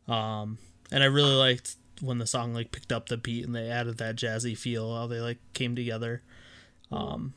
[0.09, 0.59] um
[0.95, 3.99] and i really liked when the song like picked up the beat and they added
[3.99, 6.23] that jazzy feel how they like came together.
[6.91, 7.35] Um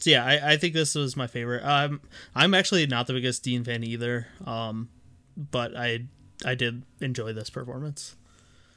[0.00, 1.64] so yeah I, I think this was my favorite.
[1.64, 2.00] Um
[2.34, 4.88] i'm actually not the biggest dean fan either um
[5.36, 6.00] but i
[6.44, 8.16] i did enjoy this performance.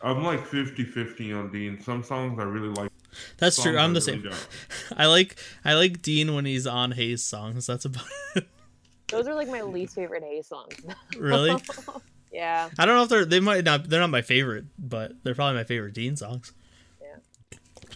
[0.01, 1.81] I'm like 50-50 on Dean.
[1.81, 2.89] Some songs I really like.
[3.38, 3.77] that's true.
[3.77, 4.31] I i'm the really same.
[4.97, 5.35] i like
[5.65, 7.68] i like dean when he's on Heize songs.
[7.68, 8.47] That's about it.
[9.10, 10.73] Those are like my least favorite Heize songs.
[11.18, 11.56] really
[12.31, 12.69] yeah.
[12.77, 15.56] i don't know if they're they might not they're not my favorite but they're probably
[15.56, 16.53] my favorite dean songs
[17.01, 17.07] Yeah.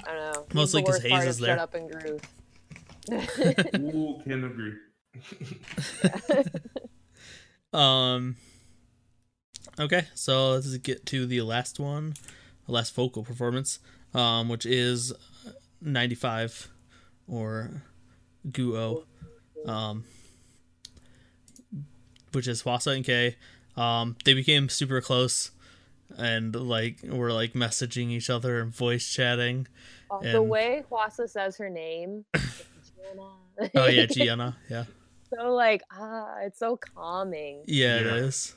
[0.06, 0.46] I don't know.
[0.54, 1.56] Mostly because worst Heize part is there.
[1.56, 2.22] Shut up and groove.
[3.96, 4.74] Ooh, can agree.
[7.74, 8.36] Um,
[9.80, 12.14] Okay, so let's get to the last one,
[12.68, 13.80] the last vocal performance,
[14.14, 15.12] um, which is
[15.82, 16.70] 95
[17.28, 17.82] or
[18.48, 19.06] Guo,
[19.66, 20.04] um,
[22.34, 23.36] which is Hwasa and Kei.
[23.76, 25.52] Um, they became super close
[26.18, 29.68] and like were like messaging each other and voice chatting.
[30.12, 32.26] Oh, the way Hwasa says her name.
[32.34, 33.72] Gianna.
[33.76, 34.58] Oh yeah, Gianna.
[34.70, 34.86] Yeah.
[35.34, 37.64] so like ah, it's so calming.
[37.66, 38.14] Yeah, it Yeah.
[38.16, 38.56] is.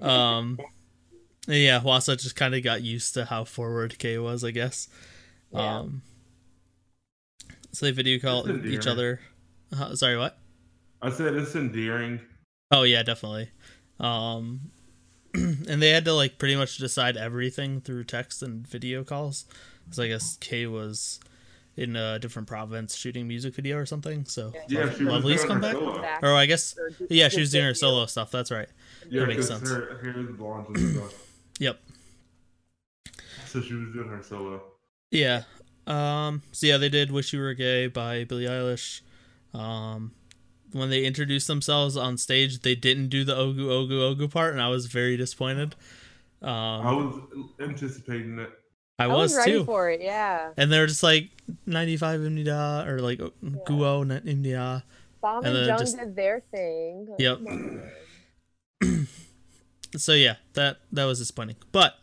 [0.00, 0.58] Um,
[1.46, 4.88] yeah, Hwasa just kind of got used to how forward Kei was, I guess.
[5.50, 5.78] Yeah.
[5.80, 6.02] Um,
[7.72, 9.20] so they video call each other.
[9.72, 10.38] Uh, sorry, what?
[11.02, 12.20] I said it's endearing.
[12.70, 13.50] Oh yeah, definitely.
[14.00, 14.70] Um,
[15.34, 19.44] and they had to like pretty much decide everything through text and video calls.
[19.84, 21.20] Because I guess Kei was
[21.76, 24.24] in a different province shooting music video or something.
[24.26, 26.20] So Yeah, she was Lovelyz doing come her back.
[26.20, 26.32] solo.
[26.32, 26.76] or I guess
[27.10, 28.30] yeah, she was doing her solo stuff.
[28.30, 28.68] That's right.
[29.10, 29.70] Yeah, That makes 'cause sense.
[29.70, 31.14] Her hair is blonde and stuff.
[31.60, 31.78] Yep.
[33.46, 34.60] So she was doing her solo.
[35.12, 35.42] Yeah.
[35.86, 36.42] Um.
[36.52, 39.02] So yeah, they did "Wish You Were Gay" by Billie Eilish.
[39.52, 40.12] Um,
[40.74, 44.60] when they introduced themselves on stage, they didn't do the "Ogu Ogu Ogu" part, and
[44.60, 45.74] I was very disappointed.
[46.42, 47.20] Um, I was
[47.60, 48.50] anticipating it.
[48.98, 49.64] I, I was, was ready too.
[49.64, 50.00] for it.
[50.02, 50.50] Yeah.
[50.56, 51.30] and they're just like
[51.66, 53.18] 95 India or like
[53.66, 54.84] Guo na- India.
[55.20, 57.06] Bomb And and, Jung just- did their thing.
[57.08, 57.38] Like, Yep.
[59.96, 61.56] So yeah, that that was disappointing.
[61.70, 61.94] But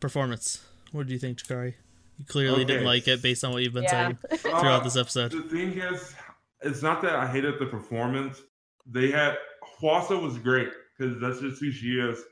[0.00, 0.62] performance,
[0.92, 1.74] what do you think, Jakari?
[2.18, 3.90] You clearly didn't like it based on what you've been Yeah.
[3.90, 5.32] saying throughout Uh, this episode.
[5.32, 6.14] The thing is,
[6.62, 8.42] it's not that I hated the performance.
[8.86, 9.36] They had
[9.80, 12.22] Hwasa was great because that's just who she is.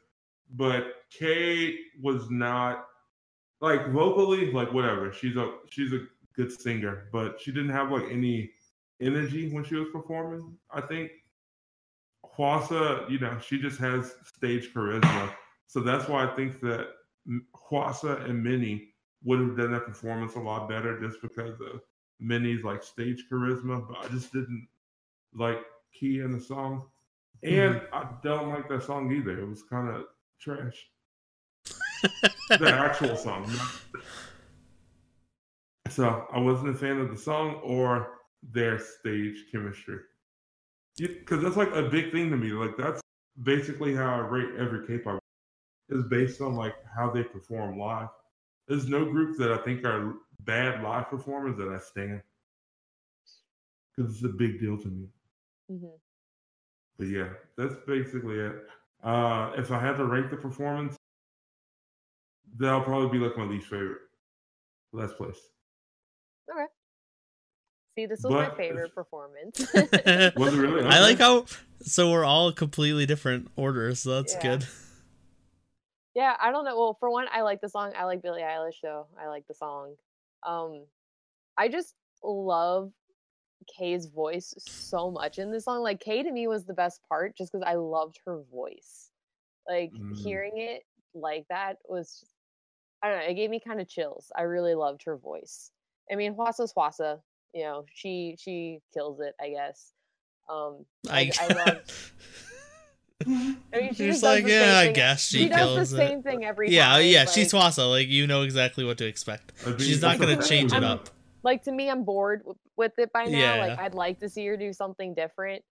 [0.54, 2.86] But Kei was not
[3.60, 5.12] like vocally, like whatever.
[5.12, 8.50] She's a she's a good singer, but she didn't have like any
[9.00, 10.56] energy when she was performing.
[10.70, 11.10] I think
[12.36, 15.32] Hwasa, you know, she just has stage charisma.
[15.66, 16.88] So that's why I think that
[17.54, 18.88] Hwasa and Minnie
[19.22, 21.80] would have done that performance a lot better just because of
[22.20, 23.86] Minnie's like stage charisma.
[23.86, 24.68] But I just didn't
[25.34, 25.58] like
[25.98, 26.86] Kei in the song.
[27.42, 27.94] And mm-hmm.
[27.94, 29.40] I don't like that song either.
[29.40, 30.04] It was kind of
[30.40, 30.86] trash.
[32.48, 33.50] the actual song.
[35.88, 39.98] So I wasn't a fan of the song or their stage chemistry.
[40.96, 42.52] Because that's like a big thing to me.
[42.52, 43.00] Like that's
[43.42, 45.18] basically how I rate every K-pop
[45.88, 48.08] is based on like how they perform live.
[48.68, 50.14] There's no group that I think are
[50.44, 52.22] bad live performers that I stand.
[53.96, 55.08] Because it's a big deal to me.
[55.70, 55.98] Mhm.
[56.98, 58.66] But yeah, that's basically it.
[59.02, 60.96] Uh, if I had to rank the performance,
[62.56, 64.02] that'll probably be like my least favorite.
[64.92, 65.38] Last place.
[66.50, 66.66] Okay.
[67.96, 69.58] See, this was my favorite performance.
[70.36, 70.84] Was it really?
[70.84, 71.46] I like how
[71.82, 74.42] so we're all completely different orders, so that's Yeah.
[74.42, 74.66] good.
[76.14, 76.76] yeah, I don't know.
[76.78, 77.92] Well, for one, I like the song.
[77.96, 79.06] I like Billie Eilish, though.
[79.18, 79.96] I like the song.
[80.46, 80.84] Um,
[81.58, 82.92] I just love
[83.66, 85.82] Kei's voice so much in this song.
[85.82, 89.10] Like Kei to me was the best part, just because I loved her voice.
[89.68, 90.16] Like Mm.
[90.16, 90.82] hearing it
[91.14, 92.24] like that was,
[93.02, 93.26] I don't know.
[93.26, 94.32] It gave me kind of chills.
[94.36, 95.70] I really loved her voice.
[96.10, 97.20] I mean, Hwasa's Hwasa.
[97.52, 99.34] You know, she she kills it.
[99.40, 99.92] I guess.
[100.48, 101.78] Um, I, I love.
[103.26, 105.90] I mean, she You're just just does like, yeah, I guess she, she does kills
[105.90, 106.08] the it.
[106.08, 107.04] same thing every yeah, time.
[107.04, 107.88] yeah, like, she's Hwasa.
[107.88, 109.52] Like you know exactly what to expect.
[109.78, 111.10] She's not gonna change it I'm- up.
[111.42, 112.42] like to me, I'm bored
[112.76, 113.58] with it by now.
[113.58, 113.84] Like Yeah.
[113.84, 115.62] I'd like to see her do something different,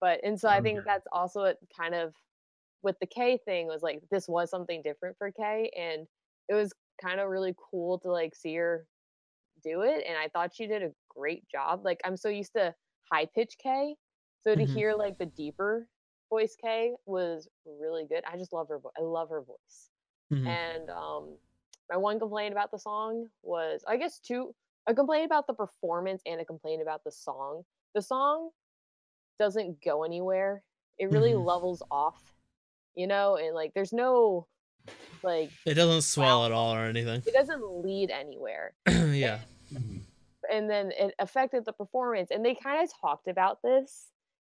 [0.00, 1.58] but and so I think that's also it.
[1.78, 2.14] Kind of
[2.82, 6.06] with the Kei thing was like this was something different for Kei, and
[6.48, 6.72] it was
[7.02, 8.86] kind of really cool to like see her
[9.62, 10.04] do it.
[10.08, 11.82] And I thought she did a great job.
[11.84, 12.74] Like I'm so used to
[13.12, 13.94] high pitch Kei,
[14.42, 14.74] so to Mhm.
[14.74, 15.86] hear like the deeper
[16.30, 18.22] voice Kei was really good.
[18.30, 18.78] I just love her.
[18.78, 19.90] vo- I love her voice.
[20.32, 20.46] Mhm.
[20.46, 21.36] And um,
[21.90, 24.54] my one complaint about the song was, I guess, two
[24.86, 27.64] a complaint about the performance and a complaint about the song.
[27.94, 28.50] The song
[29.38, 30.62] doesn't go anywhere.
[30.98, 31.44] It really Mhm.
[31.44, 32.34] levels off,
[32.94, 34.46] you know, and like there's no
[35.22, 37.22] like It doesn't swell at all or anything.
[37.26, 38.74] it doesn't lead anywhere.
[38.86, 39.40] yeah.
[39.72, 40.02] Mhm.
[40.50, 42.30] And then it affected the performance.
[42.30, 44.08] And they kind of talked about this.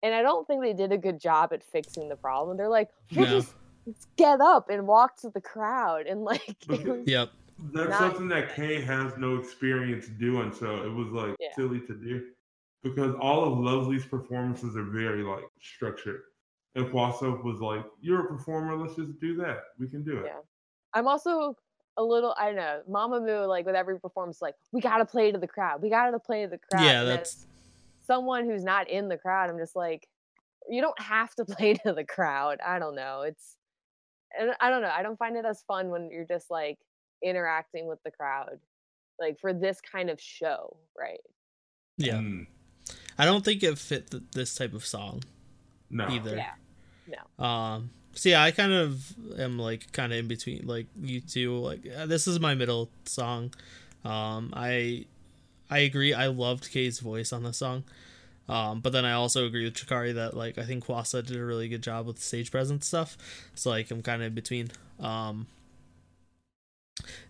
[0.03, 2.57] And I don't think they did a good job at fixing the problem.
[2.57, 3.31] They're like, we'll No.
[3.39, 3.53] just
[4.15, 7.29] get up and walk to the crowd and like it But- was- Yep.
[7.73, 11.47] That's Not- something that Kei has no experience doing, so it was like Yeah.
[11.55, 12.27] silly to do.
[12.83, 16.21] Because all of Leslie's performances are very like structured.
[16.75, 19.61] And Hwasa was like, You're a performer, let's just do that.
[19.79, 20.25] We can do it.
[20.27, 20.39] Yeah.
[20.93, 21.55] I'm also
[21.97, 25.39] a little I don't know, Mamamoo, like with every performance, like, we gotta play to
[25.39, 25.81] the crowd.
[25.81, 26.83] We gotta play to the crowd.
[26.85, 27.47] Yeah, And as that's
[28.07, 30.07] someone who's not in the crowd, I'm just like,
[30.69, 32.57] you don't have to play to the crowd.
[32.65, 33.21] I don't know.
[33.21, 33.55] It's
[34.38, 34.91] and I don't know.
[34.93, 36.77] I don't find it as fun when you're just like
[37.23, 38.59] interacting with the crowd,
[39.19, 41.19] like for this kind of show, right?
[41.97, 42.45] Yeah, Mm,
[43.17, 45.23] I don't think it fit th- this type of song
[45.89, 46.07] no.
[46.09, 46.35] either.
[46.35, 46.53] Yeah.
[47.39, 47.43] No.
[47.45, 47.89] Um.
[48.13, 51.57] So yeah, I kind of am like kind of in between like you two.
[51.57, 53.53] Like uh, this is my middle song.
[54.03, 54.53] Um.
[54.55, 55.05] I
[55.69, 56.14] I agree.
[56.14, 57.84] I loved Kei's voice on the song.
[58.49, 61.44] Um, but then I also agree with Jakari that like I think Hwasa did a
[61.44, 63.18] really good job with stage presence stuff.
[63.56, 64.72] So like I'm kind of in between.
[64.99, 65.48] Um,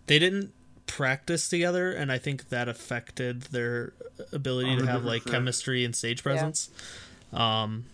[0.06, 0.52] they didn't
[0.86, 3.92] practice together, and I think that affected their
[4.32, 6.70] ability to have like chemistry and stage presence.
[7.32, 7.84] Um,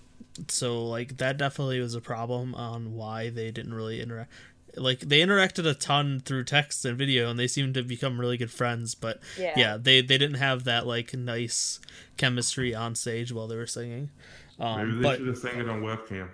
[0.49, 4.31] so like that definitely was a problem on why they didn't really interact.
[4.77, 8.37] Like they interacted a ton through text and video, and they seemed to become really
[8.37, 8.95] good friends.
[8.95, 9.53] But Yeah.
[9.57, 11.81] yeah, they they didn't have that like nice
[12.17, 14.11] chemistry on stage while they were singing.
[14.59, 16.29] um Maybe they but should have sang it on webcam.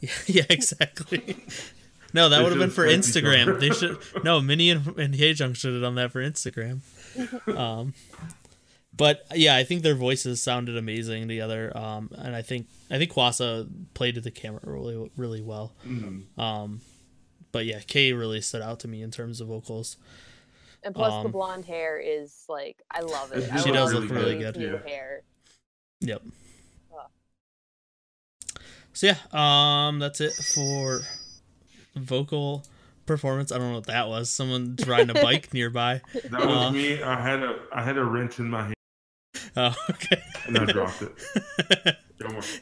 [0.26, 1.36] yeah, exactly.
[2.12, 3.60] No, that would have been for Instagram.
[3.60, 6.80] They should no Minnie and and Haejung should have done that for Instagram.
[7.56, 7.94] Um,
[8.96, 11.70] but yeah, I think their voices sounded amazing together.
[11.76, 15.72] Um, and I think I think Hwasa played to the camera really really well.
[15.86, 16.36] Mm.
[16.36, 16.80] Um,
[17.52, 19.96] but yeah, Kei really stood out to me in terms of vocals.
[20.82, 23.44] And plus, the Um, blonde hair is like I love it.
[23.62, 24.56] She I does look really Kei's good.
[24.56, 24.88] new Yeah.
[24.88, 25.22] hair.
[26.00, 26.22] Yep.
[28.92, 31.02] So yeah, um, that's it for
[31.94, 32.64] vocal
[33.06, 33.52] performance.
[33.52, 34.30] I don't know what that was.
[34.30, 36.00] Someone riding a bike nearby.
[36.30, 36.70] That was Uh.
[36.72, 37.02] me.
[37.02, 38.74] I had a I had a wrench in my hand
[39.56, 40.22] Oh, okay.
[40.46, 41.96] and I dropped it.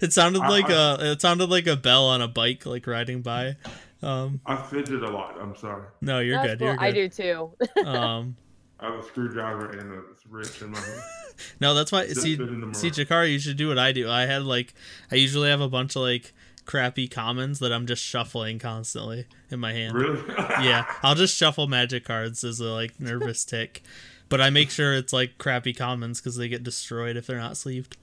[0.01, 0.73] It sounded I- like I-
[1.09, 3.56] a it sounded like a bell on a bike, like riding by.
[4.03, 5.37] Um, I fidget a lot.
[5.41, 5.85] I'm sorry.
[6.01, 6.59] no, you're good.
[6.59, 6.69] cool.
[6.69, 7.51] You're I do too.
[7.85, 8.37] Um,
[8.81, 11.03] I have a screwdriver and a wrench in my hand.
[11.61, 12.07] no, that's why.
[12.07, 12.70] Just See, fit see, mirror.
[12.73, 14.09] Jakari, you should do what I do.
[14.09, 14.73] I had like,
[15.11, 16.33] I usually have a bunch of like
[16.65, 19.95] crappy commons that I'm just shuffling constantly in my hand.
[19.95, 20.23] Really?
[20.39, 23.83] yeah, I'll just shuffle magic cards as a like nervous tick,
[24.29, 27.57] but I make sure it's like crappy commons because they get destroyed if they're not
[27.57, 27.97] sleeved.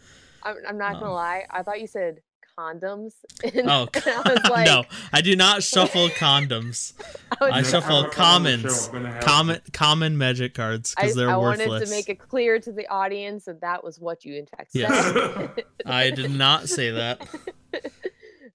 [0.43, 1.45] I'm, I'm not gonna Um, lie.
[1.51, 2.19] I thought you said
[2.57, 3.13] condoms.
[3.43, 4.83] And, Oh, and I was like, no,
[5.13, 6.93] I do not shuffle condoms.
[7.39, 8.87] I, was I shuffle I come on the show, commons.
[8.87, 11.67] I'm gonna have- Common common magic cards I, because they're I worthless.
[11.67, 14.71] wanted to make it clear to the audience that that was what you in fact
[14.71, 14.81] said.
[14.81, 15.49] Yes.
[15.85, 17.21] I did not say that.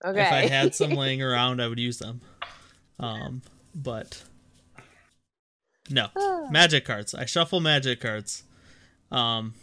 [0.05, 0.21] okay.
[0.23, 2.21] If I had some laying around, I would use them.
[2.99, 3.43] Um,
[3.75, 4.23] but
[5.91, 6.09] no
[6.51, 7.15] magic cards.
[7.15, 8.45] I shuffle magic cards.
[9.11, 9.55] Um,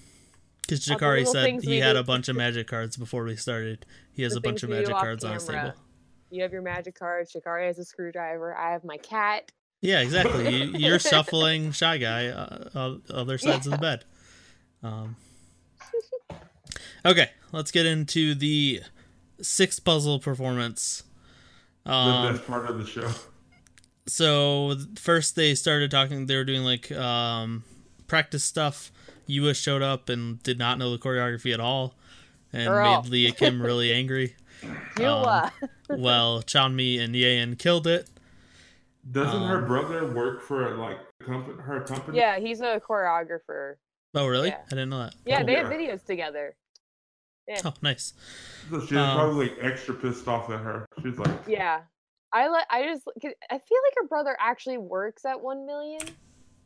[0.68, 3.86] because Of Jakari said he had do- a bunch of magic cards before we started.
[4.12, 5.62] He has The a bunch of magic off cards on his camera.
[5.72, 5.78] table.
[6.30, 7.34] You have your magic cards.
[7.34, 8.56] Jakari has a screwdriver.
[8.56, 9.52] I have my cat.
[9.82, 10.54] Yeah, exactly.
[10.56, 14.04] You, you're shuffling shy guy, uh, uh, other sides of the bed.
[14.84, 15.16] Um,
[17.06, 18.82] okay, let's get into the
[19.42, 21.04] sixth puzzle performance.
[21.86, 23.10] the Um, best part of the show.
[24.08, 26.26] so first they started talking.
[26.26, 27.64] They were doing like um,
[28.08, 28.92] practice stuff.
[29.28, 31.94] YooA showed up and did not know the choreography at all,
[32.54, 33.02] and Girl.
[33.04, 34.36] made Lia Kim really angry.
[34.96, 35.52] YooA.
[35.90, 38.10] Well, Chanmi and Yein killed it.
[39.10, 42.18] Doesn't her um, brother work for like company, her company?
[42.18, 43.76] yeah, he's a choreographer.
[44.16, 44.50] Oh, really?
[44.50, 44.58] Yeah.
[44.66, 45.16] I didn't know that.
[45.26, 46.56] Yeah, Oh, they have videos together.
[47.64, 48.14] Oh, nice.
[48.70, 50.86] So she was Um, probably like extra pissed off at her.
[51.02, 51.82] She's like, Yeah.
[52.34, 52.66] I like.
[52.70, 53.06] I just.
[53.06, 56.02] 'cause I feel like her brother actually works at One Million.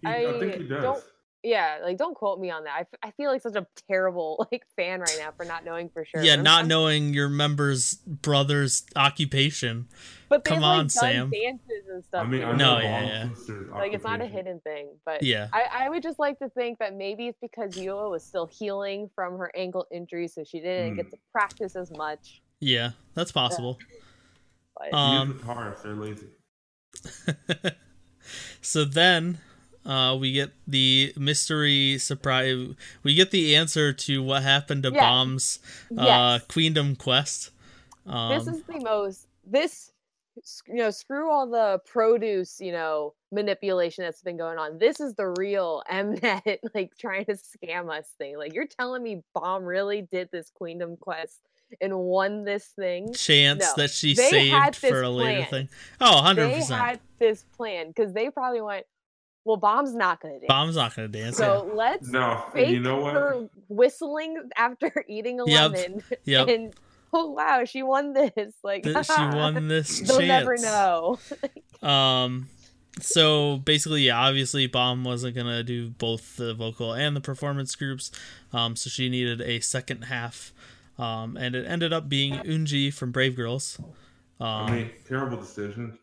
[0.02, 1.04] he, I, think he does.
[1.44, 2.74] Don't- Yeah, like don't quote me on that.
[2.76, 5.90] I, f- I feel like such a terrible like fan right now for not knowing
[5.90, 6.22] for sure.
[6.24, 9.88] Yeah, not I'm- knowing your member's brother's occupation.
[10.30, 11.30] But they've come like, on, done Sam.
[11.30, 12.26] dances and stuff.
[12.26, 12.58] I mean, I together.
[12.58, 13.54] No, know yeah, yeah.
[13.74, 14.90] like it's not a hidden thing.
[15.06, 15.48] But Yeah.
[15.52, 19.10] I, I would just like to think that maybe it's because YooA was still healing
[19.14, 21.12] from her ankle injury, so she didn't get Hmm.
[21.12, 22.42] to practice as much.
[22.62, 23.78] Yeah, that's possible.
[24.78, 25.82] But Um, is a Taurus.
[25.82, 26.28] They're lazy.
[28.62, 29.40] so then
[29.86, 32.68] uh, we get the mystery surprise.
[33.04, 35.02] We get the answer to what happened to Yeah.
[35.02, 35.60] Bomb's
[35.98, 36.04] uh,
[36.40, 37.52] yes, Queendom quest.
[38.06, 39.92] Um, this is the most this
[40.68, 44.78] you know screw all the produce you know manipulation that's been going on.
[44.80, 48.38] This is the real Mnet like trying to scam us thing.
[48.38, 51.40] Like you're telling me Bomb really did this Queendom quest
[51.80, 53.14] and won this thing.
[53.14, 55.68] chance no, that she saved for a later plan.
[55.68, 55.70] thing.
[56.02, 56.78] Oh, They 100%.
[56.78, 58.86] had this plan because they probably went,
[59.46, 60.46] well, Bomb's not gonna dance.
[60.48, 61.38] Bomb's not going to dance.
[61.38, 63.14] So let's No, fake you know what?
[63.14, 65.72] her whistling after eating a Yep.
[65.72, 66.04] lemon.
[66.26, 66.48] Yep.
[66.48, 66.74] and
[67.14, 68.54] oh wow, she won this!
[68.64, 70.28] Like That she won this They'll chance.
[70.28, 71.20] never know.
[71.82, 72.50] Um,
[73.00, 78.12] so basically, yeah, obviously, Bomb wasn't gonna do both the vocal and the performance groups.
[78.54, 80.54] Um, so she needed a second half.
[81.00, 83.80] Um, and it ended up being Eunji from Brave Girls.
[84.40, 85.98] Um, I mean, terrible decision.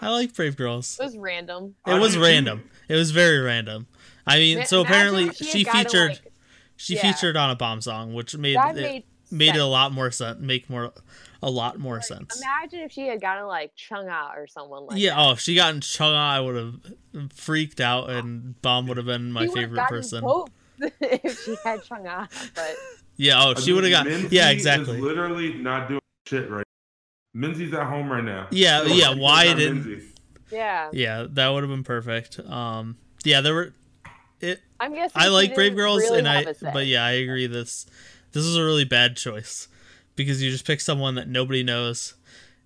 [0.00, 0.98] I like Brave Girls.
[1.00, 1.74] It was random.
[1.86, 2.68] It was random.
[2.88, 3.86] It was very random.
[4.26, 6.32] I mean, Ma- so apparently if she featured like-
[6.76, 7.02] she yeah.
[7.12, 10.10] featured on a bomb song, which made that it made made it a lot more
[10.10, 10.40] sense.
[10.40, 10.92] Make more
[11.42, 12.40] a lot more Like, sense.
[12.42, 15.14] Imagine if she had gotten like Chung Ah or someone like yeah.
[15.14, 15.20] that.
[15.26, 19.06] Oh, if she gotten in Chung, I would have freaked out, and Bomb would have
[19.06, 20.24] been my She favorite person.
[21.00, 22.76] if she had Chung Ah, but
[23.16, 23.42] Yeah.
[23.44, 24.24] Oh, I she would have mean, got.
[24.28, 25.00] Minzy Yeah, Is exactly.
[25.00, 26.64] literally not doing shit right.
[27.34, 28.48] Minzy's at home right now.
[28.50, 30.02] Yeah, So, yeah, check why didn't- Minzy.
[30.50, 32.38] yeah, Yeah, that would have been perfect.
[32.40, 32.96] Um.
[33.24, 33.72] Yeah, there were.
[34.40, 34.60] It.
[34.80, 35.12] I'm guessing.
[35.20, 36.36] I like Brave Girls, really and I.
[36.38, 36.70] have a say.
[36.72, 37.46] But yeah, I agree.
[37.46, 37.86] This.
[38.32, 39.68] This is a really bad choice
[40.16, 42.14] because you just pick someone that nobody knows,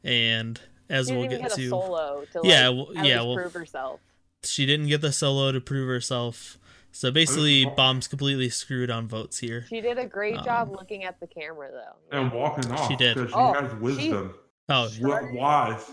[0.04, 3.04] and as she we'll didn't even get get a to, solo to Yeah, like, well-
[3.06, 4.00] yeah, least well- prove herself.
[4.44, 6.58] she didn't get the solo to prove herself.
[6.92, 7.64] So basically.
[7.64, 9.66] Bomb's completely screwed on votes here.
[9.68, 12.16] She did a great Um, job looking at the camera, though.
[12.16, 12.88] And walking off.
[12.88, 13.16] She did.
[13.16, 14.34] Because she Oh, has wisdom.
[14.68, 15.90] Oh, What wise.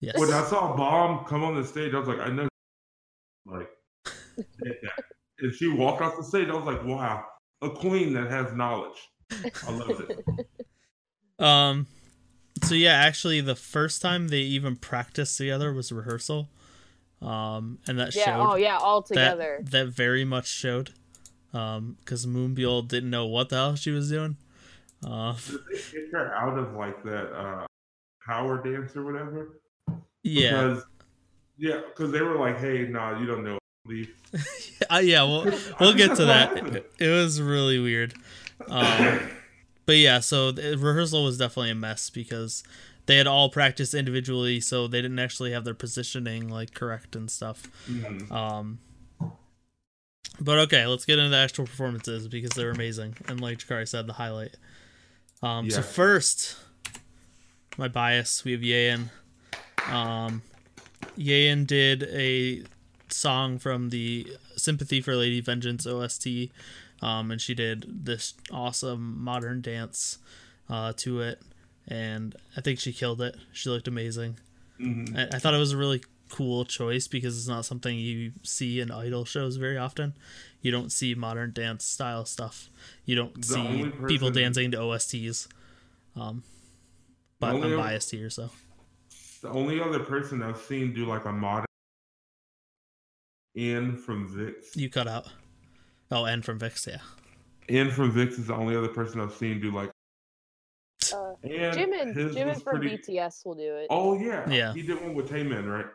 [0.00, 0.16] yes.
[0.18, 2.48] When I saw Bomb come on the stage, I was like, I know.
[3.44, 3.68] Like,
[5.38, 6.48] and she walked off the stage.
[6.48, 7.24] I was like, wow,
[7.62, 8.96] a queen that has knowledge.
[9.66, 10.24] I love it.
[11.38, 11.86] Um,
[12.62, 16.48] so yeah, actually, the first time they even practiced together was rehearsal.
[17.20, 18.24] Um, and that Yeah.
[18.24, 18.78] showed Oh, yeah.
[18.78, 19.60] All together.
[19.70, 20.94] that very much showed.
[21.52, 24.38] Um, because Moonbyul didn't know what the hell she was doing.
[25.06, 27.65] Uh, Did they kick her out of like that uh,
[28.26, 29.60] power dance or whatever?
[30.22, 30.84] yeah, Because,
[31.58, 33.58] yeah, because they were like, hey, nah, you don't know.
[33.86, 34.12] Leave.
[34.90, 35.22] uh, yeah.
[35.22, 35.44] We'll
[35.80, 36.56] we'll get to that.
[36.56, 38.14] It, it was really weird.
[38.68, 39.20] Um,
[39.86, 42.64] but yeah, so the rehearsal was definitely a mess because
[43.06, 47.30] they had all practiced individually, so they didn't actually have their positioning like correct and
[47.30, 47.68] stuff.
[47.88, 48.30] Mhm.
[48.32, 48.80] Um,
[50.40, 53.16] but okay, let's get into the actual performances because they're amazing.
[53.28, 54.56] And like Jakari said, the highlight.
[55.42, 56.56] Um, So first,
[57.76, 59.10] my bias, we have Yein.
[59.90, 60.42] Um,
[61.18, 62.64] Yein did a
[63.08, 64.26] song from the
[64.56, 66.50] Sympathy for Lady Vengeance OST,
[67.02, 70.18] um, and she did this awesome modern dance
[70.68, 71.40] uh, to it,
[71.86, 73.36] and I think she killed it.
[73.52, 74.36] She looked amazing.
[74.80, 75.16] Mhm.
[75.16, 78.80] I, I thought it was a really cool choice because it's not something you see
[78.80, 80.14] in idol shows very often.
[80.60, 82.68] You don't see modern dance style stuff.
[83.04, 85.46] You don't The see people dancing to OSTs.
[86.16, 86.42] Um,
[87.40, 88.50] but only I'm o- biased here, so
[89.42, 91.66] The only other person I've seen do like a modern
[93.54, 94.76] in from VIXX.
[94.76, 95.28] you cut out.
[96.10, 96.98] Oh, and from VIXX, yeah.
[97.68, 99.90] N from VIXX is the only other person I've seen do like.
[101.12, 103.86] Uh, And Jimin, his Jimin was from pretty- BTS will do it.
[103.90, 104.72] Oh yeah, Yeah.
[104.72, 105.86] He did one with Taemin, right?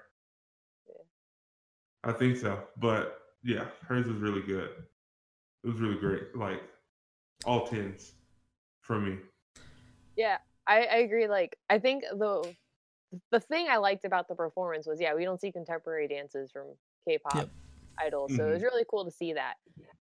[0.88, 0.96] Yeah.
[2.04, 4.70] I think so, but yeah, hers was really good.
[5.64, 6.62] It was really great, like
[7.46, 8.14] all tens
[8.82, 9.18] for me.
[10.16, 10.38] Yeah,
[10.72, 11.28] I, I agree.
[11.28, 12.56] Like, I think the
[13.32, 16.76] the thing I liked about the performance was, yeah, we don't see contemporary dances from
[17.08, 17.50] K-pop Yep.
[18.02, 18.54] idols, so it Mhm.
[18.54, 19.58] was really cool to see that.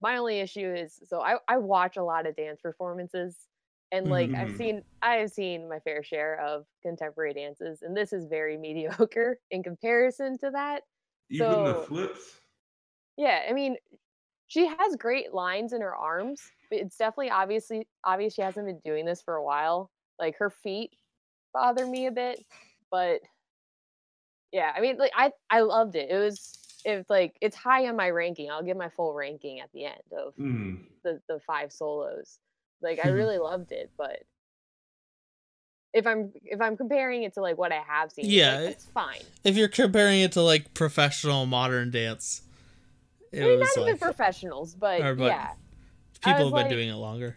[0.02, 3.48] My only issue is, so I I watch a lot of dance performances,
[3.92, 4.54] and like I've Mhm.
[4.54, 9.40] seen I have seen my fair share of contemporary dances, and this is very mediocre
[9.50, 10.84] in comparison to that.
[11.30, 12.40] Even the flips.
[13.16, 13.76] Yeah, I mean,
[14.48, 18.80] she has great lines in her arms, but it's definitely obviously obvious she hasn't been
[18.84, 19.90] doing this for a while.
[20.18, 20.93] Like her feet
[21.52, 22.44] bother me a bit,
[22.90, 23.20] but
[24.52, 26.10] yeah, I mean, like I I loved it.
[26.10, 28.51] It was if like it's high on my ranking.
[28.51, 30.84] I'll give my full ranking at the end of Mm.
[31.02, 32.38] the the five solos.
[32.80, 34.22] Like I really loved it, but
[35.93, 38.84] if I'm if I'm comparing it to like what I have seen, Yeah, like, it's
[38.86, 39.20] fine.
[39.44, 42.43] If you're comparing it to like professional modern dance,
[43.32, 45.51] it I mean, was not even like professionals, but, or, but yeah.
[46.22, 47.34] People have been like- doing it longer.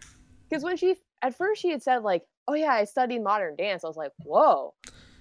[0.48, 3.84] because when she at first she had said like oh yeah i studied modern dance
[3.84, 4.74] i was like whoa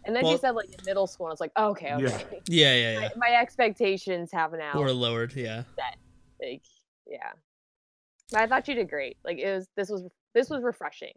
[0.06, 2.04] and then Well- she said like in middle school and i was like okay okay
[2.06, 2.40] Yeah.
[2.48, 3.00] Yeah, yeah, yeah.
[3.18, 5.64] my, my expectations have now Or lowered, yeah.
[5.78, 5.96] That,
[6.42, 6.64] like
[7.08, 7.32] yeah
[8.32, 11.14] but i thought you did great like it was this was this was refreshing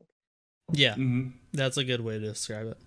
[0.73, 2.79] Yeah, hmm that's a good way to describe it.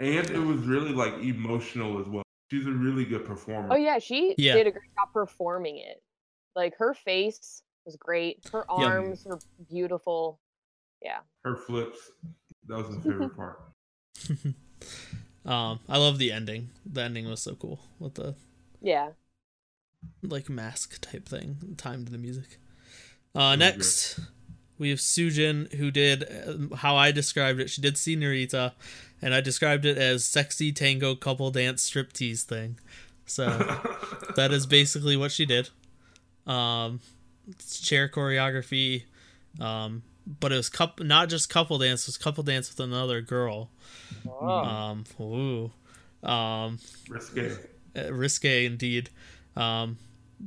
[0.00, 2.22] And it was really like emotional as well.
[2.50, 3.68] She's a really good performer.
[3.72, 4.54] oh yeah she Yeah.
[4.54, 6.02] did a great job performing it
[6.54, 8.84] like her face was great her Yeah.
[8.86, 9.38] arms were
[9.70, 10.40] beautiful
[11.06, 11.98] yeah Her flips.
[12.68, 13.58] That was my favorite part.
[15.46, 16.70] Um, I love the ending.
[16.84, 18.34] The ending was so cool with the
[18.82, 19.10] yeah
[20.22, 22.58] like mask type thing timed to the music.
[23.34, 24.18] Uh, Really next,
[24.78, 27.70] we have Sujin, who did uh, how I described it.
[27.70, 28.74] She did Senorita,
[29.22, 32.80] and I described it as sexy tango couple dance striptease thing.
[33.26, 33.46] So
[34.36, 35.70] that is basically what she did.
[36.46, 37.00] Um,
[37.80, 39.04] chair choreography,
[39.60, 42.02] um, but it was couple, not just couple dance.
[42.04, 43.70] It was couple dance with another girl.
[44.28, 44.46] Oh.
[44.48, 45.70] Um, ooh.
[46.28, 46.78] Um,
[47.08, 47.52] Risque.
[47.96, 49.10] uh, risque indeed.
[49.54, 49.98] Um,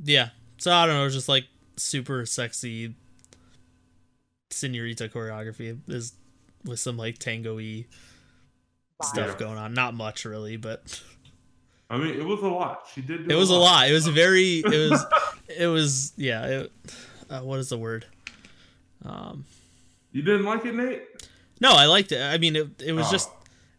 [0.04, 0.30] yeah.
[0.58, 1.46] So I don't know, it was just like
[1.76, 2.94] super sexy
[4.50, 6.12] senorita choreography is
[6.64, 7.86] with some like tango-y
[9.02, 9.46] stuff Yeah.
[9.46, 9.72] going on.
[9.74, 11.00] Not much really, but
[11.88, 12.82] I mean, it was a lot.
[12.94, 13.26] She did.
[13.28, 13.88] Do it was a lot.
[13.88, 14.58] It was very.
[14.58, 15.04] It was.
[15.58, 16.12] it was.
[16.16, 16.44] Yeah.
[16.46, 16.72] It,
[17.30, 18.06] uh, what is the word?
[19.04, 19.44] Um.
[20.12, 21.02] You didn't like it, Nate?
[21.60, 22.20] No, I liked it.
[22.22, 22.82] I mean, it.
[22.84, 23.12] It was Oh.
[23.12, 23.28] just.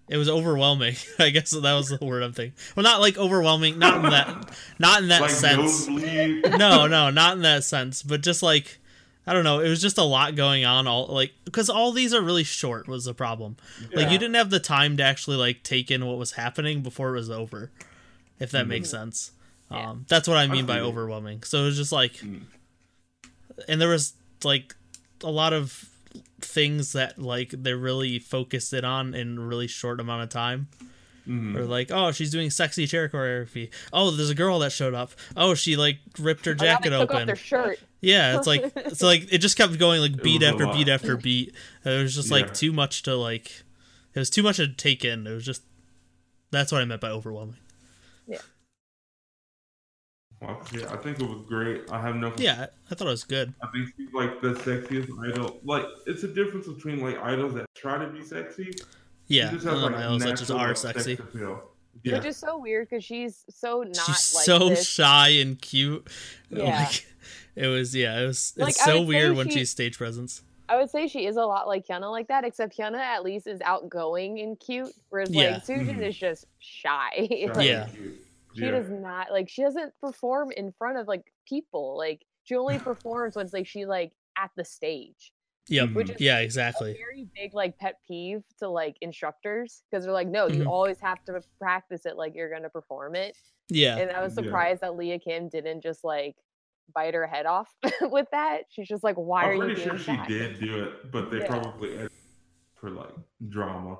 [0.09, 0.95] It was overwhelming.
[1.19, 2.57] I guess that was the word I'm thinking.
[2.75, 3.79] Well, not like overwhelming.
[3.79, 4.53] Not in that.
[4.79, 5.87] Not in that like sense.
[5.87, 8.79] no, no, not in that sense, but just like
[9.25, 12.13] I don't know, it was just a lot going on all like because all these
[12.13, 13.55] are really short was the problem.
[13.93, 17.11] Like you didn't have the time to actually like take in what was happening before
[17.11, 17.71] it was over.
[18.39, 19.31] If that makes sense.
[19.69, 19.91] Yeah.
[19.91, 21.43] Um that's what I mean by overwhelming.
[21.43, 22.41] So it was just like Mm.
[23.69, 24.13] and there was
[24.43, 24.75] like
[25.23, 25.87] a lot of
[26.41, 30.67] things that like they really focused it on in a really short amount of time.
[31.27, 31.55] Mhm.
[31.55, 33.69] Or like, oh, she's doing sexy chair choreography.
[33.93, 35.11] Oh, there's a girl that showed up.
[35.37, 37.27] Oh, she like ripped her Oh, now they jacket took off open.
[37.27, 37.79] their shirt.
[38.01, 41.53] Yeah, it's like it's like it just kept going like beat after beat after beat.
[41.85, 42.37] It was just Yeah.
[42.37, 43.51] like too much to like.
[44.15, 45.27] It was too much to take in.
[45.27, 45.61] It was just.
[46.49, 47.55] That's what I meant by overwhelming.
[50.41, 51.83] Well, yeah, I think it was great.
[51.91, 52.33] I have no.
[52.37, 53.53] Yeah, I thought it was good.
[53.61, 55.59] I think she's like the sexiest idol.
[55.63, 58.71] Like, it's a difference between like idols that try to be sexy.
[58.71, 58.79] She
[59.27, 61.15] Yeah, just and has, then like, idols that just are sexy.
[61.17, 61.27] sex.
[62.03, 62.15] Yeah.
[62.17, 64.87] Which is so weird because she's so not She's like so this.
[64.87, 66.07] shy and cute.
[66.49, 66.85] Yeah.
[66.85, 67.05] Like,
[67.55, 68.19] it was yeah.
[68.21, 68.53] It was.
[68.57, 70.41] It's I so would say weird when she's stage presence.
[70.67, 73.45] I would say she is a lot like Hyuna like that, except Hyuna at least
[73.45, 75.51] is outgoing and cute, whereas Yeah.
[75.55, 76.07] like Sujin Mhm.
[76.07, 77.09] is just shy.
[77.15, 77.87] Shy Like, and Yeah.
[78.53, 78.57] Cute.
[78.63, 78.71] she Yeah.
[78.79, 81.97] does not like she doesn't perform in front of like people.
[81.97, 85.31] Like she only performs when it's like she like at the stage.
[85.67, 85.91] Yep.
[85.93, 86.93] Which is Yeah, A exactly.
[86.93, 90.67] very big like pet peeve to like instructors because they're like, no, you Mhm.
[90.67, 93.37] always have to practice it like you're gonna perform it.
[93.69, 93.97] Yeah.
[93.97, 94.43] And I was Yeah.
[94.43, 96.35] surprised that Lia Kim didn't just like
[96.93, 97.69] bite her head off
[98.01, 98.63] with that.
[98.69, 100.27] She's just like, why are I'm you pretty doing sure she that?
[100.27, 101.47] did do it, but they Yeah.
[101.47, 102.07] probably
[102.75, 103.13] for like
[103.47, 103.97] drama.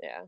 [0.00, 0.22] Yeah.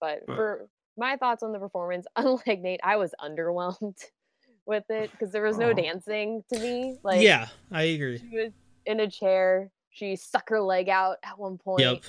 [0.00, 0.68] But, But- for
[1.00, 3.96] my thoughts on the performance, unlike Nate, I was underwhelmed
[4.66, 5.74] with it because there was no Aw.
[5.74, 6.98] dancing to me.
[7.02, 8.18] Like, yeah, I agree.
[8.18, 8.52] she was
[8.86, 9.70] in a chair.
[9.90, 12.02] She stuck her leg out at one point, Yep.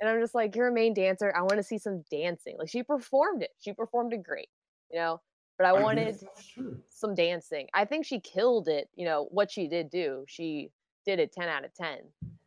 [0.00, 1.32] and I'm just like, "You're a main dancer.
[1.36, 3.50] I want to see some dancing." Like she performed it.
[3.60, 4.48] She performed it great,
[4.90, 5.20] you know.
[5.58, 6.16] But I guess wanted
[6.90, 7.68] some dancing.
[7.72, 8.88] I think she killed it.
[8.96, 10.24] You know what she did do.
[10.26, 10.70] She
[11.06, 11.98] did it 10 out of 10.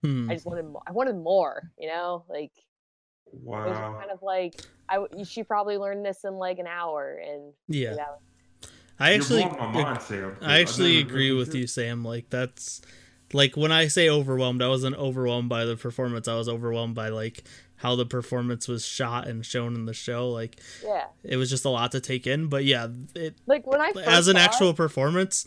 [0.04, 0.30] Hmm.
[0.30, 0.82] I just wanted more.
[0.86, 1.72] I wanted more.
[1.78, 2.52] You know, like
[3.34, 3.98] it was just Wow.
[4.00, 7.92] kind of like I she probably learned this in like an hour, and Yeah.
[7.92, 8.70] you know,
[9.00, 9.42] I actually.
[9.42, 10.36] You're blowing my mind, Sam.
[10.36, 12.04] 'cause I actually didn't agree with you, Sam.
[12.04, 12.82] Like that's
[13.34, 16.28] like when I say overwhelmed, I wasn't overwhelmed by the performance.
[16.28, 17.44] I was overwhelmed by like
[17.78, 20.30] how the performance was shot and shown in the show.
[20.30, 21.06] Like yeah.
[21.24, 22.48] it was just a lot to take in.
[22.48, 25.46] But yeah, it Like when I as an saw it- actual performance,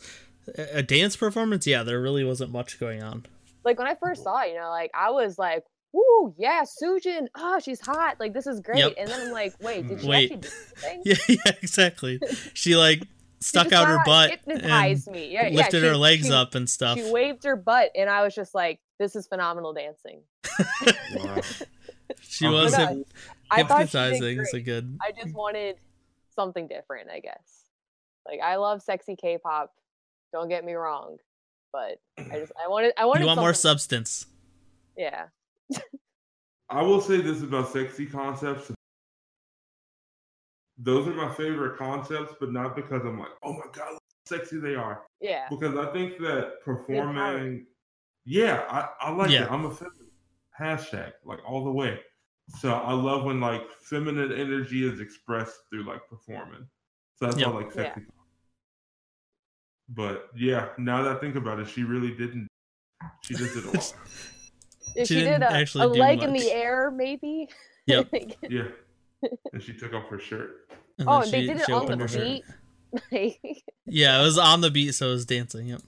[0.57, 3.27] a a dance performance, yeah, there really wasn't much going on.
[3.65, 7.27] like when I first saw it, you know, like I was like, "Woo, yeah, Sujin,
[7.37, 8.19] oh, she's hot.
[8.21, 8.95] Like this is great." Yep.
[8.99, 10.33] And then I'm like, "Wait, did mm, she Wait.
[10.33, 10.49] actually do
[10.87, 12.21] anything?" Yeah, yeah, exactly.
[12.55, 13.03] She like
[13.41, 15.33] stuck just out her kinda butt and me.
[15.33, 16.99] Yeah, yeah, lifted she- her legs she- up and stuff.
[16.99, 20.23] She waved her butt, and I was just like, "This is phenomenal dancing."
[21.15, 21.41] Wow.
[22.21, 23.05] She Oh, was no, hyp-
[23.51, 24.41] I thought she did hypnotizing.
[24.41, 24.99] It's a good.
[25.01, 25.77] I just wanted
[26.35, 27.65] something different, I guess.
[28.27, 29.73] Like I love sexy K-pop.
[30.33, 31.17] Don't get me wrong,
[31.73, 34.27] but I just I wanted I wanted You want more something- substance.
[34.97, 35.27] Yeah,
[36.71, 38.71] I will say this about sexy concepts.
[40.79, 44.37] Those are my favorite concepts, but not because I'm like, oh my god, look how
[44.39, 45.03] sexy they are.
[45.21, 47.67] yeah, Because I think that performing,
[48.25, 49.45] yeah, I, I like Yeah.
[49.45, 49.53] it.
[49.53, 49.99] I'm a feminine.
[50.59, 52.01] Hashtag like all the way.
[52.59, 56.67] So I love when like feminine energy is expressed through like performing.
[57.17, 57.55] So that's why I Yep.
[57.55, 57.95] like Yeah.
[57.95, 58.07] sexy.
[59.89, 62.49] But yeah, now that I think about it, she really didn't.
[63.23, 63.95] She just did a lot.
[64.95, 67.49] Yeah, She she, did a, actually a do leg in the air, maybe.
[67.87, 68.09] Yep.
[68.49, 68.69] Yeah,
[69.53, 70.69] and she took off her shirt.
[70.99, 72.43] And oh, then and they she- did it on the her shirt.
[73.11, 73.63] beat.
[73.87, 75.67] Yeah, it was on the beat, so it was dancing.
[75.67, 75.83] Yep.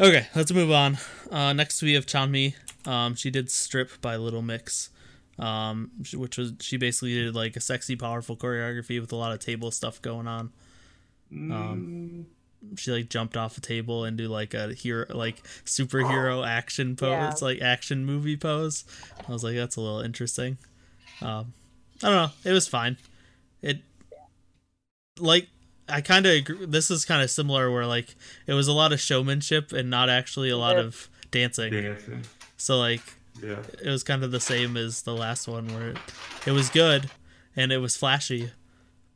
[0.00, 0.98] okay, let's move on.
[1.30, 2.54] Uh, next we have Chanmi.
[2.86, 4.90] Um, she did "Strip" by Little Mix,
[5.38, 9.38] um, which was she basically did like a sexy, powerful choreography with a lot of
[9.40, 10.50] table stuff going on.
[11.30, 12.26] Um,
[12.76, 17.10] She like jumped off a table and do like a hero, like superhero action pose,
[17.10, 17.34] Yeah.
[17.40, 18.84] like action movie pose.
[19.28, 20.58] I was like, that's a little interesting.
[21.22, 21.52] Um,
[22.02, 22.30] I don't know.
[22.44, 22.96] It was fine.
[23.62, 23.80] It
[25.18, 25.48] like
[25.88, 26.66] I kind of agree.
[26.66, 28.14] This is kind of similar where like
[28.46, 30.82] it was a lot of showmanship and not actually a lot Yeah.
[30.82, 31.72] of dancing.
[31.72, 32.22] dancing.
[32.56, 33.02] So like
[33.42, 33.62] Yeah.
[33.82, 35.96] it was kind of the same as the last one where it,
[36.46, 37.10] it was good
[37.56, 38.50] and it was flashy,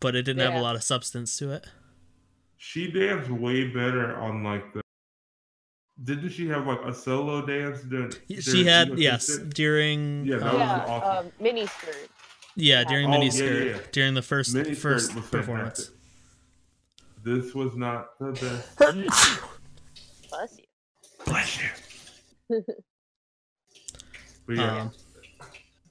[0.00, 1.66] but it didn't have a lot of substance to it.
[2.64, 4.82] She danced way better on like the.
[6.04, 7.82] Didn't she have like a solo dance?
[7.82, 11.26] During, She had Evo yes during Yeah, yeah, that was yeah, awesome.
[11.26, 12.08] um, mini skirt.
[12.54, 12.88] yeah yeah.
[12.88, 13.80] during Oh, mini yeah, skirt yeah, yeah.
[13.90, 15.90] during the first Mini first performance.
[17.24, 18.76] This was not the best.
[20.30, 20.64] Bless you.
[21.26, 21.58] Bless
[22.48, 22.64] you.
[24.46, 24.92] but yeah, Um,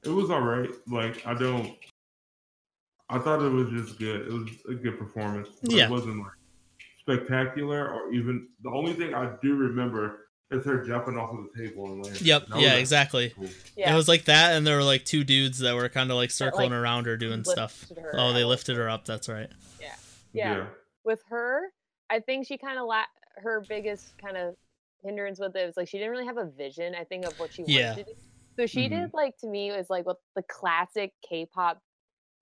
[0.06, 0.70] it was all right.
[0.88, 1.76] Like I don't.
[3.10, 4.22] I thought it was just good.
[4.22, 5.50] It was a good performance.
[5.64, 5.86] Yeah.
[5.88, 6.32] It wasn't like
[7.02, 8.48] spectacular or even.
[8.64, 12.26] The only thing I do remember is her jumping off of the table and landing.
[12.26, 12.48] Yep.
[12.48, 12.68] That Yeah.
[12.68, 13.30] actually Exactly.
[13.30, 13.50] cool.
[13.78, 13.94] Yeah.
[13.94, 16.32] It was like that, and there were like two dudes that were kind of like
[16.32, 17.86] circling like, around her doing stuff.
[17.96, 19.06] her Oh, they lifted her up.
[19.06, 19.50] That's right.
[19.80, 19.96] yeah.
[20.34, 20.66] Yeah.
[21.04, 21.72] With her,
[22.10, 23.06] I think she kind of la-
[23.38, 24.56] her biggest kind of
[25.04, 26.94] hindrance with it was like she didn't really have a vision.
[26.96, 27.94] I think of what she wanted Yeah.
[27.96, 28.12] to do.
[28.58, 29.02] So she mm-hmm.
[29.04, 31.82] did like to me was like what the classic K-pop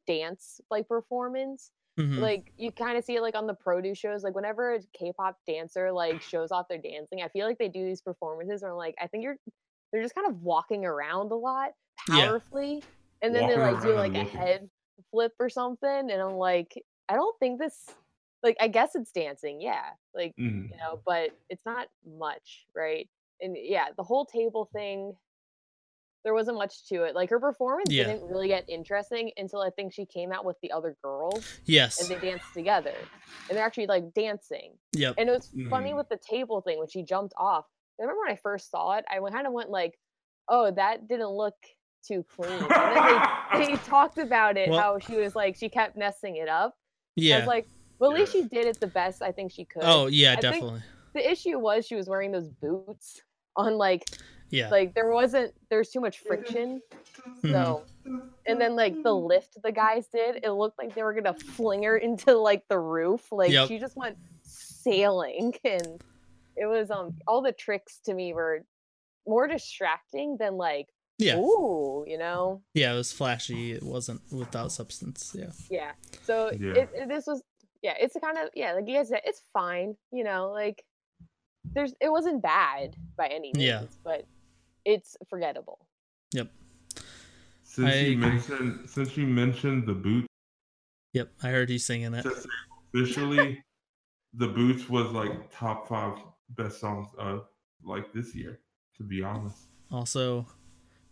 [0.07, 1.71] dance like performance.
[1.99, 2.29] Mhm.
[2.29, 4.23] Like you kind of see it like on the produce shows.
[4.23, 7.85] Like whenever a K-pop dancer like shows off their dancing, I feel like they do
[7.85, 9.37] these performances where I'm like, I think you're
[9.91, 11.71] they're just kind of walking around a lot
[12.07, 12.31] Yeah.
[12.37, 12.85] powerfully,
[13.21, 14.69] and then they Walking like do like a head
[15.11, 16.73] flip or something, and I'm like,
[17.09, 17.95] I don't think this.
[18.43, 19.91] Like I guess it's dancing, yeah.
[20.13, 20.69] Like Mhm.
[20.71, 23.09] you know, but it's not much, right?
[23.41, 25.13] And yeah, the whole table thing,
[26.23, 27.15] there wasn't much to it.
[27.15, 28.05] Like her performance Yeah.
[28.05, 31.99] didn't really get interesting until I think she came out with the other girls yes.
[32.01, 32.93] and they danced together.
[33.47, 34.73] And they're actually like dancing.
[34.93, 35.15] Yep.
[35.17, 35.97] And it was funny Mhm.
[35.97, 37.65] with the table thing when she jumped off.
[37.99, 39.97] I remember when I first saw it, I kind of went like,
[40.49, 41.55] oh, that didn't look
[42.05, 42.51] too clean.
[42.51, 43.21] And then
[43.59, 46.73] they, they talked about it, Well- how she was like, she kept messing it up.
[46.77, 47.37] I Yeah.
[47.39, 47.67] was like,
[47.99, 50.35] well, at least she did it the best I think she could oh yeah, I
[50.37, 50.81] definitely.
[51.13, 53.21] the issue was she was wearing those boots
[53.57, 54.03] on like
[54.51, 54.69] Yeah.
[54.69, 56.81] like there wasn't there's too much friction
[57.43, 57.51] Mhm.
[57.51, 57.83] so
[58.47, 61.83] and then like the lift the guys did it looked like they were gonna fling
[61.83, 63.67] her into like the roof like Yep.
[63.67, 66.01] she just went sailing and
[66.55, 68.65] it was um all the tricks to me were
[69.27, 70.87] more distracting than like
[71.19, 71.37] yeah.
[71.37, 72.93] ooh you know Yeah.
[72.93, 73.73] It was flashy.
[73.73, 75.35] It wasn't without substance.
[75.37, 75.51] Yeah.
[75.69, 75.91] yeah
[76.23, 76.73] so Yeah.
[76.73, 77.43] It, it- this was
[77.81, 80.83] yeah it's a kind of yeah like you guys said it's fine you know like
[81.73, 83.83] there's it wasn't bad by any means Yeah.
[84.03, 84.25] but
[84.85, 85.79] it's forgettable
[86.31, 86.51] Yep.
[87.63, 88.15] Since I you agree.
[88.29, 90.27] mentioned, since you mentioned the boots,
[91.13, 91.31] Yep.
[91.43, 92.23] I heard you singing it.
[92.23, 92.49] to say
[92.93, 93.63] officially,
[94.33, 96.17] the boots was like top five
[96.49, 97.45] best songs of
[97.83, 98.59] like this year.
[98.97, 99.57] To be honest,
[99.91, 100.45] Also,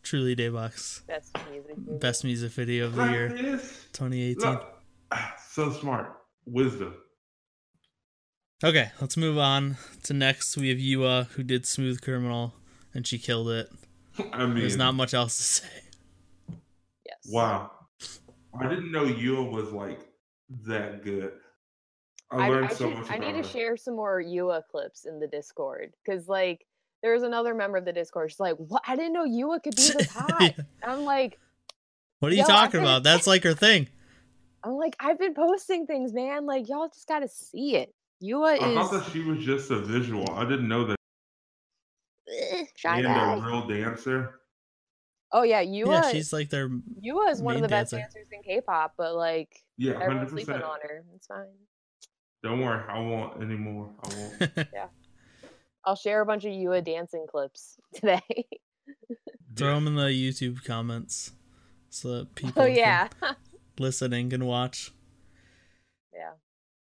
[0.04, 1.98] truly Daybox best music video.
[2.00, 3.86] best music video of the year, Practice.
[3.94, 4.52] 2018.
[4.52, 4.84] Look,
[5.50, 6.12] so smart,
[6.46, 6.94] wisdom.
[8.64, 10.58] Okay, let's move on to next.
[10.58, 12.56] We have YooA, who did Smooth Criminal,
[12.98, 13.70] and she killed it.
[14.34, 15.68] I mean, There's not much else to say.
[17.06, 17.72] yes wow.
[18.60, 20.00] I didn't know YooA was like
[20.66, 21.32] that good.
[22.32, 23.12] I, I, learned I, so should- much.
[23.12, 26.66] I need about to share some more YooA clips in the Discord because, like,
[27.04, 28.32] there was another member of the Discord.
[28.32, 28.82] She's like, "What?
[28.88, 30.50] I didn't know YooA could be this hot." Yeah.
[30.84, 31.38] I'm like,
[32.20, 33.04] What are you talking could've- about?
[33.04, 33.88] That's like her thing.
[34.64, 36.48] I'm like, I've been posting things, man.
[36.48, 37.94] Like, y'all just gotta see it.
[38.24, 40.28] YooA I thought is that she was just a visual.
[40.32, 40.97] I didn't know that.
[42.30, 43.34] Eh, shy And guy.
[43.36, 44.40] a real dancer.
[45.32, 45.88] Oh yeah, YooA.
[45.88, 46.70] Yeah, she's like their.
[46.70, 48.04] YooA is one of main the best dancer.
[48.04, 50.64] dancers in K-pop, but like Yeah, hundred everyone's sleeping percent.
[50.64, 51.04] on her.
[51.16, 51.46] It's fine.
[52.44, 53.90] Don't worry, I won't anymore.
[54.04, 54.68] I won't.
[54.74, 54.88] Yeah,
[55.86, 58.22] I'll share a bunch of YooA dancing clips today.
[59.56, 61.32] Throw them in the YouTube comments
[61.90, 63.08] so that people oh yeah,
[63.80, 64.92] listening can watch.
[66.14, 66.32] yeah.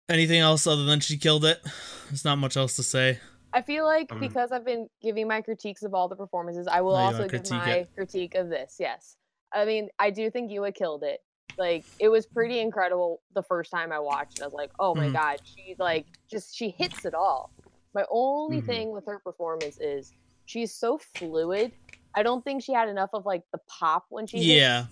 [0.08, 1.60] Anything else other than she killed it?
[2.08, 3.20] There's not much else to say.
[3.52, 6.82] I feel like Um, because I've been giving my critiques of all the performances, I
[6.82, 7.90] will Oh, also give my it?
[7.94, 8.76] critique of this.
[8.78, 9.16] Yes,
[9.52, 11.20] I mean I do think YooA killed it.
[11.58, 14.38] Like it was pretty incredible the first time I watched.
[14.38, 14.42] it.
[14.42, 15.10] I was like, oh my Mhm.
[15.10, 17.52] god, she like just she hits it all.
[17.94, 18.62] My only Mhm.
[18.62, 20.14] thing with her performance is
[20.46, 21.72] she's so fluid.
[22.14, 24.86] I don't think she had enough of like the pop when she Yeah,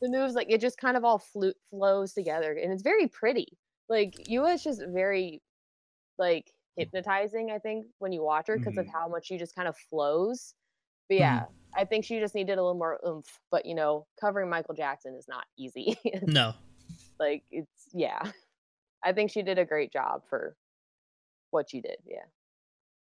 [0.00, 3.58] the moves like it just kind of all flu- flows together and it's very pretty
[3.88, 5.42] like YooA is just very
[6.18, 8.92] like hypnotizing i think when you watch her because of Mhm.
[8.92, 10.54] how much she just kind of flows
[11.08, 11.18] but Mhm.
[11.20, 11.44] yeah
[11.76, 15.14] i think she just needed a little more oomph but you know covering michael jackson
[15.14, 16.54] is not easy no.
[17.20, 18.22] like it's yeah
[19.04, 20.56] i think she did a great job for
[21.50, 22.24] what she did yeah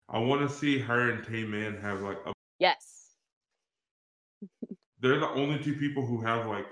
[0.09, 2.33] I want to see her and Taemin have like a.
[2.59, 3.15] yes
[5.01, 6.67] They're the only two people who have like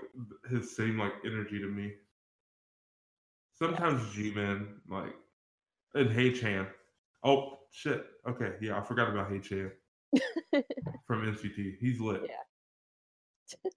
[0.50, 1.94] his same like energy to me.
[3.58, 5.14] Sometimes G Man like,
[5.94, 6.66] and Haechan.
[7.22, 8.04] Oh shit.
[8.28, 9.70] Okay, yeah, I forgot about Haechan
[11.06, 11.76] from NCT.
[11.80, 12.22] He's lit.
[12.28, 13.70] Yeah.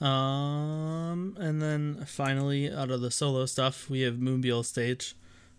[0.00, 5.14] Um, and then finally, out of the solo stuff, we have Moonbyul stage,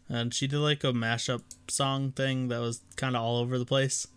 [0.09, 3.65] and she did like a mashup song thing that was kind of all over the
[3.65, 4.07] place.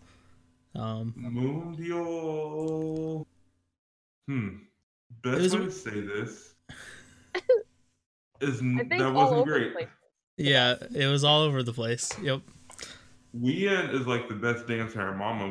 [0.73, 3.25] Um, Moonbyul.
[4.27, 4.49] Hmm.
[5.21, 6.55] Best was a- way to say this
[8.41, 9.73] is I think that all wasn't over the great.
[9.73, 9.87] place.
[10.37, 12.11] yeah, it was all over the place.
[12.21, 12.41] Yep.
[13.39, 15.49] Wheein is like the best dancer her mama.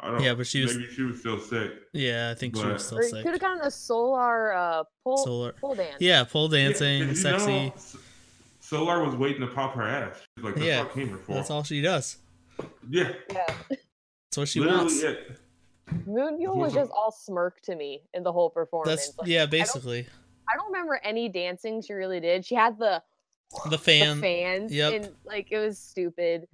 [0.00, 0.22] I don't.
[0.22, 1.72] Yeah, but she was- maybe she was still sick.
[1.92, 3.22] Yeah, I think she was still sick.
[3.22, 5.52] could have gotten a solar uh pole Solar.
[5.52, 5.96] pole dance.
[6.00, 7.46] Yeah, pole dancing, Yeah, 'cause you sexy.
[7.66, 7.74] know,
[8.60, 10.20] Solar was waiting to pop her ass.
[10.36, 11.34] She's like, that's Yeah, came here for.
[11.34, 12.18] That's all she does.
[12.88, 13.46] Yeah, Yeah.
[13.68, 15.02] That's what she literally wants.
[15.02, 15.38] it.
[16.06, 19.06] Moonbyul was Wasn't- just all smirk to me in the whole performance.
[19.06, 20.06] That's Like, yeah, basically
[20.48, 22.44] I don't remember any dancing she really did.
[22.44, 23.02] She had the
[23.70, 24.16] the fan.
[24.16, 24.92] the fans yep.
[24.94, 26.46] and like it was stupid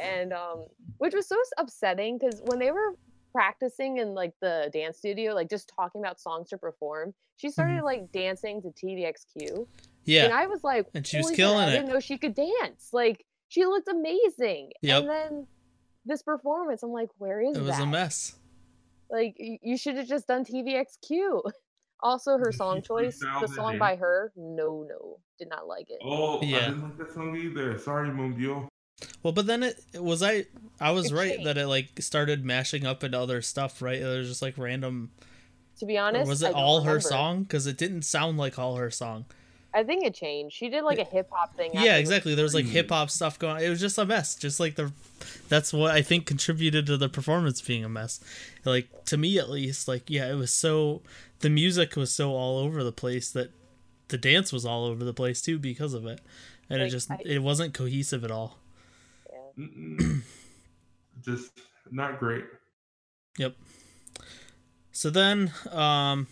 [0.00, 0.66] and um
[0.98, 2.92] which was so upsetting because when they were
[3.32, 7.82] practicing in like the dance studio like just talking about songs to perform she started
[7.82, 9.66] like dancing to tvxq
[10.04, 12.00] Yeah, and i was like And she was "Holy shit, killing i it." didn't know
[12.00, 15.00] she could dance like she looked amazing Yep.
[15.02, 15.46] and then
[16.06, 18.36] this performance i'm like where is it was that a mess.
[19.10, 21.42] like you should have just done tvxq
[22.00, 26.40] also her song choice the song by her no no did not like it Oh,
[26.42, 26.56] Yeah.
[26.56, 27.78] I didn't like that song either.
[27.78, 28.68] Sorry, Moonbyul.
[29.22, 30.46] Well, but then it was I.
[30.80, 34.00] I was It right that it like started mashing up into other stuff, right?
[34.00, 35.10] It was just like random.
[35.78, 37.42] to be or honest was it don't all her song?
[37.42, 39.24] Because it didn't sound like all her song.
[39.74, 40.56] I think it changed.
[40.56, 41.70] She did like a hip hop thing.
[41.74, 42.34] Yeah, after exactly.
[42.34, 43.56] There was like hip hop stuff going.
[43.56, 43.62] on.
[43.62, 44.34] It was just a mess.
[44.34, 44.92] Just like the.
[45.50, 48.20] That's what I think contributed to the performance being a mess.
[48.64, 51.02] Like to me at least, like yeah, it was so.
[51.40, 53.50] The music was so all over the place that
[54.08, 56.20] the dance was all over the place too because of it,
[56.70, 58.56] and it just I- it wasn't cohesive at all.
[59.58, 60.22] Mm-mm.
[61.24, 61.50] Just
[61.90, 62.44] not great.
[63.38, 63.54] Yep.
[64.92, 66.26] So then, um,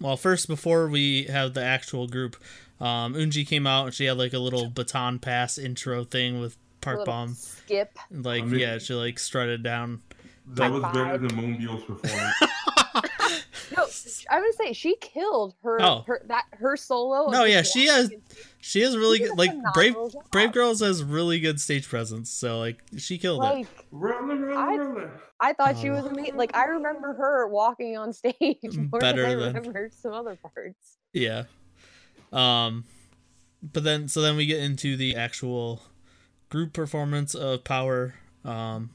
[0.00, 2.36] well, first before we have the actual group,
[2.80, 6.56] um, Eunji came out and she had like a little baton pass intro thing with
[6.80, 7.34] Park little Bomb.
[7.34, 7.96] skip.
[8.10, 10.02] Like, I mean- yeah, she like strutted down.
[10.46, 12.34] That was better than Moonbyul's performance.
[13.76, 13.86] No,
[14.30, 15.80] I would say she killed her.
[15.80, 16.04] Oh.
[16.06, 17.26] her that her solo.
[17.26, 18.22] of No, yeah, she has- and.
[18.60, 20.12] She has really She good, like Brave job.
[20.32, 22.30] Brave Girls has really good stage presence.
[22.30, 23.46] So like she killed it.
[23.46, 25.20] Like roller, roller, I- roller.
[25.40, 25.94] I thought she Oh.
[25.94, 26.36] was amazing.
[26.36, 28.34] Like I remember her walking on stage
[28.90, 30.96] more Better than I than- remember some other parts.
[31.12, 31.44] Yeah.
[32.32, 32.84] Um
[33.62, 35.82] but then so then we get into the actual
[36.48, 38.14] group performance of Power.
[38.44, 38.90] Um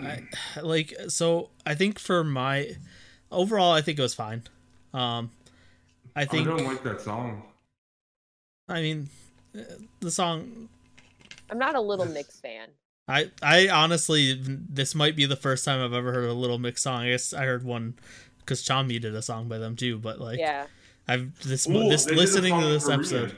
[0.00, 0.22] I
[0.62, 2.76] like so I think for my
[3.30, 4.42] overall I think it was fine.
[4.94, 5.30] Um
[6.14, 7.42] I think I don't like that song.
[8.68, 9.08] I mean
[9.56, 9.62] uh,
[10.00, 10.68] the song
[11.50, 12.68] I'm not a Little Mix fan.
[13.08, 16.82] I I honestly this might be the first time I've ever heard a Little Mix
[16.82, 17.02] song.
[17.02, 17.94] I guess I heard one
[18.46, 20.66] cuz Chanmi did a song by them too, but like yeah,
[21.06, 23.36] I've this Ooh, this they did a listening to this episode.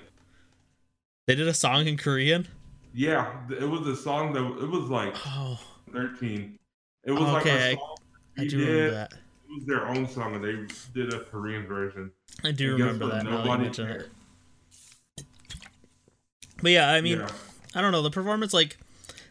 [1.26, 2.48] They did a song in Korean?
[2.94, 5.60] Yeah, it was a song that it was like Oh,
[5.92, 6.58] 13.
[7.04, 7.96] It was like Okay, a song
[8.38, 8.68] I we do did.
[8.68, 9.12] remember that.
[9.48, 12.10] It was their own song, and they did a Korean version.
[12.44, 14.10] I do And remember that now that you Nobody cared.
[16.62, 17.28] But yeah, I mean, yeah.
[17.74, 18.02] I don't know.
[18.02, 18.76] The performance, like,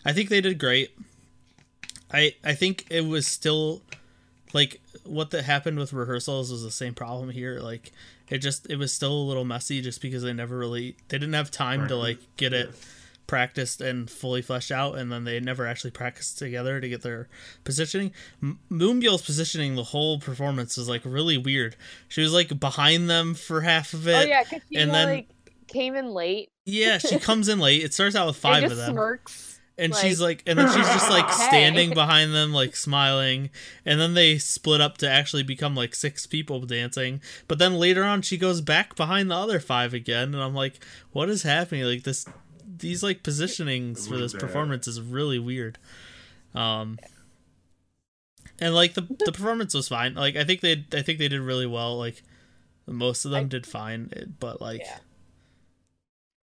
[0.05, 0.91] I think they did great.
[2.11, 3.81] I I think it was still
[4.53, 7.59] like what that happened with rehearsals was the same problem here.
[7.59, 7.91] Like,
[8.29, 11.33] it just it was still a little messy just because they never really they didn't
[11.33, 12.73] have time to like get it
[13.27, 17.27] practiced and fully fleshed out, and then they never actually practiced together to get their
[17.63, 18.11] positioning.
[18.41, 21.75] M- Moonbyul's positioning the whole performance was like really weird.
[22.07, 24.15] She was like behind them for half of oh, it.
[24.15, 25.29] oh yeah, because she and then- like
[25.67, 26.49] came in late.
[26.65, 27.83] Yeah, she comes in late.
[27.83, 28.91] It starts out with five of them.
[28.93, 29.59] smirks.
[29.79, 31.47] And like- she's like, and then she's just like Hey.
[31.49, 33.51] standing behind them, like smiling.
[33.85, 37.21] And then they split up to actually become like six people dancing.
[37.47, 40.33] But then later on, she goes back behind the other five again.
[40.33, 41.83] And I'm like, what is happening?
[41.83, 42.25] Like this,
[42.79, 44.41] these like positionings for this bad.
[44.41, 45.77] performance is really weird.
[46.55, 46.97] Um,
[48.59, 50.15] and like the the performance was fine.
[50.15, 51.97] Like I think they, I think they did really well.
[51.97, 52.23] Like
[52.85, 54.81] most of them I- did fine, but like.
[54.81, 54.97] Yeah.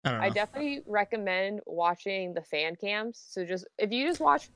[0.06, 0.26] I don't know.
[0.26, 3.22] I definitely recommend watching the fan cams.
[3.30, 4.48] So just if you just watch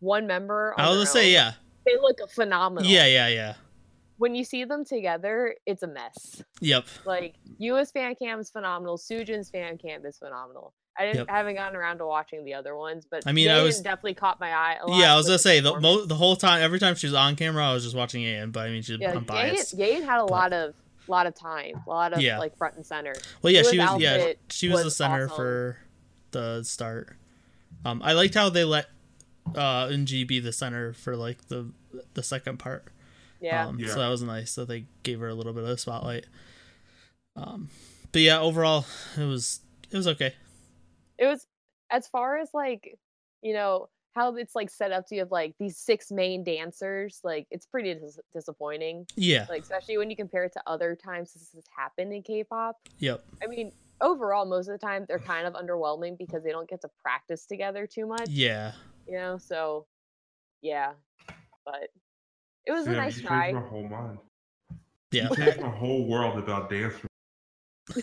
[0.00, 1.52] one member, on I was gonna say, own, yeah,
[1.86, 2.90] they look phenomenal.
[2.90, 3.54] yeah, yeah, yeah.
[4.18, 6.42] When you see them together, it's a mess.
[6.60, 6.86] Yep.
[7.06, 8.98] Like US fan cam is phenomenal.
[8.98, 10.74] Sujin's fan cam is phenomenal.
[10.98, 11.28] I didn't Yep.
[11.30, 14.40] Haven't gotten around to watching the other ones, but I mean, I was- definitely caught
[14.40, 14.78] my eye.
[14.82, 17.06] A lot Yeah, I was gonna say the mo- the whole time, every time she
[17.06, 18.50] was on camera, I was just watching Ian.
[18.50, 19.76] But I mean, she's yeah, I'm biased.
[19.78, 20.74] Yaden, Yaden had a but- lot of
[21.06, 22.38] lot of time, a lot of Yeah.
[22.38, 23.14] like front and center.
[23.40, 24.00] Well, yeah, Liz she was.
[24.00, 25.36] Yeah, she was the center awesome.
[25.36, 25.78] for
[26.32, 27.16] the start.
[27.84, 28.86] Um, I liked how they let
[29.54, 31.72] uh Eunji be the center for like the
[32.14, 32.84] the second part.
[33.40, 33.66] Yeah.
[33.68, 33.88] Um, Yeah.
[33.94, 36.26] So that was nice that they gave her a little bit of a spotlight.
[37.36, 37.70] Um,
[38.12, 38.84] but yeah, overall
[39.16, 39.60] it was
[39.90, 40.34] it was okay.
[41.18, 41.46] It was
[41.90, 42.96] as far as like
[43.42, 47.20] you know how it's like set up to you have like these six main dancers
[47.22, 49.46] like it's pretty dis- disappointing Yeah.
[49.48, 53.24] like especially when you compare it to other times this has happened in k-pop Yep.
[53.42, 53.70] i mean
[54.00, 57.46] overall most of the time they're kind of underwhelming because they don't get to practice
[57.46, 58.72] together too much Yeah.
[59.06, 59.86] you know so
[60.62, 60.92] yeah
[61.64, 61.90] but
[62.66, 64.18] it was a nice try changed my whole mind.
[65.10, 65.28] Yeah.
[65.30, 66.94] You changed my whole world about dance.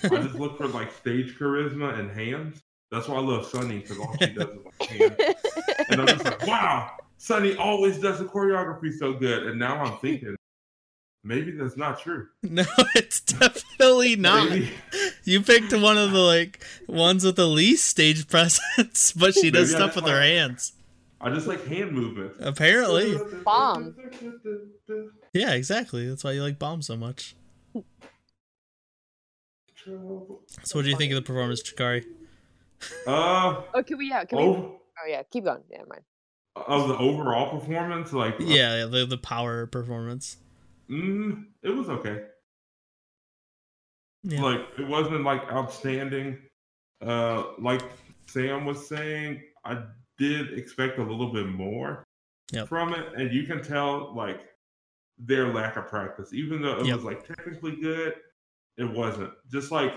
[0.04, 2.62] I just look for like stage charisma and hands.
[2.96, 5.36] That's why I love Sunny because all she does is like hands.
[5.90, 9.48] And I'm just like, wow, Sunny always does the choreography so good.
[9.48, 10.38] And now I'm thinking,
[11.22, 12.30] maybe that's not true.
[12.44, 12.64] No,
[12.96, 14.50] it's definitely not.
[14.50, 14.72] Maybe,
[15.26, 19.74] You picked one of the like ones with the least stage presence, but she does
[19.74, 20.72] Maybe stuff just with her hands.
[21.20, 22.38] I just like hand movements.
[22.40, 23.18] Apparently.
[23.44, 23.94] Bomb.
[25.34, 26.08] Yeah, exactly.
[26.08, 27.36] That's why you like Bomb so much.
[29.84, 30.00] So
[30.72, 32.06] what do you think of the performance, Jakari?
[33.08, 36.04] Uh, oh can we yeah can we oh, yeah keep going yeah mind
[36.56, 40.38] of the overall performance, like, Yeah, yeah, the the power performance.
[40.90, 42.24] mm, it was okay.
[44.24, 44.42] Yeah.
[44.42, 46.38] Like it wasn't like outstanding.
[47.06, 47.82] Uh, like
[48.28, 49.84] Sam was saying, I
[50.18, 52.04] did expect a little bit more
[52.54, 52.68] Yep.
[52.70, 54.40] from it, and you can tell like
[55.18, 56.34] their lack of practice.
[56.34, 56.96] Even though it Yep.
[56.96, 58.14] was like technically good,
[58.78, 59.32] it wasn't.
[59.52, 59.94] Just like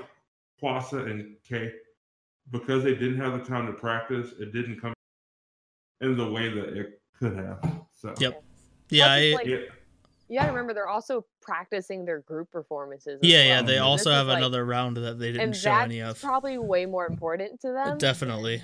[0.61, 1.73] Quasa and Kay,
[2.51, 4.93] because they didn't have the time to practice, it didn't come
[6.01, 7.61] in the way that it could have.
[7.95, 8.43] So Yep.
[8.91, 9.57] yeah, Plus, I, like- yeah,
[10.29, 13.63] you gotta remember they're also practicing their group performances as yeah, yeah.
[13.63, 15.85] They So also this is, have like- another round that they didn't and show that's
[15.85, 16.21] any of.
[16.21, 18.63] probably way more important to them Definitely.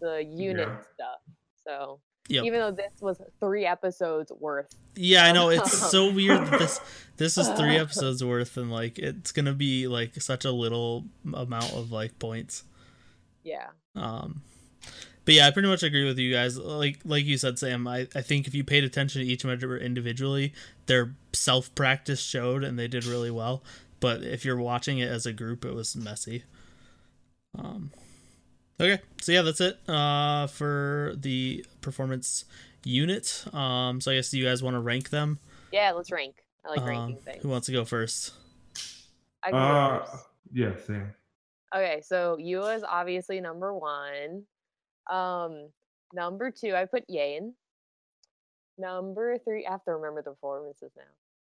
[0.00, 0.80] the unit Yeah.
[0.94, 1.20] stuff
[1.66, 2.44] so Yep.
[2.44, 5.50] even though this was three episodes worth Yeah, I know.
[5.50, 6.80] It's so weird that this
[7.18, 11.72] this is three episodes worth, and like it's gonna be like such a little amount
[11.74, 12.64] of like points.
[13.44, 14.42] Yeah Um,
[15.24, 16.58] but yeah, I pretty much agree with you guys.
[16.58, 17.86] Like like you said, Sam.
[17.88, 20.52] I, I think if you paid attention to each member individually,
[20.86, 23.62] their self practice showed, and they did really well.
[24.00, 26.44] But if you're watching it as a group, it was messy.
[27.58, 27.90] Um,
[28.80, 29.78] okay, so yeah, that's it.
[29.88, 32.44] Uh, for the performance
[32.84, 33.44] unit.
[33.54, 35.38] Um, so I guess you guys want to rank them.
[35.72, 36.34] yeah let's rank
[36.66, 38.32] i like Um, ranking things Who wants to go first?
[39.42, 40.24] I go uh, first.
[40.52, 41.14] yeah, Sam.
[41.74, 44.44] Okay so YooA is obviously number one
[45.10, 45.68] um
[46.14, 47.52] number two i put Yein.
[48.78, 51.02] number three i have to remember the performances now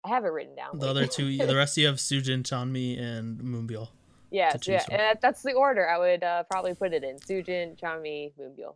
[0.06, 3.40] i have it written down The other two, the rest you have Sujin, Chanmi, and
[3.40, 3.90] Moonbyul.
[4.32, 4.96] yes choose yeah from.
[4.96, 8.76] and that's the order i would uh, probably put it in sujin chanmi moonbyul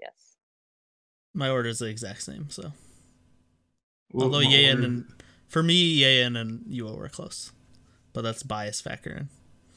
[0.00, 0.36] yes
[1.34, 2.48] My order is the exact same.
[2.48, 2.72] So
[4.12, 5.04] Well, although my Yein and
[5.48, 7.52] for me, Yein and YooA were close,
[8.14, 9.28] but that's bias factor in.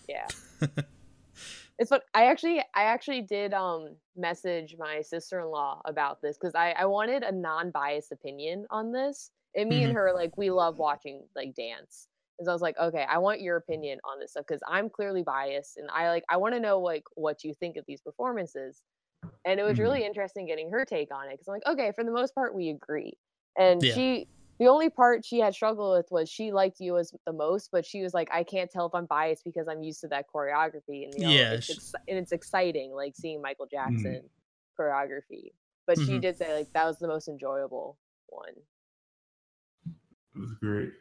[0.08, 0.28] Yeah.
[1.80, 6.72] it's what I actually I actually did um message my sister-in-law about this because I
[6.74, 9.32] I wanted a non-biased opinion on this.
[9.56, 12.10] And me and her like we love watching like dance.
[12.40, 14.90] And so I was like, okay, I want your opinion on this stuff because I'm
[14.90, 18.02] clearly biased and I like I want to know like what you think of these
[18.02, 18.84] performances.
[19.46, 19.80] And it was Mhm.
[19.80, 22.56] really interesting getting her take on it because I'm like, okay, for the most part
[22.56, 23.18] we agree.
[23.58, 23.90] And Yeah.
[23.90, 24.28] she
[24.60, 27.86] the only part she had struggled with was she liked you as the most, but
[27.86, 31.06] she was like, I can't tell if I'm biased because I'm used to that choreography,
[31.06, 34.30] and you know, Yeah, it's sh- ex- and it's exciting like seeing Michael Jackson
[34.80, 35.54] choreography.
[35.88, 36.22] But she Mhm.
[36.22, 38.54] did say like that was the most enjoyable one.
[40.36, 40.94] It was great.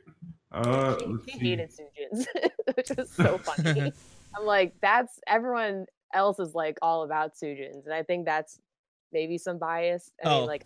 [0.53, 2.27] Uh, She, she hated Sujin's,
[2.77, 3.95] which was so funny.
[4.37, 8.61] I'm like, that's everyone else is like all about Sujin's, and I think that's
[9.13, 10.11] maybe some bias.
[10.23, 10.31] I Oh.
[10.31, 10.63] mean, like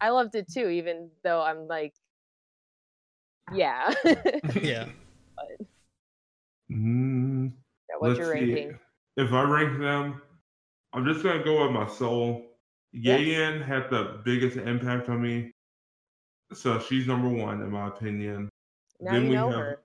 [0.00, 1.94] I loved it too, even though I'm like,
[3.54, 3.92] yeah.
[4.62, 4.86] Yeah.
[6.72, 7.52] Mm,
[7.88, 8.52] Yeah, What's let's your see.
[8.54, 8.78] ranking?
[9.16, 10.20] If I rank them,
[10.92, 12.42] I'm just gonna go with my soul.
[12.92, 13.20] Yes.
[13.20, 15.52] Yayan had the biggest impact on me,
[16.52, 18.48] so she's number one in my opinion.
[19.00, 19.82] Now then you we know have- her.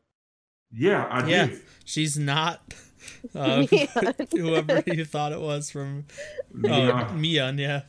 [0.74, 1.46] Yeah, I Yeah.
[1.48, 1.60] do.
[1.86, 2.74] She's not
[3.36, 3.66] uh,
[4.32, 6.06] whoever you thought it was from
[6.54, 7.08] Mia.
[7.10, 7.58] oh, Mian.
[7.58, 7.82] Yeah.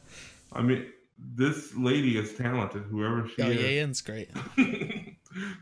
[0.53, 0.86] I mean,
[1.16, 2.82] this lady is talented.
[2.90, 3.61] Whoever she Oh, is.
[3.61, 4.31] Yeon's great.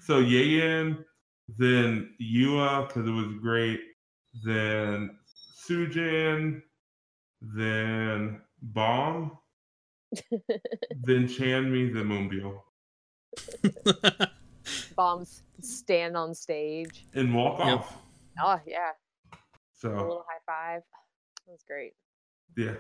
[0.00, 1.04] So Yayan,
[1.58, 3.80] then YooA because it was great.
[4.44, 5.16] Then
[5.68, 6.62] Sujin,
[7.40, 9.38] then Bomb,
[10.30, 12.60] then Chanmi, then Moonbyul,
[14.96, 17.06] Bombs stand on stage.
[17.14, 17.68] and walk Yep.
[17.68, 17.96] off.
[18.42, 18.90] Oh yeah,
[19.74, 20.82] So a little high five.
[21.46, 21.92] That was great.
[22.56, 22.74] yeah,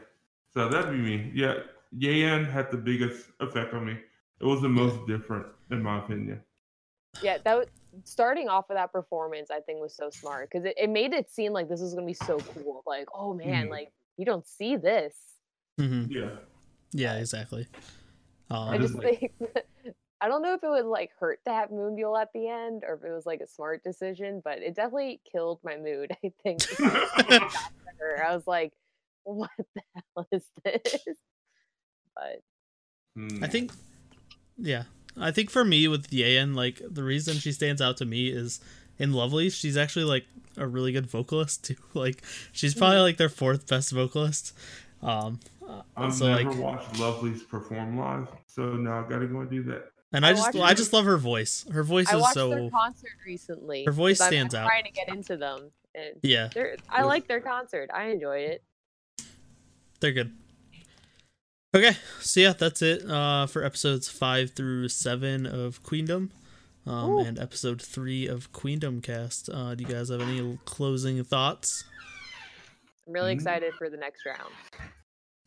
[0.52, 1.30] so that'd be me.
[1.34, 1.54] Yeah,
[1.96, 3.98] Yayan had the biggest effect on me.
[4.40, 6.42] It was the most different, in my opinion.
[7.22, 7.66] Yeah, that was,
[8.04, 11.30] starting off with that performance, I think was so smart because it, it made it
[11.30, 12.82] seem like this was gonna be so cool.
[12.86, 13.70] Like, oh man, Mhm.
[13.70, 15.14] like you don't see this.
[15.78, 16.30] hmm Yeah.
[16.92, 17.66] Yeah, exactly.
[18.50, 19.50] I Um, just like- think
[20.22, 22.94] I don't know if it would like hurt to have Moonbyul at the end or
[22.94, 26.14] if it was like a smart decision, but it definitely killed my mood.
[26.24, 26.60] I think.
[26.80, 28.72] I was like,
[29.24, 31.16] what the hell is this?
[32.14, 32.42] But
[33.16, 33.42] Hmm.
[33.42, 33.72] I think,
[34.58, 34.84] yeah,
[35.20, 38.60] I think for me with Yeon, like the reason she stands out to me is
[38.98, 40.24] in Lovely, she's actually like
[40.56, 41.76] a really good vocalist too.
[41.94, 42.22] Like
[42.52, 43.02] she's probably Mm-hmm.
[43.04, 44.52] like their fourth best vocalist.
[45.02, 45.40] Um,
[45.96, 49.62] I've so never like, watched Lovelyz perform live, so now I gotta go and do
[49.64, 49.92] that.
[50.12, 51.64] and I, I just I just love her voice.
[51.72, 53.84] Her voice is so I is watched their concert recently.
[53.84, 54.68] Her voice 'cause I'm- stands I'm out.
[54.68, 56.48] Trying to get into them, and yeah,
[56.90, 57.88] I like their concert.
[57.94, 58.62] I enjoy it.
[60.00, 60.32] they're good.
[61.72, 66.30] Okay, so yeah, that's it uh, for episodes five through seven of Queendom,
[66.84, 69.48] um, and episode three of Queendom Cast.
[69.48, 71.84] Uh, do you guys have any closing thoughts?
[73.06, 73.36] I'm really Mhm.
[73.36, 74.52] excited for the next round.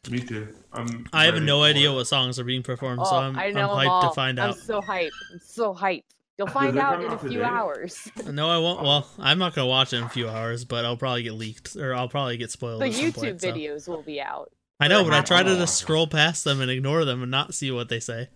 [0.10, 0.48] Me too.
[0.72, 1.94] I'm I have no idea it.
[1.96, 4.10] what songs are being performed, Oh, so I'm, I I'm know 'em hyped all.
[4.10, 4.58] to find I'm out.
[4.58, 5.12] so hyped.
[5.34, 6.04] I'm so hyped.
[6.38, 7.44] You'll find it out come in a out few today?
[7.44, 8.08] hours.
[8.32, 8.82] No, I won't.
[8.82, 11.76] Well, I'm not gonna watch it in a few hours, but I'll probably get leaked
[11.76, 12.82] or I'll probably get spoiled.
[12.82, 13.48] the at some YouTube point, so.
[13.52, 14.52] videos will be out.
[14.84, 17.54] I know, but I try to just scroll past them and ignore them and not
[17.54, 18.30] see what they say.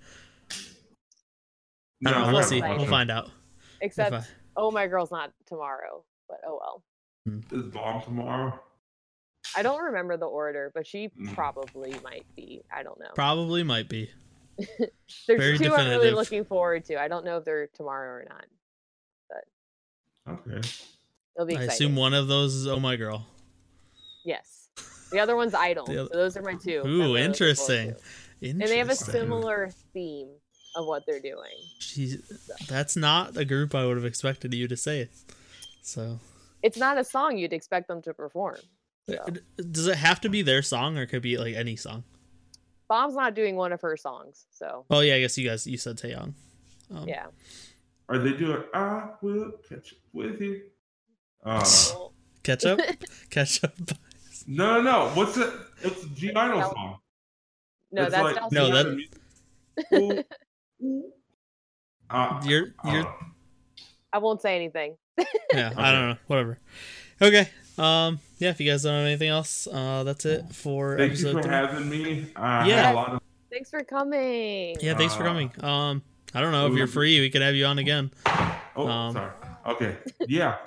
[2.05, 2.33] I don't know.
[2.33, 2.61] We'll see.
[2.61, 3.29] We'll find out.
[3.81, 4.25] Except, I-
[4.55, 6.03] oh my girl's not tomorrow.
[6.27, 6.83] But oh well.
[7.51, 8.59] Is bomb tomorrow?
[9.55, 11.33] I don't remember the order, but she Mm.
[11.33, 12.61] probably might be.
[12.73, 13.09] I don't know.
[13.15, 14.09] Probably might be.
[14.57, 14.89] There's
[15.27, 16.99] very two I'm really looking forward to.
[16.99, 18.45] I don't know if they're tomorrow or not.
[19.29, 20.67] But okay.
[21.35, 23.25] It'll be I assume one of those is Oh My Girl.
[24.25, 24.56] Yes.
[25.11, 25.85] The other one's Idol.
[25.85, 26.81] The So those are my two.
[26.85, 27.89] Ooh, really interesting.
[28.41, 28.61] Interesting.
[28.61, 30.29] And they have a similar theme
[30.75, 31.51] of what they're doing.
[31.79, 32.21] She's,
[32.67, 35.09] that's not a group I would have expected you to say.
[35.81, 36.19] So,
[36.61, 38.57] It's not a song you'd expect them to perform.
[39.09, 39.25] So.
[39.71, 42.03] does it have to be their song or could it be like any song?
[42.89, 45.77] Bob's not doing one of her songs, so Oh yeah, I guess you guys you
[45.77, 46.33] said Taeyong.
[46.93, 47.27] Um, yeah.
[48.09, 50.61] Are they doing I will catch up with you?
[51.43, 51.63] Uh,
[51.93, 52.13] Well,
[52.43, 52.79] Catch up,
[53.29, 53.73] catch up.
[54.47, 55.09] No, no, no.
[55.13, 55.53] What's it?
[55.83, 56.69] It's a G Idol No.
[56.73, 56.97] song.
[57.91, 59.07] no, It's that's like- not No, singing.
[59.77, 60.23] that- Ooh,
[60.85, 61.03] ooh.
[62.09, 63.11] Uh, You're you're uh,
[64.13, 64.95] I won't say anything.
[65.53, 65.73] yeah.
[65.75, 66.17] I don't know.
[66.27, 66.57] Whatever.
[67.21, 67.49] Okay.
[67.77, 68.19] Um.
[68.39, 68.49] Yeah.
[68.49, 71.51] If you guys don't have anything else, uh, that's it for thank you for three.
[71.51, 72.31] having me.
[72.35, 72.91] I Yeah.
[72.91, 73.21] a lot of
[73.51, 74.77] Thanks for coming.
[74.81, 74.95] Yeah.
[74.95, 75.51] Thanks for Uh, coming.
[75.63, 76.01] Um.
[76.33, 77.19] I don't know if you're free.
[77.21, 78.11] We could have you on again.
[78.75, 79.31] Oh, Um, sorry.
[79.67, 79.97] Okay.
[80.27, 80.57] Yeah.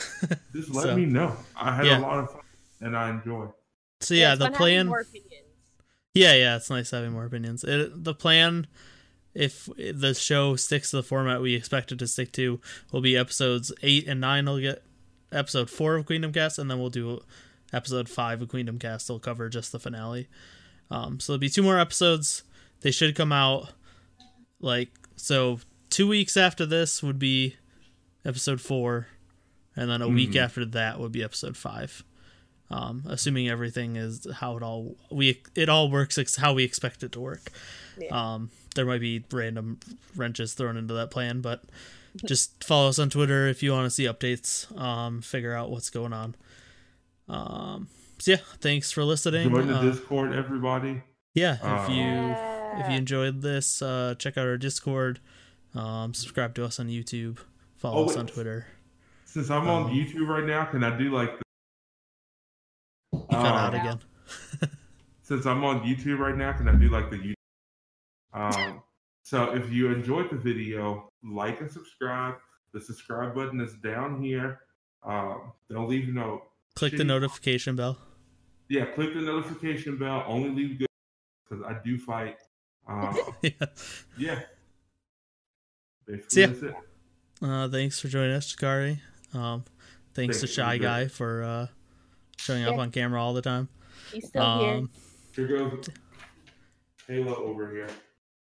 [0.54, 1.36] Just let So- me know.
[1.56, 1.98] I had Yeah.
[1.98, 2.40] a lot of fun
[2.80, 3.46] and I enjoy.
[4.00, 4.90] So yeah, it's the plan.
[6.14, 7.62] Yeah, yeah, it's nice having more opinions.
[7.64, 8.66] It, the plan,
[9.34, 12.60] if the show sticks to the format we expect it to stick to,
[12.92, 14.46] will be episodes eight and nine.
[14.46, 14.82] We'll get
[15.30, 17.20] episode four of Queendom Cast, and then we'll do
[17.72, 19.06] episode five of Queendom Cast.
[19.06, 20.28] They'll cover just the finale.
[20.90, 22.42] Um, so there'll be two more episodes.
[22.80, 23.72] They should come out
[24.60, 25.60] like so.
[25.90, 27.56] Two weeks after this would be
[28.24, 29.08] episode four,
[29.76, 30.40] and then a week Mhm.
[30.42, 32.02] after that would be episode five
[32.70, 37.02] um, assuming everything is how it all we it all works ex- how we expect
[37.02, 37.50] it to work.
[37.98, 38.08] Yeah.
[38.34, 39.78] Um, there might be random
[40.16, 41.62] wrenches thrown into that plan, but
[42.26, 44.70] just follow us on Twitter if you want to see updates.
[44.80, 46.34] Um, figure out what's going on.
[47.28, 47.88] Um,
[48.18, 49.48] so yeah, thanks for listening.
[49.50, 51.02] Join the Uh, Discord, everybody.
[51.34, 55.20] yeah, if Uh, you if you enjoyed this, uh, check out our Discord.
[55.74, 57.38] Um, subscribe to us on YouTube.
[57.76, 58.26] Follow Oh, us on.
[58.26, 58.66] Twitter.
[59.24, 61.44] Since I'm on um, YouTube right now, can I do like the,
[63.12, 63.98] You cut out Um, again.
[65.22, 67.34] since I'm on YouTube right now, can I do like the YouTube?
[68.32, 68.82] Um,
[69.22, 72.34] so if you enjoyed the video, like and subscribe.
[72.72, 74.60] The subscribe button is down here.
[75.02, 76.42] Um, don't leave no.
[76.76, 77.98] Click the notification bell.
[78.68, 80.22] Yeah, click the notification bell.
[80.28, 80.86] Only leave good
[81.48, 82.36] because I do fight.
[82.88, 83.50] Um, yeah.
[84.16, 84.40] yeah.
[86.06, 86.46] Basically, See ya.
[86.46, 86.74] that's it.
[87.42, 89.00] Uh, thanks for joining us, Jakari.
[89.34, 89.64] Um,
[90.14, 91.66] thanks to Shy Guy for uh,
[92.40, 92.80] showing up Yeah.
[92.80, 93.68] on camera all the time.
[94.12, 94.74] He's still here.
[94.74, 94.90] Um,
[95.34, 95.88] Here goes
[97.06, 97.88] Halo over here.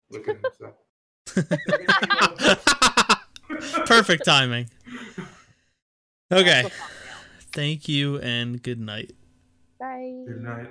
[0.09, 0.75] Look at himself.
[3.85, 4.69] perfect timing.
[6.31, 6.63] Okay.
[6.63, 6.71] That's the thumbnail.
[7.53, 9.13] Thank you and good night.
[9.79, 10.23] Bye.
[10.27, 10.69] Good night.